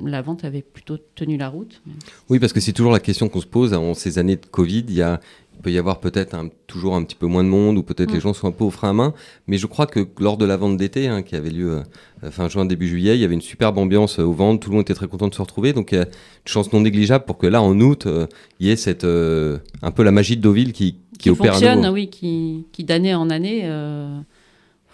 la 0.03 0.23
vente 0.23 0.43
avait 0.43 0.63
plutôt 0.63 0.97
tenu 1.13 1.37
la 1.37 1.47
route. 1.47 1.79
Oui, 2.27 2.39
parce 2.39 2.53
que 2.53 2.59
c'est 2.59 2.73
toujours 2.73 2.91
la 2.91 2.99
question 2.99 3.29
qu'on 3.29 3.39
se 3.39 3.45
pose 3.45 3.71
en 3.75 3.93
ces 3.93 4.17
années 4.17 4.35
de 4.35 4.47
Covid. 4.47 4.85
Il 4.87 4.95
y 4.95 5.03
a 5.03 5.19
il 5.55 5.61
peut 5.61 5.71
y 5.71 5.77
avoir 5.77 5.99
peut-être 5.99 6.35
toujours 6.65 6.95
un 6.95 7.03
petit 7.03 7.15
peu 7.15 7.27
moins 7.27 7.43
de 7.43 7.49
monde 7.49 7.77
ou 7.77 7.83
peut-être 7.83 8.11
les 8.11 8.17
mm. 8.17 8.21
gens 8.21 8.33
sont 8.33 8.47
un 8.47 8.51
peu 8.51 8.63
au 8.63 8.71
frein 8.71 8.89
à 8.89 8.93
main. 8.93 9.13
Mais 9.45 9.59
je 9.59 9.67
crois 9.67 9.85
que 9.85 10.07
lors 10.19 10.37
de 10.37 10.45
la 10.45 10.57
vente 10.57 10.75
d'été, 10.75 11.07
hein, 11.07 11.21
qui 11.21 11.35
avait 11.35 11.51
lieu 11.51 11.83
euh, 12.23 12.31
fin 12.31 12.49
juin, 12.49 12.65
début 12.65 12.87
juillet, 12.87 13.15
il 13.15 13.21
y 13.21 13.23
avait 13.23 13.35
une 13.35 13.41
superbe 13.41 13.77
ambiance 13.77 14.19
euh, 14.19 14.23
aux 14.23 14.33
ventes. 14.33 14.63
Tout 14.63 14.71
le 14.71 14.77
monde 14.77 14.81
était 14.81 14.95
très 14.95 15.07
content 15.07 15.27
de 15.27 15.35
se 15.35 15.41
retrouver. 15.41 15.71
Donc 15.71 15.91
il 15.91 15.99
y 15.99 16.01
a 16.01 16.05
une 16.05 16.09
chance 16.45 16.73
non 16.73 16.81
négligeable 16.81 17.25
pour 17.25 17.37
que 17.37 17.45
là, 17.45 17.61
en 17.61 17.79
août, 17.79 18.07
euh, 18.07 18.25
il 18.59 18.65
y 18.65 18.71
ait 18.71 18.75
cette, 18.75 19.05
un 19.05 19.91
peu 19.91 20.01
la 20.01 20.11
magie 20.11 20.35
de 20.35 20.41
Deauville 20.41 20.73
qui, 20.73 20.97
qui, 21.19 21.29
opère 21.29 21.53
fonctionne, 21.53 21.87
oui, 21.89 22.09
qui, 22.09 22.65
qui 22.71 22.83
d'année 22.83 23.13
en 23.13 23.29
année 23.29 23.69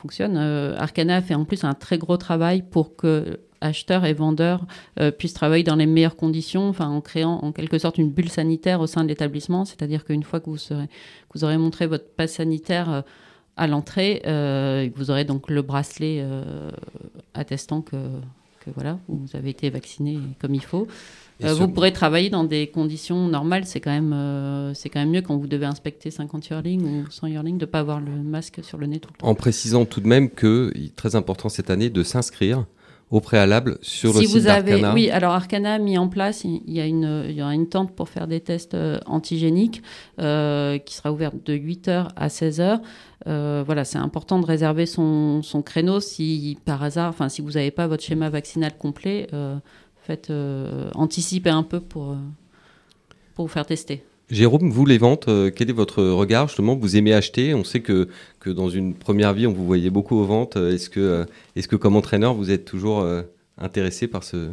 fonctionne. 0.02 0.38
Arcana 0.38 1.22
fait 1.22 1.36
en 1.36 1.46
plus 1.46 1.64
un 1.64 1.74
très 1.74 1.98
gros 1.98 2.18
travail 2.18 2.64
pour 2.64 2.96
que 2.96 3.40
acheteurs 3.62 4.06
et 4.06 4.14
vendeurs 4.14 4.66
euh, 5.00 5.12
puissent 5.12 5.34
travailler 5.34 5.64
dans 5.64 5.76
les 5.76 5.86
meilleures 5.86 6.16
conditions, 6.16 6.74
en 6.78 7.02
créant 7.02 7.40
en 7.42 7.52
quelque 7.52 7.78
sorte 7.78 7.98
une 7.98 8.10
bulle 8.10 8.30
sanitaire 8.30 8.82
au 8.82 8.88
sein 8.88 9.04
de 9.04 9.10
l'établissement. 9.10 9.66
C'est-à-dire 9.66 10.04
qu'une 10.04 10.24
fois 10.24 10.40
que 10.40 10.50
vous, 10.50 10.58
serez, 10.58 10.88
vous 11.34 11.44
aurez 11.44 11.58
montré 11.58 11.88
votre 11.88 12.10
passe 12.10 12.34
sanitaire 12.34 12.92
euh, 12.92 13.02
à 13.56 13.68
l'entrée, 13.68 14.22
euh, 14.26 14.90
vous 14.96 15.12
aurez 15.12 15.24
donc 15.24 15.50
le 15.50 15.62
bracelet 15.62 16.26
attestant 17.34 17.82
que, 17.82 17.98
que, 18.62 18.72
voilà, 18.74 18.98
vous 19.08 19.36
avez 19.36 19.50
été 19.50 19.70
vacciné 19.70 20.20
comme 20.40 20.56
il 20.56 20.64
faut. 20.64 20.88
Vous 21.42 21.68
pourrez 21.68 21.92
travailler 21.94 22.30
dans 22.30 22.44
des 22.44 22.68
conditions 22.68 23.28
normales. 23.28 23.66
C'est 23.66 23.80
quand 23.80 23.92
même, 23.92 24.74
c'est 24.74 24.90
quand 24.90 25.00
même 25.00 25.12
mieux 25.12 25.22
quand 25.22 25.38
vous 25.38 25.48
devez 25.48 25.66
inspecter 25.66 26.12
50 26.12 26.50
yearlings 26.50 26.84
ou 26.84 27.10
100 27.10 27.28
yearlings 27.28 27.58
de 27.58 27.66
ne 27.66 27.70
pas 27.70 27.80
avoir 27.80 28.00
le 28.00 28.12
masque 28.12 28.64
sur 28.64 28.78
le 28.78 28.88
nez 28.88 29.00
tout 29.00 29.10
le 29.14 29.18
temps. 29.18 29.28
En 29.28 29.36
précisant 29.36 29.86
tout 29.86 30.02
de 30.02 30.08
même 30.08 30.30
que, 30.30 30.72
très 30.96 31.16
important 31.16 31.50
cette 31.50 31.70
année, 31.70 31.90
de 31.90 32.04
s'inscrire 32.04 32.66
au 33.12 33.20
préalable 33.20 33.78
sur 33.82 34.14
le 34.14 34.22
site 34.22 34.30
vous 34.30 34.48
avez, 34.48 34.84
Oui, 34.94 35.10
alors 35.10 35.34
Arcana 35.34 35.74
a 35.74 35.80
mis 35.80 35.98
en 35.98 36.08
place, 36.08 36.46
il 36.46 36.62
y, 36.66 36.80
a 36.80 36.86
une, 36.86 37.26
il 37.28 37.36
y 37.36 37.42
aura 37.42 37.54
une 37.54 37.68
tente 37.68 37.94
pour 37.94 38.08
faire 38.08 38.26
des 38.26 38.40
tests 38.40 38.74
euh, 38.74 39.00
antigéniques 39.06 39.84
euh, 40.20 40.78
qui 40.78 40.96
sera 40.96 41.12
ouverte 41.12 41.36
de 41.46 41.54
8h 41.54 42.08
à 42.16 42.28
16h. 42.30 42.80
Euh, 43.28 43.64
voilà, 43.66 43.84
c'est 43.84 43.98
important 43.98 44.40
de 44.40 44.46
réserver 44.46 44.86
son, 44.86 45.44
son, 45.44 45.62
créneau 45.62 46.00
si 46.00 46.58
par 46.66 46.82
hasard, 46.82 47.10
enfin 47.10 47.28
si 47.28 47.42
vous 47.42 47.52
n'avez 47.52 47.70
pas 47.70 47.86
votre 47.86 48.04
schéma 48.04 48.30
vaccinal 48.30 48.78
complet, 48.78 49.28
faites 50.02 50.32
anticiper 50.96 51.50
un 51.50 51.64
peu 51.64 51.80
pour, 51.80 52.16
pour 53.36 53.46
vous 53.46 53.52
faire 53.52 53.66
tester. 53.66 54.04
Jérôme, 54.32 54.72
vous, 54.72 54.86
les 54.86 54.98
ventes, 54.98 55.28
euh, 55.28 55.52
quel 55.54 55.70
est 55.70 55.74
votre 55.74 56.02
regard 56.02 56.48
Justement, 56.48 56.74
vous 56.76 56.96
aimez 56.96 57.14
acheter. 57.14 57.54
On 57.54 57.66
sait 57.66 57.82
que, 57.82 58.08
que 58.40 58.50
dans 58.50 58.70
une 58.70 58.94
première 58.94 59.34
vie, 59.34 59.46
on 59.46 59.52
vous 59.52 59.66
voyait 59.66 59.90
beaucoup 59.90 60.16
aux 60.16 60.24
ventes. 60.24 60.56
Euh, 60.56 60.74
est-ce 60.74 60.90
que, 60.90 61.02
euh, 61.02 61.26
est-ce 61.58 61.68
que 61.68 61.76
comme 61.76 61.98
entraîneur, 61.98 62.34
vous 62.34 62.50
êtes 62.50 62.64
toujours 62.64 63.06
intéressé 63.58 64.08
par 64.08 64.24
ce... 64.24 64.50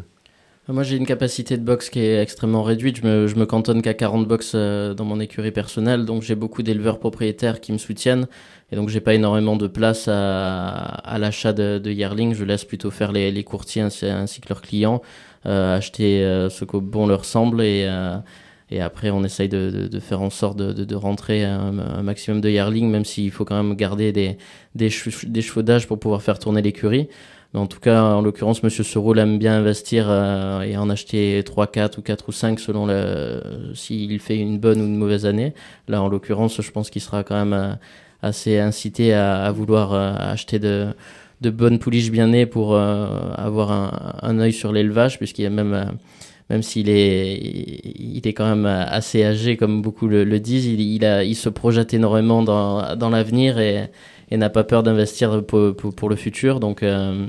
Moi, 0.66 0.82
j'ai 0.82 0.96
une 0.96 1.06
capacité 1.06 1.56
de 1.56 1.62
boxe 1.62 1.88
qui 1.88 2.00
est 2.00 2.20
extrêmement 2.20 2.62
réduite. 2.62 2.98
Je 2.98 3.06
me, 3.06 3.26
je 3.26 3.36
me 3.36 3.46
cantonne 3.46 3.80
qu'à 3.80 3.94
40 3.94 4.28
box 4.28 4.54
dans 4.54 5.04
mon 5.04 5.18
écurie 5.18 5.52
personnelle. 5.52 6.04
Donc, 6.04 6.22
j'ai 6.22 6.34
beaucoup 6.34 6.62
d'éleveurs 6.62 6.98
propriétaires 6.98 7.60
qui 7.60 7.72
me 7.72 7.78
soutiennent. 7.78 8.26
Et 8.70 8.76
donc, 8.76 8.90
j'ai 8.90 9.00
pas 9.00 9.14
énormément 9.14 9.56
de 9.56 9.66
place 9.66 10.08
à, 10.08 10.74
à 10.74 11.18
l'achat 11.18 11.54
de, 11.54 11.78
de 11.78 11.90
yearling. 11.90 12.34
Je 12.34 12.44
laisse 12.44 12.64
plutôt 12.64 12.90
faire 12.90 13.12
les, 13.12 13.30
les 13.30 13.44
courtiers 13.44 13.80
ainsi, 13.80 14.40
que 14.42 14.48
leurs 14.50 14.60
clients, 14.60 15.00
acheter 15.44 16.20
ce 16.50 16.64
que 16.64 16.76
bon 16.76 17.06
leur 17.06 17.24
semble 17.24 17.62
et 17.62 17.88
et 18.70 18.80
après, 18.80 19.10
on 19.10 19.24
essaye 19.24 19.48
de, 19.48 19.88
de, 19.90 20.00
faire 20.00 20.20
en 20.20 20.28
sorte 20.30 20.58
de, 20.58 20.72
de 20.72 20.94
rentrer 20.94 21.44
un, 21.44 21.72
maximum 22.02 22.40
de 22.40 22.50
yearling, 22.50 22.90
même 22.90 23.04
s'il 23.04 23.30
faut 23.30 23.44
quand 23.44 23.62
même 23.62 23.74
garder 23.74 24.12
des, 24.12 24.36
des, 24.74 24.90
d'âge 25.56 25.86
pour 25.86 25.98
pouvoir 25.98 26.22
faire 26.22 26.38
tourner 26.38 26.60
l'écurie. 26.60 27.08
Mais 27.54 27.60
en 27.60 27.66
tout 27.66 27.80
cas, 27.80 28.02
en 28.02 28.20
l'occurrence, 28.20 28.62
Monsieur 28.62 28.84
Seroul 28.84 29.18
aime 29.18 29.38
bien 29.38 29.54
investir 29.54 30.06
euh, 30.10 30.60
et 30.60 30.76
en 30.76 30.90
acheter 30.90 31.42
3, 31.46 31.68
4 31.68 31.98
ou 31.98 32.02
4 32.02 32.28
ou 32.28 32.32
5 32.32 32.60
selon 32.60 32.84
le, 32.84 33.72
s'il 33.74 34.20
fait 34.20 34.36
une 34.36 34.58
bonne 34.58 34.82
ou 34.82 34.84
une 34.84 34.96
mauvaise 34.96 35.24
année. 35.24 35.54
Là, 35.88 36.02
en 36.02 36.08
l'occurrence, 36.08 36.60
je 36.60 36.70
pense 36.70 36.90
qu'il 36.90 37.00
sera 37.00 37.24
quand 37.24 37.36
même 37.36 37.54
euh, 37.54 37.72
assez 38.20 38.58
incité 38.58 39.14
à, 39.14 39.44
à 39.44 39.50
vouloir 39.50 39.94
euh, 39.94 40.12
acheter 40.18 40.58
de, 40.58 40.88
de 41.40 41.50
bonnes 41.50 41.78
pouliches 41.78 42.10
bien 42.10 42.28
nées 42.28 42.46
pour 42.46 42.76
avoir 42.76 43.70
un, 43.70 44.16
un 44.22 44.40
œil 44.40 44.52
sur 44.52 44.72
l'élevage, 44.72 45.18
puisqu'il 45.18 45.42
y 45.42 45.46
a 45.46 45.50
même 45.50 45.98
même 46.50 46.62
s'il 46.62 46.88
est, 46.88 47.36
il 47.36 48.26
est 48.26 48.32
quand 48.32 48.48
même 48.48 48.66
assez 48.66 49.24
âgé, 49.24 49.56
comme 49.56 49.82
beaucoup 49.82 50.08
le, 50.08 50.24
disent, 50.40 50.66
il, 50.66 51.36
se 51.36 51.48
projette 51.48 51.92
énormément 51.92 52.42
dans, 52.42 52.96
dans 52.96 53.10
l'avenir 53.10 53.58
et, 53.58 53.90
n'a 54.30 54.50
pas 54.50 54.64
peur 54.64 54.82
d'investir 54.82 55.44
pour, 55.44 55.74
pour, 55.74 56.08
le 56.08 56.16
futur. 56.16 56.60
Donc, 56.60 56.82
euh, 56.82 57.26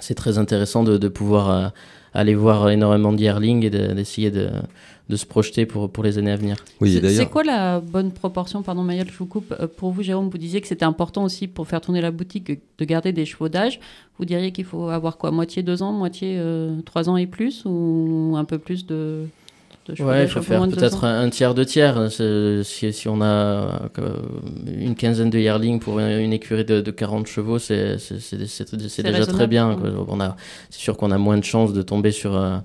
c'est 0.00 0.14
très 0.14 0.38
intéressant 0.38 0.82
de, 0.82 1.08
pouvoir 1.08 1.50
euh, 1.50 1.68
aller 2.14 2.34
voir 2.34 2.68
énormément 2.70 3.12
d'Yearling 3.12 3.64
et 3.64 3.70
d'essayer 3.70 4.30
de, 4.30 4.48
de, 5.08 5.16
se 5.16 5.26
projeter 5.26 5.66
pour, 5.66 5.90
pour 5.90 6.02
les 6.04 6.18
années 6.18 6.32
à 6.32 6.36
venir. 6.36 6.56
Oui, 6.80 7.00
c'est 7.02 7.26
quoi 7.28 7.44
la 7.44 7.80
bonne 7.80 8.12
proportion 8.12 8.62
Pardon, 8.62 8.82
Mayol, 8.82 9.06
je 9.10 9.16
vous 9.16 9.26
coupe. 9.26 9.54
Euh, 9.60 9.66
pour 9.66 9.90
vous, 9.90 10.02
Jérôme, 10.02 10.28
vous 10.28 10.38
disiez 10.38 10.60
que 10.60 10.66
c'était 10.66 10.84
important 10.84 11.24
aussi 11.24 11.46
pour 11.46 11.66
faire 11.66 11.80
tourner 11.80 12.00
la 12.00 12.10
boutique 12.10 12.60
de 12.78 12.84
garder 12.84 13.12
des 13.12 13.24
chevaux 13.24 13.48
d'âge. 13.48 13.80
Vous 14.18 14.24
diriez 14.24 14.52
qu'il 14.52 14.64
faut 14.64 14.88
avoir 14.88 15.18
quoi 15.18 15.30
Moitié 15.30 15.62
deux 15.62 15.82
ans, 15.82 15.92
moitié 15.92 16.36
euh, 16.38 16.80
trois 16.82 17.08
ans 17.08 17.16
et 17.16 17.26
plus 17.26 17.64
Ou 17.64 18.34
un 18.36 18.44
peu 18.44 18.58
plus 18.58 18.86
de, 18.86 19.26
Ouais, 19.98 20.24
il 20.24 20.28
faut 20.28 20.42
faire 20.42 20.66
peut-être 20.68 21.04
un, 21.04 21.28
tiers 21.30 21.54
de 21.54 21.64
tiers. 21.64 22.10
Si, 22.10 22.92
si, 22.92 23.08
on 23.08 23.20
a 23.20 23.26
euh, 23.26 23.88
une 24.66 24.94
quinzaine 24.94 25.30
de 25.30 25.38
yearlings 25.38 25.80
pour 25.80 25.98
une, 26.00 26.32
écurie 26.32 26.64
de, 26.64 26.80
de, 26.80 26.90
40 26.90 27.26
chevaux, 27.26 27.58
c'est 27.58 27.96
déjà 29.02 29.26
très 29.26 29.46
bien. 29.46 29.78
C'est 30.70 30.80
sûr 30.80 30.96
qu'on 30.96 31.10
a 31.10 31.18
moins 31.18 31.38
de 31.38 31.44
chances 31.44 31.72
de 31.72 31.82
tomber 31.82 32.12
sur, 32.12 32.36
euh, 32.36 32.58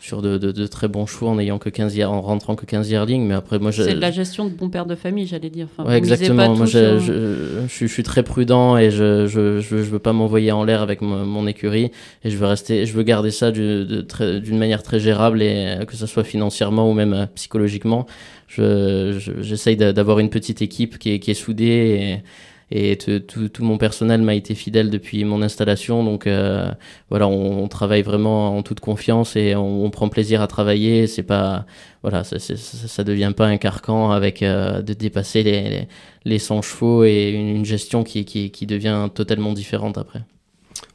sur 0.00 0.22
de, 0.22 0.38
de, 0.38 0.66
très 0.66 0.88
bons 0.88 1.06
chevaux 1.06 1.28
en 1.28 1.38
ayant 1.38 1.58
que 1.58 1.68
15 1.68 2.00
en 2.04 2.20
rentrant 2.22 2.56
que 2.56 2.64
15 2.64 2.90
yearlings 2.90 3.26
mais 3.26 3.34
après 3.34 3.58
moi 3.58 3.70
c'est 3.70 3.94
la 3.94 4.10
gestion 4.10 4.46
de 4.46 4.50
bon 4.50 4.70
père 4.70 4.86
de 4.86 4.94
famille 4.94 5.26
j'allais 5.26 5.50
dire. 5.50 5.68
Enfin, 5.76 5.92
exactement. 5.94 6.54
moi 6.56 6.66
je, 6.66 6.98
je, 6.98 7.66
je, 7.68 7.86
suis 7.86 8.02
très 8.02 8.22
prudent 8.22 8.78
et 8.78 8.90
je 8.90 9.26
je, 9.26 9.60
je, 9.60 9.76
veux 9.76 9.98
pas 9.98 10.12
m'envoyer 10.12 10.52
en 10.52 10.64
l'air 10.64 10.80
avec 10.80 11.02
mon, 11.02 11.46
écurie 11.46 11.90
et 12.24 12.30
je 12.30 12.36
veux 12.36 12.46
rester 12.46 12.86
je 12.86 12.94
veux 12.94 13.02
garder 13.02 13.30
ça 13.30 13.50
d'une 13.50 14.58
manière 14.58 14.82
très 14.82 15.00
gérable 15.00 15.42
et 15.42 15.78
que 15.86 15.96
ce 15.96 16.06
soit 16.06 16.24
financièrement 16.24 16.90
ou 16.90 16.94
même 16.94 17.12
euh, 17.12 17.26
psychologiquement. 17.34 18.06
J'essaye 18.48 19.76
d'avoir 19.76 20.18
une 20.18 20.30
petite 20.30 20.60
équipe 20.60 20.98
qui 20.98 21.12
est, 21.12 21.18
qui 21.20 21.30
est 21.30 21.34
soudée 21.34 21.64
et 21.64 22.22
et 22.72 22.96
tout, 22.96 23.50
mon 23.64 23.78
personnel 23.78 24.22
m'a 24.22 24.34
été 24.34 24.54
fidèle 24.54 24.90
depuis 24.90 25.24
mon 25.24 25.42
installation. 25.42 26.04
Donc 26.04 26.26
euh, 26.26 26.70
voilà, 27.08 27.26
on, 27.26 27.66
travaille 27.66 28.02
vraiment 28.02 28.56
en 28.56 28.62
toute 28.62 28.78
confiance 28.78 29.34
et 29.34 29.56
on, 29.56 29.90
prend 29.90 30.08
plaisir 30.08 30.40
à 30.40 30.46
travailler. 30.46 31.08
C'est 31.08 31.24
pas 31.24 31.66
voilà, 32.02 32.22
ça, 32.22 32.38
ça, 32.38 33.04
devient 33.04 33.32
pas 33.36 33.46
un 33.46 33.56
carcan 33.56 34.12
avec 34.12 34.42
euh, 34.42 34.82
de 34.82 34.92
dépasser 34.92 35.42
les, 35.42 35.88
les, 36.24 36.38
100 36.38 36.62
chevaux 36.62 37.04
et 37.04 37.30
une, 37.30 37.64
gestion 37.64 38.04
qui, 38.04 38.24
qui, 38.24 38.66
devient 38.66 39.08
totalement 39.12 39.52
différente 39.52 39.98
après. 39.98 40.22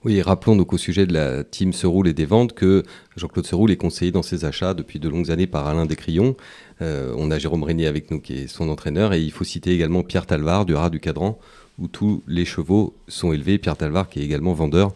Oui, 0.05 0.21
rappelons 0.21 0.55
donc 0.55 0.71
au 0.71 0.77
sujet 0.77 1.05
de 1.05 1.13
la 1.13 1.43
team 1.43 1.73
Seroule 1.73 2.07
et 2.07 2.13
des 2.13 2.25
ventes 2.25 2.53
que 2.53 2.83
Jean-Claude 3.17 3.45
Seroule 3.45 3.71
est 3.71 3.77
conseillé 3.77 4.11
dans 4.11 4.21
ses 4.21 4.45
achats 4.45 4.73
depuis 4.73 4.99
de 4.99 5.09
longues 5.09 5.29
années 5.29 5.47
par 5.47 5.67
Alain 5.67 5.85
Descrions. 5.85 6.35
Euh, 6.81 7.13
on 7.17 7.31
a 7.31 7.37
Jérôme 7.37 7.63
Régnier 7.63 7.87
avec 7.87 8.11
nous 8.11 8.19
qui 8.19 8.33
est 8.33 8.47
son 8.47 8.69
entraîneur 8.69 9.13
et 9.13 9.21
il 9.21 9.31
faut 9.31 9.43
citer 9.43 9.71
également 9.71 10.03
Pierre 10.03 10.25
Talvar 10.25 10.65
du 10.65 10.73
Rat 10.73 10.89
du 10.89 10.99
Cadran 10.99 11.37
où 11.79 11.87
tous 11.87 12.23
les 12.27 12.45
chevaux 12.45 12.93
sont 13.07 13.33
élevés. 13.33 13.57
Pierre 13.57 13.77
Talvar, 13.77 14.09
qui 14.09 14.19
est 14.19 14.23
également 14.23 14.53
vendeur 14.53 14.93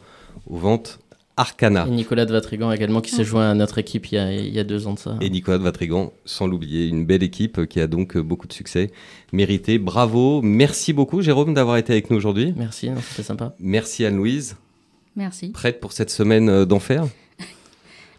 aux 0.47 0.57
ventes 0.57 0.99
Arcana. 1.39 1.87
Et 1.87 1.91
Nicolas 1.91 2.25
de 2.25 2.33
Vatrigan 2.33 2.69
également, 2.71 2.99
qui 2.99 3.11
s'est 3.11 3.23
joint 3.23 3.51
à 3.51 3.53
notre 3.53 3.77
équipe 3.77 4.11
il 4.11 4.53
y, 4.53 4.59
a, 4.59 4.63
deux 4.65 4.87
ans 4.87 4.93
de 4.93 4.99
ça. 4.99 5.17
Et 5.21 5.29
Nicolas 5.29 5.57
de 5.57 5.63
Vatrigan, 5.63 6.11
sans 6.25 6.47
l'oublier, 6.47 6.87
une 6.87 7.05
belle 7.05 7.23
équipe 7.23 7.65
qui 7.65 7.79
a 7.79 7.87
donc 7.87 8.17
beaucoup 8.17 8.45
de 8.45 8.51
succès 8.51 8.91
mérité. 9.31 9.79
Bravo, 9.79 10.41
merci 10.41 10.91
beaucoup 10.91 11.21
Jérôme 11.21 11.53
d'avoir 11.53 11.77
été 11.77 11.93
avec 11.93 12.09
nous 12.09 12.17
aujourd'hui. 12.17 12.53
Merci, 12.57 12.89
c'était 13.09 13.23
sympa. 13.23 13.55
Merci 13.59 14.03
Anne-Louise. 14.03 14.57
Merci. 15.15 15.49
Prête 15.49 15.79
pour 15.79 15.93
cette 15.93 16.09
semaine 16.09 16.49
euh, 16.49 16.65
d'enfer? 16.65 17.07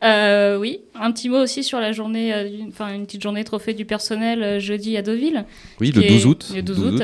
Euh, 0.03 0.59
oui, 0.59 0.81
un 0.95 1.13
petit 1.13 1.29
mot 1.29 1.39
aussi 1.39 1.63
sur 1.63 1.81
la 1.81 1.93
journée, 1.93 2.33
euh, 2.33 2.49
enfin 2.69 2.95
une 2.95 3.07
petite 3.07 3.23
journée 3.23 3.45
trophée 3.45 3.75
du 3.75 3.85
personnel 3.85 4.59
jeudi 4.61 4.97
à 4.97 5.03
Deauville. 5.03 5.45
Oui, 5.81 5.93
le 5.93 6.03
12 6.03 6.27
août. 6.27 6.53
Le 6.55 6.63
12, 6.63 6.79
août. 6.81 7.03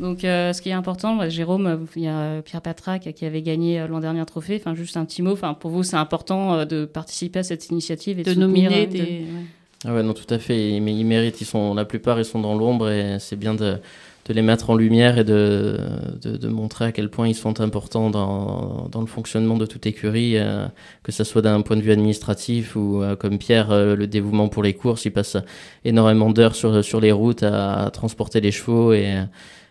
Donc, 0.00 0.24
euh, 0.24 0.54
ce 0.54 0.62
qui 0.62 0.70
est 0.70 0.72
important, 0.72 1.14
bah, 1.14 1.28
Jérôme, 1.28 1.66
euh, 1.66 1.76
il 1.94 2.04
y 2.04 2.08
a 2.08 2.40
Pierre 2.40 2.62
Patrac 2.62 3.12
qui 3.14 3.24
avait 3.26 3.42
gagné 3.42 3.78
euh, 3.78 3.86
l'an 3.86 4.00
dernier 4.00 4.20
un 4.20 4.24
trophée. 4.24 4.56
Enfin, 4.58 4.74
juste 4.74 4.96
un 4.96 5.04
petit 5.04 5.20
mot. 5.20 5.32
Enfin, 5.32 5.52
pour 5.52 5.70
vous, 5.70 5.82
c'est 5.82 5.96
important 5.96 6.64
de 6.64 6.86
participer 6.86 7.40
à 7.40 7.42
cette 7.42 7.68
initiative 7.68 8.18
et 8.18 8.22
de, 8.22 8.32
nominer 8.32 8.86
des. 8.86 9.26
Ah 9.84 9.94
ouais, 9.94 10.02
non, 10.02 10.14
tout 10.14 10.32
à 10.32 10.38
fait. 10.38 10.70
Ils, 10.70 10.88
ils, 10.88 11.04
méritent. 11.04 11.42
Ils 11.42 11.46
sont, 11.46 11.74
la 11.74 11.84
plupart, 11.84 12.18
ils 12.18 12.24
sont 12.24 12.40
dans 12.40 12.54
l'ombre 12.54 12.90
et 12.90 13.18
c'est 13.20 13.36
bien 13.36 13.54
de, 13.54 13.76
de 14.26 14.34
les 14.34 14.42
mettre 14.42 14.70
en 14.70 14.76
lumière 14.76 15.18
et 15.18 15.24
de, 15.24 15.78
de, 16.22 16.48
montrer 16.48 16.84
à 16.86 16.92
quel 16.92 17.10
point 17.10 17.26
ils 17.26 17.34
sont 17.34 17.60
importants 17.60 18.10
dans, 18.10 18.88
dans 18.90 19.00
le 19.00 19.06
fonctionnement 19.06 19.56
de 19.56 19.66
toute 19.66 19.86
écurie, 19.86 20.36
euh, 20.36 20.66
que 21.02 21.10
ce 21.10 21.24
soit 21.24 21.42
d'un 21.42 21.62
point 21.62 21.76
de 21.76 21.82
vue 21.82 21.90
administratif 21.90 22.76
ou 22.76 23.02
euh, 23.02 23.16
comme 23.16 23.38
Pierre, 23.38 23.70
euh, 23.70 23.96
le 23.96 24.06
dévouement 24.06 24.48
pour 24.48 24.62
les 24.62 24.74
courses. 24.74 25.04
Il 25.06 25.12
passe 25.12 25.36
énormément 25.84 26.30
d'heures 26.30 26.54
sur, 26.54 26.84
sur 26.84 27.00
les 27.00 27.12
routes 27.12 27.42
à, 27.42 27.90
transporter 27.92 28.40
les 28.40 28.52
chevaux 28.52 28.92
et, 28.92 29.24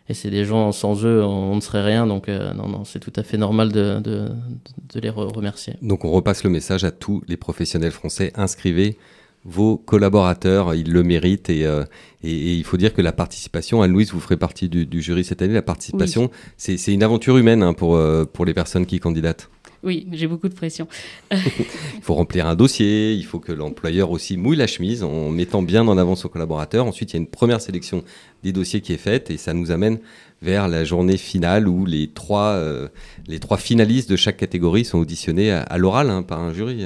et 0.10 0.14
c'est 0.14 0.32
des 0.32 0.46
gens, 0.46 0.72
sans 0.72 1.06
eux, 1.06 1.24
on, 1.24 1.56
ne 1.56 1.62
serait 1.62 1.84
rien. 1.84 2.08
Donc 2.08 2.28
non, 2.28 2.68
non, 2.68 2.84
c'est 2.86 3.00
tout 3.00 3.14
à 3.16 3.24
fait 3.24 3.38
normal 3.38 3.72
de, 3.72 4.00
de 4.00 5.00
les 5.00 5.10
remercier. 5.10 5.76
Donc 5.82 6.06
on 6.06 6.12
repasse 6.12 6.44
le 6.44 6.50
message 6.50 6.84
à 6.84 6.92
tous 6.92 7.22
les 7.28 7.38
professionnels 7.38 7.92
français. 7.92 8.34
Inscrivez 8.36 8.98
vos 9.46 9.78
collaborateurs, 9.78 10.74
ils 10.76 10.92
le 10.92 11.04
méritent 11.04 11.50
euh, 11.50 11.86
et, 12.24 12.32
et, 12.32 12.56
il 12.56 12.64
faut 12.64 12.78
dire 12.78 12.94
que 12.94 13.02
la 13.02 13.14
participation, 13.14 13.82
Anne-Louise, 13.82 14.12
vous 14.12 14.20
ferez 14.20 14.38
partie 14.38 14.68
du, 14.68 14.86
du, 14.86 15.02
jury 15.02 15.24
cette 15.24 15.42
année, 15.42 15.54
la 15.54 15.62
participation, 15.62 16.30
c'est 16.58 16.76
une 16.88 17.04
aventure 17.04 17.38
humaine 17.38 17.64
hein, 17.64 17.74
pour, 17.74 17.96
euh, 17.96 18.26
pour 18.26 18.46
les 18.46 18.54
personnes 18.54 18.86
qui 18.86 19.00
candidatent. 19.00 19.50
Oui, 19.82 20.08
j'ai 20.12 20.28
beaucoup 20.28 20.50
de 20.50 20.54
pression. 20.54 20.90
il 21.32 22.02
faut 22.02 22.16
remplir 22.16 22.48
un 22.48 22.56
dossier, 22.56 23.14
il 23.14 23.24
faut 23.24 23.40
que 23.40 23.54
l'employeur 23.54 24.12
aussi 24.12 24.36
mouille 24.36 24.58
la 24.58 24.68
chemise 24.68 25.04
en 25.04 25.30
mettant 25.30 25.62
bien 25.62 25.88
en 25.88 25.98
avant 25.98 26.18
son 26.18 26.28
collaborateur. 26.28 26.86
Ensuite, 26.86 27.12
il 27.12 27.14
y 27.14 27.18
a 27.18 27.22
une 27.22 27.28
première 27.28 27.62
sélection 27.62 28.04
des 28.44 28.52
dossiers 28.52 28.82
qui 28.82 28.92
est 28.92 28.98
faite 28.98 29.32
et 29.32 29.38
ça 29.38 29.54
nous 29.54 29.72
amène 29.72 30.00
vers 30.42 30.68
la 30.68 30.84
journée 30.84 31.16
finale 31.16 31.70
où 31.70 31.86
les 31.86 32.10
trois, 32.10 32.52
euh, 32.56 32.90
les 33.28 33.40
trois 33.40 33.58
finalistes 33.58 34.10
de 34.10 34.18
chaque 34.18 34.38
catégorie 34.38 34.84
sont 34.84 35.00
auditionnés 35.00 35.52
à, 35.52 35.78
l'oral 35.78 36.10
hein, 36.10 36.24
par 36.24 36.42
un 36.42 36.54
jury 36.54 36.84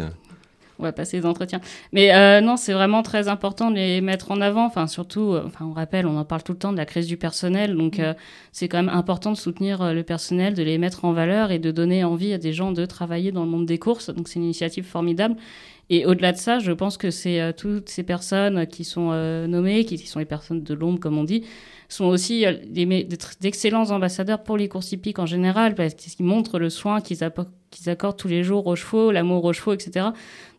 on 0.80 0.84
va 0.84 0.92
passer 0.92 1.18
les 1.18 1.26
entretiens. 1.26 1.62
Mais 1.92 2.14
euh, 2.14 2.42
non, 2.42 2.58
c'est 2.58 2.74
vraiment 2.74 3.04
très 3.04 3.28
important 3.28 3.70
de 3.70 3.76
les 3.76 4.02
mettre 4.02 4.32
en 4.32 4.42
avant. 4.42 4.66
Enfin, 4.66 4.88
surtout, 4.88 5.34
euh, 5.34 5.44
enfin, 5.46 5.66
on 5.66 5.74
rappelle, 5.74 6.08
on 6.08 6.18
en 6.18 6.26
parle 6.26 6.44
tout 6.44 6.54
le 6.54 6.58
temps 6.58 6.72
de 6.72 6.78
la 6.78 6.86
crise 6.86 7.08
du 7.08 7.18
personnel. 7.18 7.76
Donc, 7.76 7.98
mm. 7.98 8.02
euh, 8.02 8.14
c'est 8.52 8.68
quand 8.68 8.78
même 8.78 8.94
important 8.94 9.32
de 9.32 9.38
soutenir 9.38 9.94
le 9.94 10.04
personnel, 10.04 10.54
de 10.54 10.64
les 10.64 10.78
mettre 10.78 11.06
en 11.06 11.14
valeur 11.14 11.52
et 11.52 11.60
de 11.60 11.72
donner 11.72 12.04
envie 12.04 12.34
à 12.34 12.38
des 12.38 12.54
gens 12.54 12.72
de 12.72 12.86
travailler 12.86 13.32
dans 13.32 13.44
le 13.44 13.50
monde 13.50 13.66
des 13.66 13.80
courses. 13.80 14.10
Donc, 14.10 14.28
c'est 14.28 14.36
une 14.36 14.46
initiative 14.46 14.86
formidable. 14.86 15.36
Et 15.90 16.06
au-delà 16.06 16.32
de 16.32 16.38
ça, 16.38 16.60
je 16.60 16.72
pense 16.72 16.98
que 16.98 17.12
c'est 17.12 17.54
toutes 17.58 17.90
ces 17.90 18.04
personnes 18.04 18.66
qui 18.68 18.84
sont 18.84 19.12
nommées, 19.48 19.86
qui, 19.86 19.98
sont 19.98 20.20
les 20.20 20.26
personnes 20.26 20.64
de 20.64 20.74
l'ombre, 20.74 21.00
comme 21.00 21.18
on 21.18 21.24
dit, 21.24 21.44
sont 21.90 22.06
aussi 22.06 22.46
d'excellents 23.42 23.92
ambassadeurs 23.92 24.44
pour 24.44 24.58
les 24.58 24.68
courses 24.68 24.92
hippiques 24.92 25.20
en 25.20 25.26
général, 25.26 25.76
parce 25.76 25.94
qu'ils 25.94 26.26
montrent 26.26 26.58
le 26.58 26.70
soin 26.70 27.02
qu'ils 27.02 27.24
accordent 27.24 28.18
tous 28.18 28.28
les 28.28 28.44
jours 28.44 28.68
aux 28.68 28.76
chevaux, 28.76 29.12
l'amour 29.12 29.44
aux 29.46 29.54
chevaux, 29.54 29.74
etc. 29.74 30.08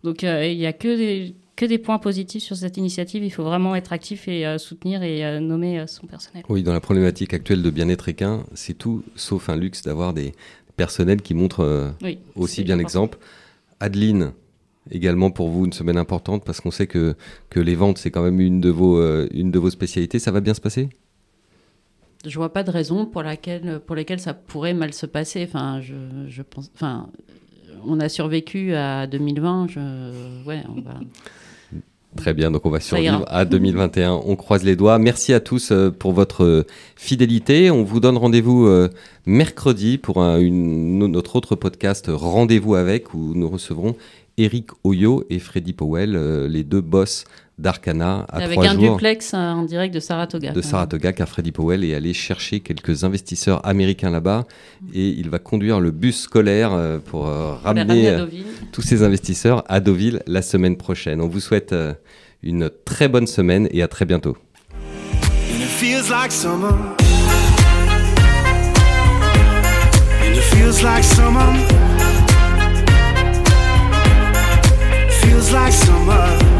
Donc 0.04 0.22
euh, 0.22 0.46
il 0.46 0.58
n'y 0.58 0.66
a 0.66 0.72
que 0.72 0.96
des, 0.96 1.34
que 1.56 1.64
des 1.64 1.78
points 1.78 1.98
positifs 1.98 2.42
sur 2.42 2.56
cette 2.56 2.76
initiative. 2.76 3.24
Il 3.24 3.30
faut 3.30 3.42
vraiment 3.42 3.74
être 3.74 3.92
actif 3.92 4.28
et 4.28 4.46
euh, 4.46 4.58
soutenir 4.58 5.02
et 5.02 5.24
euh, 5.24 5.40
nommer 5.40 5.84
son 5.86 6.06
personnel. 6.06 6.44
Oui, 6.48 6.62
dans 6.62 6.72
la 6.72 6.80
problématique 6.80 7.34
actuelle 7.34 7.62
de 7.62 7.70
bien-être 7.70 8.08
équin, 8.08 8.44
c'est 8.54 8.74
tout 8.74 9.02
sauf 9.16 9.48
un 9.48 9.56
luxe 9.56 9.82
d'avoir 9.82 10.12
des 10.12 10.32
personnels 10.76 11.22
qui 11.22 11.34
montrent 11.34 11.94
aussi 12.34 12.64
bien 12.64 12.76
l'exemple. 12.76 13.18
Adeline, 13.80 14.32
également 14.90 15.30
pour 15.30 15.48
vous 15.48 15.64
une 15.64 15.72
semaine 15.72 15.96
importante 15.96 16.44
parce 16.44 16.60
qu'on 16.60 16.70
sait 16.70 16.86
que, 16.86 17.14
que 17.50 17.60
les 17.60 17.74
ventes, 17.74 17.98
c'est 17.98 18.10
quand 18.10 18.22
même 18.22 18.40
une 18.40 18.60
de, 18.60 18.70
vos, 18.70 19.00
une 19.32 19.50
de 19.50 19.58
vos 19.58 19.70
spécialités. 19.70 20.18
Ça 20.18 20.30
va 20.30 20.40
bien 20.40 20.54
se 20.54 20.60
passer? 20.60 20.88
Je 22.26 22.36
vois 22.36 22.52
pas 22.52 22.62
de 22.62 22.70
raison 22.70 23.04
pour 23.04 23.22
laquelle 23.22 23.80
pour 23.86 23.94
lesquelles 23.96 24.20
ça 24.20 24.32
pourrait 24.32 24.72
mal 24.72 24.94
se 24.94 25.04
passer. 25.04 25.44
Enfin, 25.46 25.80
je, 25.82 25.94
je 26.26 26.42
pense, 26.42 26.70
enfin, 26.74 27.08
on 27.86 28.00
a 28.00 28.08
survécu 28.08 28.74
à 28.74 29.06
2020. 29.06 29.66
Je... 29.68 30.44
Ouais, 30.46 30.62
on 30.74 30.80
va... 30.80 31.00
Très 32.16 32.32
bien, 32.32 32.52
donc 32.52 32.64
on 32.64 32.70
va 32.70 32.78
survivre 32.78 33.24
à 33.26 33.44
2021. 33.44 34.12
On 34.24 34.36
croise 34.36 34.62
les 34.62 34.76
doigts. 34.76 34.98
Merci 34.98 35.32
à 35.32 35.40
tous 35.40 35.72
euh, 35.72 35.90
pour 35.90 36.12
votre 36.12 36.44
euh, 36.44 36.66
fidélité. 36.94 37.72
On 37.72 37.82
vous 37.82 37.98
donne 37.98 38.16
rendez-vous 38.16 38.66
euh, 38.66 38.88
mercredi 39.26 39.98
pour 39.98 40.22
notre 40.22 41.36
autre 41.36 41.56
podcast 41.56 42.08
Rendez-vous 42.08 42.76
avec, 42.76 43.14
où 43.14 43.34
nous 43.34 43.48
recevrons 43.48 43.96
Eric 44.36 44.70
Oyo 44.82 45.24
et 45.30 45.38
Freddy 45.38 45.72
Powell, 45.72 46.46
les 46.46 46.64
deux 46.64 46.80
boss 46.80 47.24
d'Arcana 47.58 48.26
à 48.28 48.38
Avec 48.38 48.58
un 48.58 48.74
duplex 48.74 49.32
en 49.34 49.62
direct 49.62 49.94
de 49.94 50.00
Saratoga. 50.00 50.50
De 50.52 50.60
Saratoga, 50.60 51.12
car 51.12 51.28
Freddy 51.28 51.52
Powell 51.52 51.84
est 51.84 51.94
allé 51.94 52.12
chercher 52.12 52.60
quelques 52.60 53.04
investisseurs 53.04 53.64
américains 53.66 54.10
là-bas 54.10 54.44
et 54.92 55.08
il 55.08 55.30
va 55.30 55.38
conduire 55.38 55.80
le 55.80 55.90
bus 55.90 56.22
scolaire 56.22 56.72
euh, 56.72 56.98
pour 56.98 57.28
euh, 57.28 57.54
ramener 57.54 58.08
euh, 58.08 58.26
tous 58.72 58.82
ces 58.82 59.02
investisseurs 59.02 59.62
à 59.68 59.80
Deauville 59.80 60.22
la 60.26 60.42
semaine 60.42 60.76
prochaine. 60.76 61.20
On 61.20 61.28
vous 61.28 61.40
souhaite 61.40 61.74
une 62.42 62.70
très 62.84 63.08
bonne 63.08 63.26
semaine 63.26 63.68
et 63.70 63.82
à 63.82 63.88
très 63.88 64.04
bientôt. 64.04 64.36
Feels 75.44 75.52
like 75.52 75.72
summer 75.72 76.53